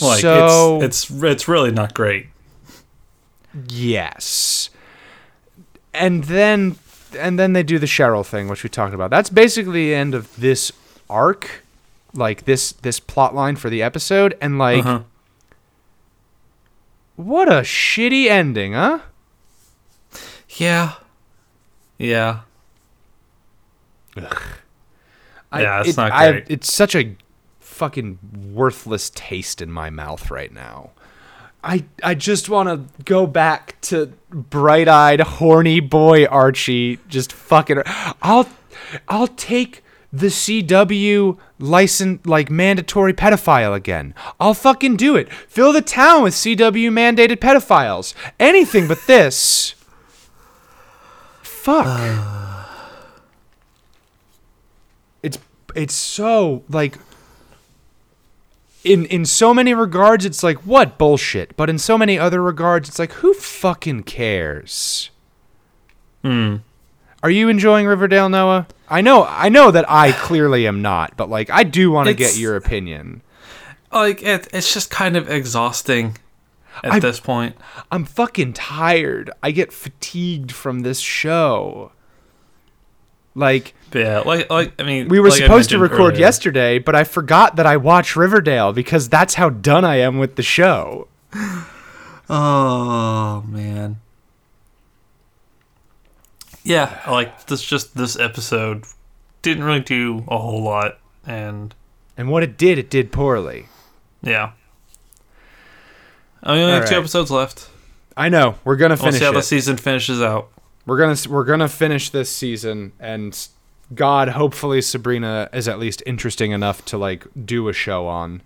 Like 0.00 0.20
so 0.20 0.82
it's 0.82 1.10
it's 1.10 1.22
it's 1.22 1.48
really 1.48 1.70
not 1.70 1.94
great. 1.94 2.26
Yes. 3.68 4.70
And 5.94 6.24
then 6.24 6.76
and 7.18 7.38
then 7.38 7.54
they 7.54 7.62
do 7.62 7.78
the 7.78 7.86
Cheryl 7.86 8.24
thing, 8.26 8.48
which 8.48 8.62
we 8.62 8.68
talked 8.68 8.92
about. 8.94 9.10
That's 9.10 9.30
basically 9.30 9.86
the 9.86 9.94
end 9.94 10.14
of 10.14 10.34
this 10.36 10.70
arc, 11.08 11.62
like 12.12 12.44
this 12.44 12.72
this 12.72 13.00
plot 13.00 13.34
line 13.34 13.56
for 13.56 13.70
the 13.70 13.82
episode, 13.82 14.36
and 14.40 14.58
like 14.58 14.84
Uh-huh. 14.84 15.00
What 17.16 17.48
a 17.48 17.60
shitty 17.62 18.26
ending, 18.28 18.72
huh? 18.74 19.00
Yeah, 20.50 20.94
yeah. 21.98 22.40
I- 25.52 25.62
Yeah, 25.62 25.80
it's 25.80 25.90
it- 25.90 25.96
not 25.96 26.12
I- 26.12 26.44
it's 26.48 26.72
such 26.72 26.94
a 26.94 27.16
fucking 27.60 28.18
worthless 28.52 29.10
taste 29.14 29.60
in 29.60 29.70
my 29.70 29.90
mouth 29.90 30.30
right 30.30 30.52
now. 30.52 30.90
I 31.62 31.84
I 32.02 32.14
just 32.14 32.48
want 32.48 32.68
to 32.68 33.04
go 33.04 33.26
back 33.26 33.80
to 33.82 34.12
bright-eyed, 34.30 35.20
horny 35.20 35.80
boy 35.80 36.24
Archie. 36.26 36.98
Just 37.08 37.32
fucking. 37.32 37.82
I'll 38.22 38.48
I'll 39.08 39.26
take 39.26 39.82
the 40.18 40.26
CW 40.28 41.38
license 41.58 42.24
like 42.26 42.50
mandatory 42.50 43.12
pedophile 43.12 43.74
again. 43.74 44.14
I'll 44.40 44.54
fucking 44.54 44.96
do 44.96 45.16
it. 45.16 45.32
Fill 45.32 45.72
the 45.72 45.82
town 45.82 46.22
with 46.22 46.34
CW 46.34 46.90
mandated 46.90 47.36
pedophiles. 47.36 48.14
Anything 48.38 48.88
but 48.88 49.06
this. 49.06 49.74
Fuck. 51.42 51.86
it's 55.22 55.38
it's 55.74 55.94
so 55.94 56.62
like 56.68 56.98
in 58.84 59.04
in 59.06 59.24
so 59.24 59.52
many 59.52 59.74
regards 59.74 60.24
it's 60.24 60.42
like 60.44 60.58
what 60.58 60.96
bullshit 60.96 61.56
but 61.56 61.68
in 61.68 61.76
so 61.76 61.98
many 61.98 62.16
other 62.16 62.40
regards 62.40 62.88
it's 62.88 63.00
like 63.00 63.12
who 63.14 63.34
fucking 63.34 64.04
cares 64.04 65.10
Hmm. 66.22 66.56
Are 67.22 67.30
you 67.30 67.48
enjoying 67.48 67.86
riverdale 67.86 68.28
noah 68.28 68.66
i 68.88 69.00
know 69.00 69.24
i 69.24 69.48
know 69.48 69.70
that 69.70 69.84
i 69.90 70.12
clearly 70.26 70.66
am 70.66 70.82
not 70.82 71.16
but 71.16 71.28
like 71.30 71.50
i 71.50 71.62
do 71.62 71.90
want 71.90 72.06
to 72.08 72.14
get 72.14 72.36
your 72.36 72.56
opinion 72.56 73.22
Like 73.92 74.22
it, 74.22 74.48
it's 74.52 74.72
just 74.72 74.90
kind 74.90 75.16
of 75.16 75.28
exhausting 75.30 76.16
at 76.84 76.92
I- 76.92 76.98
this 77.00 77.20
point. 77.20 77.56
i'm 77.90 78.04
fucking 78.04 78.52
tired 78.52 79.30
i 79.42 79.50
get 79.50 79.72
fatigued 79.72 80.52
from 80.52 80.80
this 80.80 81.00
show 81.00 81.92
like 83.34 83.74
yeah, 83.94 84.20
like 84.20 84.50
like 84.50 84.72
I 84.78 84.82
mean, 84.82 85.08
we 85.08 85.20
were 85.20 85.28
like 85.28 85.38
supposed 85.38 85.70
to 85.70 85.78
record 85.78 86.14
earlier. 86.14 86.20
yesterday 86.20 86.78
but 86.78 86.94
i 86.94 87.04
forgot 87.04 87.56
that 87.56 87.66
i 87.66 87.76
watch 87.76 88.16
riverdale 88.16 88.72
because 88.72 89.08
that's 89.08 89.34
how 89.34 89.48
done 89.50 89.84
i 89.84 89.96
am 89.96 90.18
with 90.18 90.36
the 90.36 90.42
show 90.42 91.08
Oh 92.28 93.44
man. 93.46 94.00
Yeah, 96.66 97.00
like 97.08 97.46
this 97.46 97.62
just 97.62 97.96
this 97.96 98.18
episode 98.18 98.84
didn't 99.42 99.62
really 99.62 99.80
do 99.80 100.24
a 100.26 100.36
whole 100.36 100.62
lot 100.62 100.98
and 101.24 101.72
and 102.16 102.28
what 102.28 102.42
it 102.42 102.58
did 102.58 102.78
it 102.78 102.90
did 102.90 103.12
poorly 103.12 103.66
yeah. 104.22 104.52
I 106.42 106.48
mean, 106.54 106.58
we 106.58 106.62
only 106.64 106.74
have 106.80 106.88
two 106.88 106.96
episodes 106.96 107.30
left. 107.30 107.68
I 108.16 108.28
know. 108.28 108.56
We're 108.64 108.74
gonna 108.76 108.94
We'll 108.94 109.04
finish 109.04 109.18
see 109.20 109.24
how 109.24 109.32
the 109.32 109.42
season 109.42 109.76
finishes 109.76 110.20
out. 110.20 110.48
we're 110.84 110.98
gonna 110.98 111.16
we're 111.28 111.44
gonna 111.44 111.68
finish 111.68 112.10
this 112.10 112.28
season, 112.30 112.92
and 112.98 113.48
God, 113.94 114.30
hopefully 114.30 114.82
Sabrina 114.82 115.48
is 115.52 115.68
at 115.68 115.78
least 115.78 116.02
interesting 116.06 116.50
enough 116.50 116.84
to 116.86 116.98
like 116.98 117.26
do 117.44 117.68
a 117.68 117.72
show 117.72 118.08
on. 118.08 118.42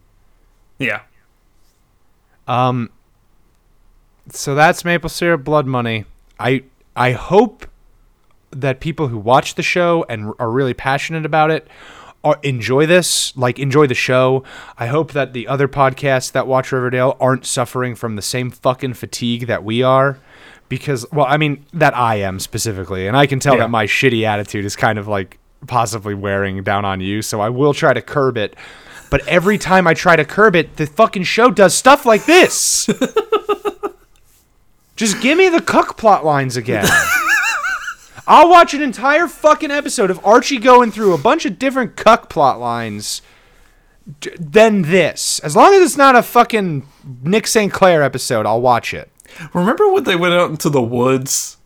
Yeah. 0.78 1.00
Um. 2.46 2.90
So 4.28 4.54
that's 4.54 4.84
maple 4.84 5.08
syrup 5.08 5.44
blood 5.44 5.66
money. 5.66 6.04
I 6.38 6.64
I 6.94 7.12
hope 7.12 7.66
that 8.52 8.80
people 8.80 9.08
who 9.08 9.18
watch 9.18 9.54
the 9.54 9.62
show 9.62 10.04
and 10.08 10.32
are 10.38 10.50
really 10.50 10.74
passionate 10.74 11.24
about 11.24 11.50
it 11.50 11.66
are, 12.24 12.38
enjoy 12.42 12.86
this, 12.86 13.36
like 13.36 13.58
enjoy 13.58 13.86
the 13.86 13.94
show. 13.94 14.42
I 14.78 14.86
hope 14.86 15.12
that 15.12 15.32
the 15.32 15.46
other 15.48 15.68
podcasts 15.68 16.32
that 16.32 16.46
watch 16.46 16.72
Riverdale 16.72 17.16
aren't 17.20 17.46
suffering 17.46 17.94
from 17.94 18.16
the 18.16 18.22
same 18.22 18.50
fucking 18.50 18.94
fatigue 18.94 19.46
that 19.46 19.64
we 19.64 19.82
are. 19.82 20.18
Because, 20.68 21.04
well, 21.12 21.26
I 21.28 21.36
mean, 21.36 21.64
that 21.72 21.96
I 21.96 22.16
am 22.16 22.38
specifically, 22.38 23.08
and 23.08 23.16
I 23.16 23.26
can 23.26 23.40
tell 23.40 23.54
Yeah. 23.54 23.62
that 23.62 23.70
my 23.70 23.86
shitty 23.86 24.22
attitude 24.24 24.64
is 24.64 24.76
kind 24.76 25.00
of 25.00 25.08
like 25.08 25.38
possibly 25.66 26.14
wearing 26.14 26.62
down 26.62 26.84
on 26.84 27.00
you, 27.00 27.22
so 27.22 27.40
I 27.40 27.48
will 27.48 27.74
try 27.74 27.92
to 27.92 28.00
curb 28.00 28.36
it. 28.36 28.54
But 29.10 29.26
every 29.26 29.58
time 29.58 29.88
I 29.88 29.94
try 29.94 30.14
to 30.14 30.24
curb 30.24 30.54
it, 30.54 30.76
the 30.76 30.86
fucking 30.86 31.24
show 31.24 31.50
does 31.50 31.74
stuff 31.74 32.06
like 32.06 32.24
this. 32.26 32.88
Just 34.96 35.20
give 35.20 35.38
me 35.38 35.48
the 35.48 35.60
cuck 35.60 35.96
plot 35.96 36.24
lines 36.24 36.56
again. 36.56 36.86
I'll 38.26 38.48
watch 38.48 38.74
an 38.74 38.82
entire 38.82 39.26
fucking 39.26 39.70
episode 39.70 40.10
of 40.10 40.24
Archie 40.24 40.58
going 40.58 40.90
through 40.92 41.14
a 41.14 41.18
bunch 41.18 41.44
of 41.46 41.58
different 41.58 41.96
cuck 41.96 42.28
plot 42.28 42.60
lines 42.60 43.22
d- 44.20 44.30
than 44.38 44.82
this. 44.82 45.38
As 45.40 45.56
long 45.56 45.72
as 45.74 45.82
it's 45.82 45.96
not 45.96 46.16
a 46.16 46.22
fucking 46.22 46.86
Nick 47.22 47.46
St. 47.46 47.72
Clair 47.72 48.02
episode, 48.02 48.46
I'll 48.46 48.60
watch 48.60 48.92
it. 48.94 49.10
Remember 49.54 49.90
when 49.92 50.04
they 50.04 50.16
went 50.16 50.34
out 50.34 50.50
into 50.50 50.68
the 50.68 50.82
woods? 50.82 51.56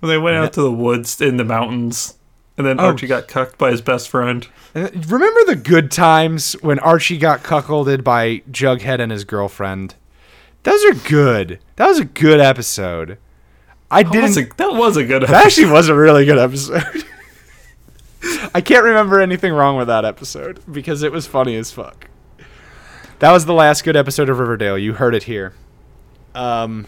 When 0.00 0.10
they 0.10 0.18
went 0.18 0.36
out 0.36 0.52
to 0.54 0.62
the 0.62 0.72
woods 0.72 1.20
in 1.20 1.38
the 1.38 1.44
mountains, 1.44 2.14
and 2.56 2.66
then 2.66 2.78
Oh. 2.78 2.84
Archie 2.86 3.06
got 3.08 3.26
cucked 3.26 3.58
by 3.58 3.70
his 3.72 3.80
best 3.82 4.08
friend. 4.08 4.46
Uh, 4.74 4.88
Remember 5.08 5.40
the 5.46 5.56
good 5.56 5.90
times 5.90 6.52
when 6.60 6.78
Archie 6.78 7.18
got 7.18 7.42
cuckolded 7.42 8.04
by 8.04 8.42
Jughead 8.50 9.00
and 9.00 9.10
his 9.10 9.24
girlfriend? 9.24 9.96
Those 10.62 10.84
are 10.84 10.94
good. 11.08 11.58
That 11.76 11.88
was 11.88 11.98
a 11.98 12.04
good 12.04 12.38
episode. 12.40 13.18
I 13.90 14.02
That 14.02 14.12
didn't. 14.12 14.22
was 14.28 14.36
a, 14.38 14.42
that 14.56 14.72
was 14.74 14.96
a 14.96 15.04
good 15.04 15.22
Episode. 15.24 15.32
That 15.34 15.46
actually 15.46 15.70
was 15.70 15.88
a 15.88 15.94
really 15.94 16.24
good 16.26 16.38
episode. 16.38 17.04
I 18.54 18.60
can't 18.60 18.84
remember 18.84 19.20
anything 19.20 19.52
wrong 19.52 19.76
with 19.76 19.86
that 19.88 20.04
episode 20.04 20.60
because 20.70 21.02
it 21.02 21.12
was 21.12 21.26
funny 21.26 21.54
as 21.56 21.70
fuck. 21.70 22.08
That 23.20 23.32
was 23.32 23.46
the 23.46 23.54
last 23.54 23.84
good 23.84 23.96
episode 23.96 24.28
of 24.28 24.38
Riverdale. 24.38 24.76
You 24.78 24.94
heard 24.94 25.14
it 25.14 25.24
here. 25.24 25.54
Um, 26.34 26.86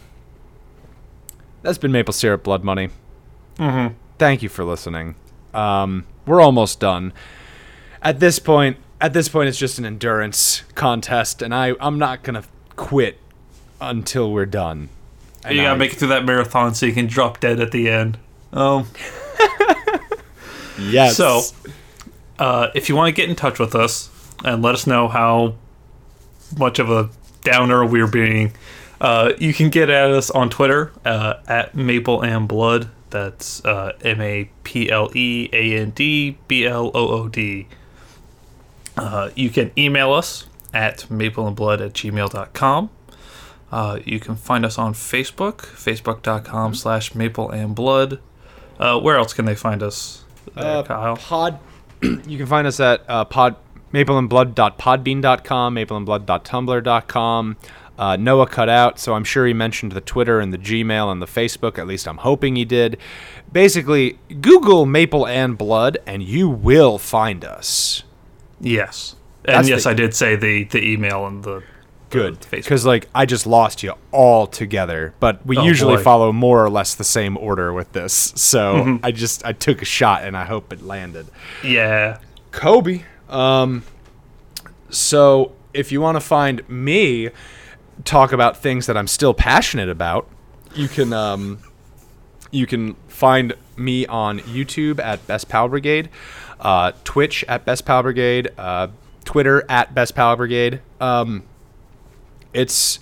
that's 1.63 1.79
been 1.79 1.93
Maple 1.93 2.13
Syrup 2.13 2.43
Blood 2.43 2.63
Money. 2.65 2.91
Mm-hmm. 3.57 3.95
Thank 4.19 4.43
you 4.43 4.49
for 4.49 4.65
listening. 4.65 5.15
Um, 5.55 6.05
we're 6.27 6.41
almost 6.41 6.81
done. 6.81 7.13
At 8.03 8.21
this 8.21 8.39
point, 8.39 8.77
at 9.01 9.13
this 9.13 9.29
point, 9.29 9.49
it's 9.49 9.59
just 9.59 9.79
an 9.79 9.85
endurance 9.85 10.63
contest, 10.75 11.43
and 11.43 11.55
I 11.55 11.75
I'm 11.81 11.99
not 11.99 12.23
gonna 12.23 12.45
quit 12.77 13.19
until 13.81 14.31
we're 14.33 14.47
done. 14.47 14.89
And 15.45 15.57
You 15.57 15.63
gotta 15.63 15.79
make 15.79 15.93
it 15.93 15.99
through 15.99 16.09
that 16.09 16.25
marathon 16.25 16.75
so 16.75 16.87
you 16.87 16.93
can 16.93 17.07
drop 17.07 17.41
dead 17.41 17.61
at 17.61 17.71
the 17.73 17.89
end. 17.89 18.19
Um, 18.53 18.89
yes. 20.79 21.17
So, 21.17 21.43
uh, 22.39 22.69
if 22.75 22.89
you 22.89 22.97
want 22.97 23.09
to 23.09 23.13
get 23.13 23.29
in 23.29 23.37
touch 23.37 23.59
with 23.59 23.75
us 23.75 24.11
and 24.45 24.63
let 24.63 24.75
us 24.75 24.87
know 24.87 25.09
how 25.09 25.55
much 26.59 26.79
of 26.79 26.91
a 26.91 27.11
downer 27.43 27.85
we're 27.85 28.07
being, 28.07 28.53
uh, 29.01 29.33
you 29.39 29.55
can 29.55 29.71
get 29.71 29.89
at 29.89 30.11
us 30.11 30.31
on 30.31 30.51
Twitter 30.51 30.93
uh, 31.05 31.35
at 31.47 31.75
Maple 31.75 32.23
and 32.23 32.47
Blood. 32.47 32.89
That's 33.11 33.65
uh, 33.65 33.93
M 34.03 34.21
A 34.21 34.51
P 34.63 34.91
L 34.91 35.11
E 35.15 35.49
A 35.53 35.77
N 35.79 35.91
D 35.91 36.37
B 36.49 36.67
L 36.67 36.91
O 36.95 37.09
O 37.09 37.29
D. 37.29 37.67
Uh, 38.97 39.31
you 39.35 39.51
can 39.51 39.71
email 39.79 40.13
us 40.13 40.47
at 40.75 41.01
mapleandblood 41.11 41.85
at 41.85 41.93
gmail.com. 41.95 42.91
Uh, 43.73 44.01
you 44.05 44.19
can 44.19 44.35
find 44.37 44.65
us 44.65 44.79
on 44.79 44.95
Facebook, 44.95 45.59
facebook.com 45.59 46.75
slash 46.75 47.15
maple 47.15 47.51
and 47.51 47.75
blood. 47.75 48.19
Uh, 48.79 48.99
where 48.99 49.17
else 49.17 49.33
can 49.33 49.45
they 49.45 49.55
find 49.55 49.83
us, 49.83 50.25
there, 50.55 50.65
Uh, 50.79 50.83
Kyle? 50.83 51.17
Pod. 51.17 51.59
you 52.03 52.37
can 52.39 52.47
find 52.47 52.67
us 52.67 52.81
at 52.81 53.03
uh, 53.09 53.25
pod 53.25 53.57
mapleandblood.podbean.com, 53.93 55.75
mapleandblood.tumblr.com. 55.75 57.57
Uh, 57.99 58.17
Noah 58.17 58.47
cut 58.47 58.69
out, 58.71 58.99
so 58.99 59.13
I'm 59.15 59.25
sure 59.25 59.47
he 59.47 59.53
mentioned 59.53 59.93
the 59.93 60.01
Twitter 60.01 60.41
and 60.41 60.53
the 60.55 60.59
Gmail 60.59 61.13
and 61.13 61.21
the 61.21 61.27
Facebook. 61.27 61.79
At 61.79 61.87
least 61.87 62.09
I'm 62.09 62.17
hoping 62.19 62.57
he 62.57 62.65
did. 62.65 62.97
Basically, 63.53 64.19
Google 64.41 64.87
Maple 64.87 65.27
and 65.27 65.59
Blood, 65.59 65.99
and 66.07 66.23
you 66.23 66.49
will 66.49 66.97
find 66.99 67.45
us. 67.45 68.05
Yes. 68.59 69.17
And 69.45 69.57
That's 69.57 69.69
yes, 69.69 69.85
the- 69.85 69.91
I 69.91 69.95
did 69.95 70.15
say 70.15 70.35
the, 70.37 70.65
the 70.65 70.83
email 70.83 71.27
and 71.27 71.43
the 71.45 71.63
Good, 72.11 72.45
because 72.51 72.85
like 72.85 73.09
I 73.15 73.25
just 73.25 73.47
lost 73.47 73.83
you 73.83 73.95
all 74.11 74.47
together. 74.47 75.15
But 75.21 75.47
we 75.47 75.57
Oh, 75.57 75.63
usually 75.65 75.97
boy. 75.97 76.03
follow 76.03 76.33
more 76.33 76.65
or 76.65 76.69
less 76.69 76.95
the 76.95 77.05
same 77.05 77.37
order 77.39 77.73
with 77.73 77.93
this, 77.93 78.33
so 78.37 78.75
Mm-hmm. 78.75 79.05
I 79.07 79.13
just 79.13 79.45
I 79.47 79.53
took 79.53 79.81
a 79.81 79.85
shot 79.85 80.25
and 80.25 80.37
I 80.37 80.45
hope 80.45 80.73
it 80.73 80.83
landed. 80.83 81.29
Yeah. 81.65 82.19
Kobe. 82.51 83.03
Um, 83.29 83.85
so 84.89 85.53
if 85.73 85.93
you 85.93 86.01
want 86.01 86.17
to 86.17 86.21
find 86.21 86.69
me 86.69 87.31
talk 88.05 88.33
about 88.33 88.57
things 88.57 88.87
that 88.87 88.97
I'm 88.97 89.07
still 89.07 89.35
passionate 89.35 89.89
about, 89.89 90.29
you 90.75 90.89
can 90.89 91.13
um, 91.13 91.59
you 92.51 92.67
can 92.67 92.95
find 93.09 93.55
me 93.77 94.07
on 94.07 94.41
YouTube 94.41 94.99
at 95.01 95.25
Best 95.27 95.49
Pal 95.49 95.69
Brigade, 95.69 96.09
uh, 96.59 96.93
Twitch 97.05 97.45
at 97.49 97.65
Best 97.65 97.85
Pal 97.87 98.03
Brigade, 98.03 98.49
uh, 98.59 98.89
Twitter 99.25 99.65
at 99.69 99.95
Best 99.95 100.15
Pal 100.17 100.35
Brigade. 100.37 100.81
Um, 101.01 101.45
it's 102.53 102.99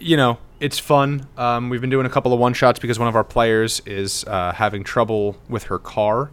you 0.00 0.16
know 0.16 0.38
it's 0.60 0.78
fun. 0.78 1.26
Um, 1.36 1.70
we've 1.70 1.80
been 1.80 1.90
doing 1.90 2.06
a 2.06 2.10
couple 2.10 2.32
of 2.32 2.38
one 2.38 2.52
shots 2.52 2.78
because 2.78 2.98
one 2.98 3.08
of 3.08 3.16
our 3.16 3.24
players 3.24 3.80
is 3.86 4.24
uh, 4.24 4.52
having 4.52 4.84
trouble 4.84 5.36
with 5.48 5.64
her 5.64 5.78
car. 5.78 6.30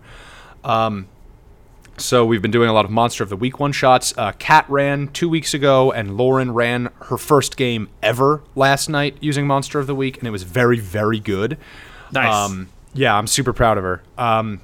Um, 0.64 1.08
so 1.98 2.26
we've 2.26 2.42
been 2.42 2.52
doing 2.52 2.70
a 2.70 2.74
lot 2.74 2.86
of 2.86 2.92
Monster 2.92 3.24
of 3.24 3.30
the 3.30 3.36
Week 3.36 3.60
one 3.60 3.72
shots. 3.72 4.14
Uh, 4.18 4.32
Kat 4.34 4.66
ran 4.70 5.08
two 5.08 5.30
weeks 5.30 5.54
ago, 5.54 5.92
and 5.92 6.16
Lauren 6.16 6.54
ran 6.54 6.90
her 7.04 7.18
first 7.18 7.58
game 7.58 7.90
ever 8.04 8.44
last 8.56 8.88
night 8.88 9.18
using 9.20 9.48
Monster 9.48 9.80
of 9.80 9.88
the 9.88 9.96
Week, 9.96 10.18
and 10.20 10.28
it 10.28 10.32
was 10.32 10.44
very, 10.44 10.80
very 10.80 11.20
good. 11.20 11.58
Nice. 12.12 12.34
Um, 12.34 12.70
yeah, 12.94 13.16
I'm 13.16 13.28
super 13.28 13.52
proud 13.52 13.78
of 13.78 13.84
her. 13.84 14.04
Um, 14.18 14.62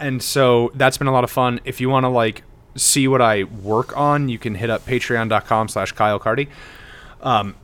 and 0.00 0.22
so 0.22 0.70
that's 0.74 0.96
been 0.96 1.08
a 1.08 1.12
lot 1.12 1.24
of 1.24 1.30
fun. 1.30 1.60
If 1.64 1.80
you 1.80 1.90
want 1.90 2.04
to 2.04 2.08
like 2.08 2.42
see 2.76 3.06
what 3.08 3.20
I 3.22 3.44
work 3.44 3.96
on, 3.96 4.28
you 4.28 4.38
can 4.38 4.54
hit 4.56 4.70
up 4.70 4.84
patreon.com 4.84 5.68
slash 5.68 5.92
Kyle 5.92 6.18
Cardy. 6.20 6.48
Um, 7.22 7.56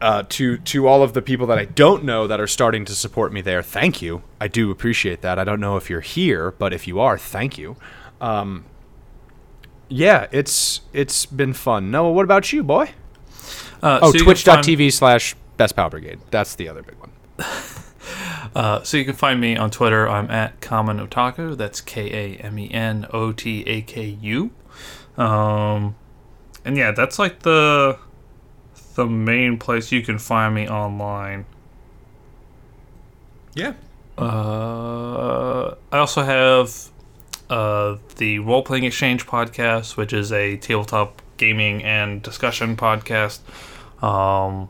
uh, 0.00 0.22
to 0.30 0.56
to 0.58 0.86
all 0.86 1.02
of 1.02 1.12
the 1.12 1.20
people 1.20 1.46
that 1.46 1.58
I 1.58 1.66
don't 1.66 2.04
know 2.04 2.26
that 2.26 2.40
are 2.40 2.46
starting 2.46 2.84
to 2.86 2.94
support 2.94 3.32
me 3.32 3.40
there, 3.42 3.62
thank 3.62 4.00
you. 4.00 4.22
I 4.40 4.48
do 4.48 4.70
appreciate 4.70 5.20
that. 5.22 5.38
I 5.38 5.44
don't 5.44 5.60
know 5.60 5.76
if 5.76 5.90
you're 5.90 6.00
here, 6.00 6.52
but 6.52 6.72
if 6.72 6.86
you 6.86 7.00
are, 7.00 7.18
thank 7.18 7.58
you. 7.58 7.76
Um, 8.20 8.64
yeah, 9.88 10.26
it's 10.32 10.80
it's 10.92 11.26
been 11.26 11.52
fun. 11.52 11.90
Noah, 11.90 12.12
what 12.12 12.24
about 12.24 12.52
you, 12.52 12.62
boy? 12.62 12.90
Uh, 13.82 13.98
Oh, 14.02 14.12
so 14.12 14.24
twitch.tv 14.24 14.92
slash 14.92 15.34
Best 15.56 15.76
Pal 15.76 15.90
Brigade. 15.90 16.20
That's 16.30 16.54
the 16.54 16.68
other 16.68 16.82
big 16.82 16.96
one. 16.98 17.10
Uh, 18.54 18.82
so 18.82 18.96
you 18.96 19.04
can 19.04 19.14
find 19.14 19.40
me 19.40 19.56
on 19.56 19.70
Twitter. 19.70 20.08
I'm 20.08 20.30
at 20.30 20.60
Kamen 20.60 21.06
Otaku. 21.06 21.56
That's 21.56 21.80
K 21.80 22.36
A 22.36 22.36
M 22.38 22.58
E 22.58 22.70
N 22.72 23.06
O 23.12 23.32
T 23.32 23.62
A 23.66 23.82
K 23.82 24.18
U. 24.20 24.50
Um, 25.16 25.94
and 26.64 26.76
yeah, 26.76 26.90
that's 26.90 27.18
like 27.18 27.40
the 27.40 27.98
the 28.94 29.06
main 29.06 29.58
place 29.58 29.92
you 29.92 30.02
can 30.02 30.18
find 30.18 30.54
me 30.54 30.68
online. 30.68 31.46
Yeah. 33.54 33.74
Uh, 34.18 35.74
I 35.92 35.98
also 35.98 36.22
have 36.22 36.90
uh, 37.48 37.96
the 38.16 38.38
Role 38.40 38.62
Playing 38.62 38.84
Exchange 38.84 39.26
podcast, 39.26 39.96
which 39.96 40.12
is 40.12 40.32
a 40.32 40.56
tabletop 40.58 41.22
gaming 41.36 41.82
and 41.82 42.22
discussion 42.22 42.76
podcast. 42.76 43.40
Um, 44.02 44.68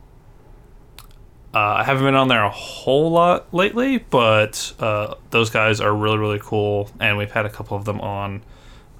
uh, 1.52 1.58
I 1.58 1.84
haven't 1.84 2.04
been 2.04 2.14
on 2.14 2.28
there 2.28 2.44
a 2.44 2.50
whole 2.50 3.10
lot 3.10 3.52
lately, 3.52 3.98
but 3.98 4.72
uh, 4.78 5.14
those 5.30 5.50
guys 5.50 5.80
are 5.80 5.94
really, 5.94 6.18
really 6.18 6.38
cool, 6.40 6.90
and 7.00 7.16
we've 7.16 7.30
had 7.32 7.44
a 7.46 7.50
couple 7.50 7.76
of 7.76 7.84
them 7.84 8.00
on 8.00 8.42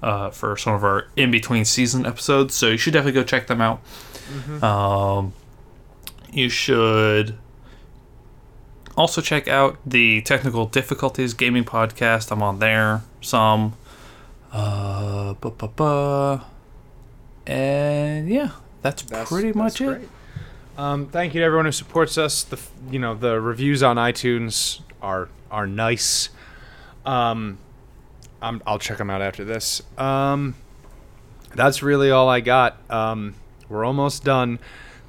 uh, 0.03 0.31
for 0.31 0.57
some 0.57 0.73
of 0.73 0.83
our 0.83 1.07
in 1.15 1.31
between 1.31 1.63
season 1.63 2.05
episodes, 2.05 2.53
so 2.53 2.67
you 2.67 2.77
should 2.77 2.93
definitely 2.93 3.19
go 3.19 3.23
check 3.23 3.47
them 3.47 3.61
out. 3.61 3.81
Um, 4.63 5.33
you 6.31 6.49
should 6.49 7.37
also 8.97 9.21
check 9.21 9.47
out 9.47 9.77
the 9.85 10.21
Technical 10.21 10.65
Difficulties 10.65 11.33
Gaming 11.33 11.63
Podcast. 11.63 12.31
I'm 12.31 12.41
on 12.43 12.59
there 12.59 13.03
some. 13.21 13.73
Uh, 14.51 15.33
bu- 15.35 15.51
bu- 15.51 15.67
bu. 15.69 16.41
and 17.47 18.27
yeah, 18.27 18.51
that's, 18.81 19.03
pretty 19.29 19.53
much 19.53 19.79
it. 19.79 20.09
Um, 20.81 21.05
thank 21.05 21.35
you 21.35 21.41
to 21.41 21.45
everyone 21.45 21.65
who 21.65 21.71
supports 21.71 22.17
us. 22.17 22.43
The 22.43 22.59
you 22.89 22.97
know 22.97 23.13
the 23.13 23.39
reviews 23.39 23.83
on 23.83 23.97
iTunes 23.97 24.81
are 24.99 25.29
are 25.51 25.67
nice. 25.67 26.29
Um, 27.05 27.59
I'm, 28.41 28.63
I'll 28.65 28.79
check 28.79 28.97
them 28.97 29.11
out 29.11 29.21
after 29.21 29.45
this. 29.45 29.83
Um, 29.95 30.55
that's 31.53 31.83
really 31.83 32.09
all 32.09 32.27
I 32.29 32.39
got. 32.39 32.77
Um, 32.89 33.35
We're 33.69 33.85
almost 33.85 34.23
done. 34.23 34.57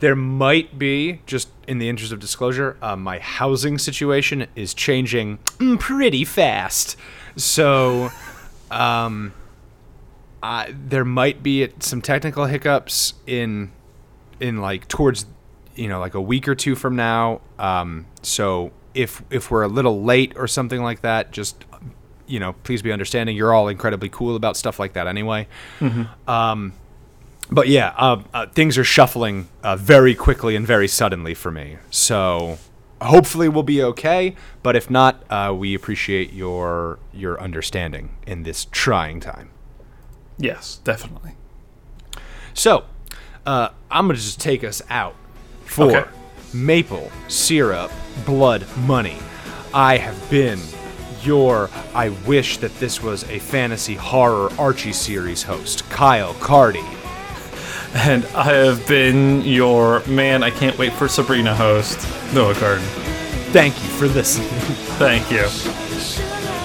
There 0.00 0.14
might 0.14 0.78
be, 0.78 1.22
just 1.24 1.48
in 1.66 1.78
the 1.78 1.88
interest 1.88 2.12
of 2.12 2.20
disclosure, 2.20 2.76
uh, 2.82 2.96
my 2.96 3.18
housing 3.18 3.78
situation 3.78 4.48
is 4.54 4.74
changing 4.74 5.38
pretty 5.78 6.24
fast. 6.24 6.96
So, 7.36 8.10
um, 8.70 9.32
I, 10.42 10.74
there 10.76 11.04
might 11.06 11.42
be 11.42 11.68
some 11.78 12.02
technical 12.02 12.46
hiccups 12.46 13.14
in, 13.26 13.70
in 14.40 14.60
like 14.60 14.88
towards, 14.88 15.24
you 15.74 15.88
know, 15.88 16.00
like 16.00 16.14
a 16.14 16.20
week 16.20 16.48
or 16.48 16.54
two 16.54 16.74
from 16.74 16.96
now. 16.96 17.40
Um, 17.58 18.06
so 18.22 18.72
if 18.94 19.22
if 19.30 19.50
we're 19.50 19.62
a 19.62 19.68
little 19.68 20.02
late 20.02 20.32
or 20.36 20.46
something 20.46 20.82
like 20.82 21.02
that, 21.02 21.32
just 21.32 21.64
you 22.26 22.40
know, 22.40 22.54
please 22.64 22.82
be 22.82 22.92
understanding. 22.92 23.36
You're 23.36 23.52
all 23.52 23.68
incredibly 23.68 24.08
cool 24.08 24.36
about 24.36 24.56
stuff 24.56 24.78
like 24.78 24.94
that 24.94 25.06
anyway. 25.06 25.48
Um, 26.28 26.72
but 27.50 27.68
yeah, 27.68 27.92
uh, 27.96 28.22
uh, 28.32 28.46
things 28.46 28.78
are 28.78 28.84
shuffling 28.84 29.48
uh, 29.62 29.76
very 29.76 30.14
quickly 30.14 30.56
and 30.56 30.66
very 30.66 30.88
suddenly 30.88 31.34
for 31.34 31.50
me. 31.50 31.76
So 31.90 32.58
hopefully 33.02 33.48
we'll 33.48 33.62
be 33.64 33.82
okay. 33.82 34.34
But 34.62 34.76
if 34.76 34.88
not, 34.88 35.22
uh, 35.30 35.54
we 35.54 35.74
appreciate 35.74 36.32
your 36.32 36.98
your 37.12 37.40
understanding 37.40 38.16
in 38.26 38.44
this 38.44 38.66
trying 38.70 39.20
time. 39.20 39.50
Yes, 40.38 40.80
definitely. 40.84 41.32
So 42.54 42.84
uh, 43.44 43.68
I'm 43.90 44.06
gonna 44.06 44.14
just 44.14 44.40
take 44.40 44.64
us 44.64 44.80
out 44.88 45.16
for 45.72 45.90
Okay. 45.96 46.04
maple 46.52 47.10
syrup 47.28 47.90
blood 48.26 48.66
money. 48.86 49.16
I 49.72 49.96
have 49.96 50.30
been 50.30 50.60
your 51.22 51.70
I 51.94 52.10
wish 52.26 52.58
that 52.58 52.78
this 52.78 53.02
was 53.02 53.24
a 53.30 53.38
fantasy 53.38 53.94
horror 53.94 54.50
Archie 54.58 54.92
series 54.92 55.42
host, 55.42 55.88
Kyle 55.88 56.34
Cardy. 56.34 56.84
And 57.94 58.24
I 58.34 58.44
have 58.44 58.86
been 58.86 59.42
your 59.42 60.02
man. 60.06 60.42
I 60.42 60.50
can't 60.50 60.76
wait 60.78 60.92
for 60.94 61.08
Sabrina 61.08 61.54
host, 61.54 61.98
Noah 62.34 62.54
Carden. 62.54 62.84
Thank 63.52 63.74
you 63.82 63.88
for 63.90 64.08
listening. 64.08 64.48
Thank 64.98 65.30
you. 65.30 65.46
Should 65.48 66.61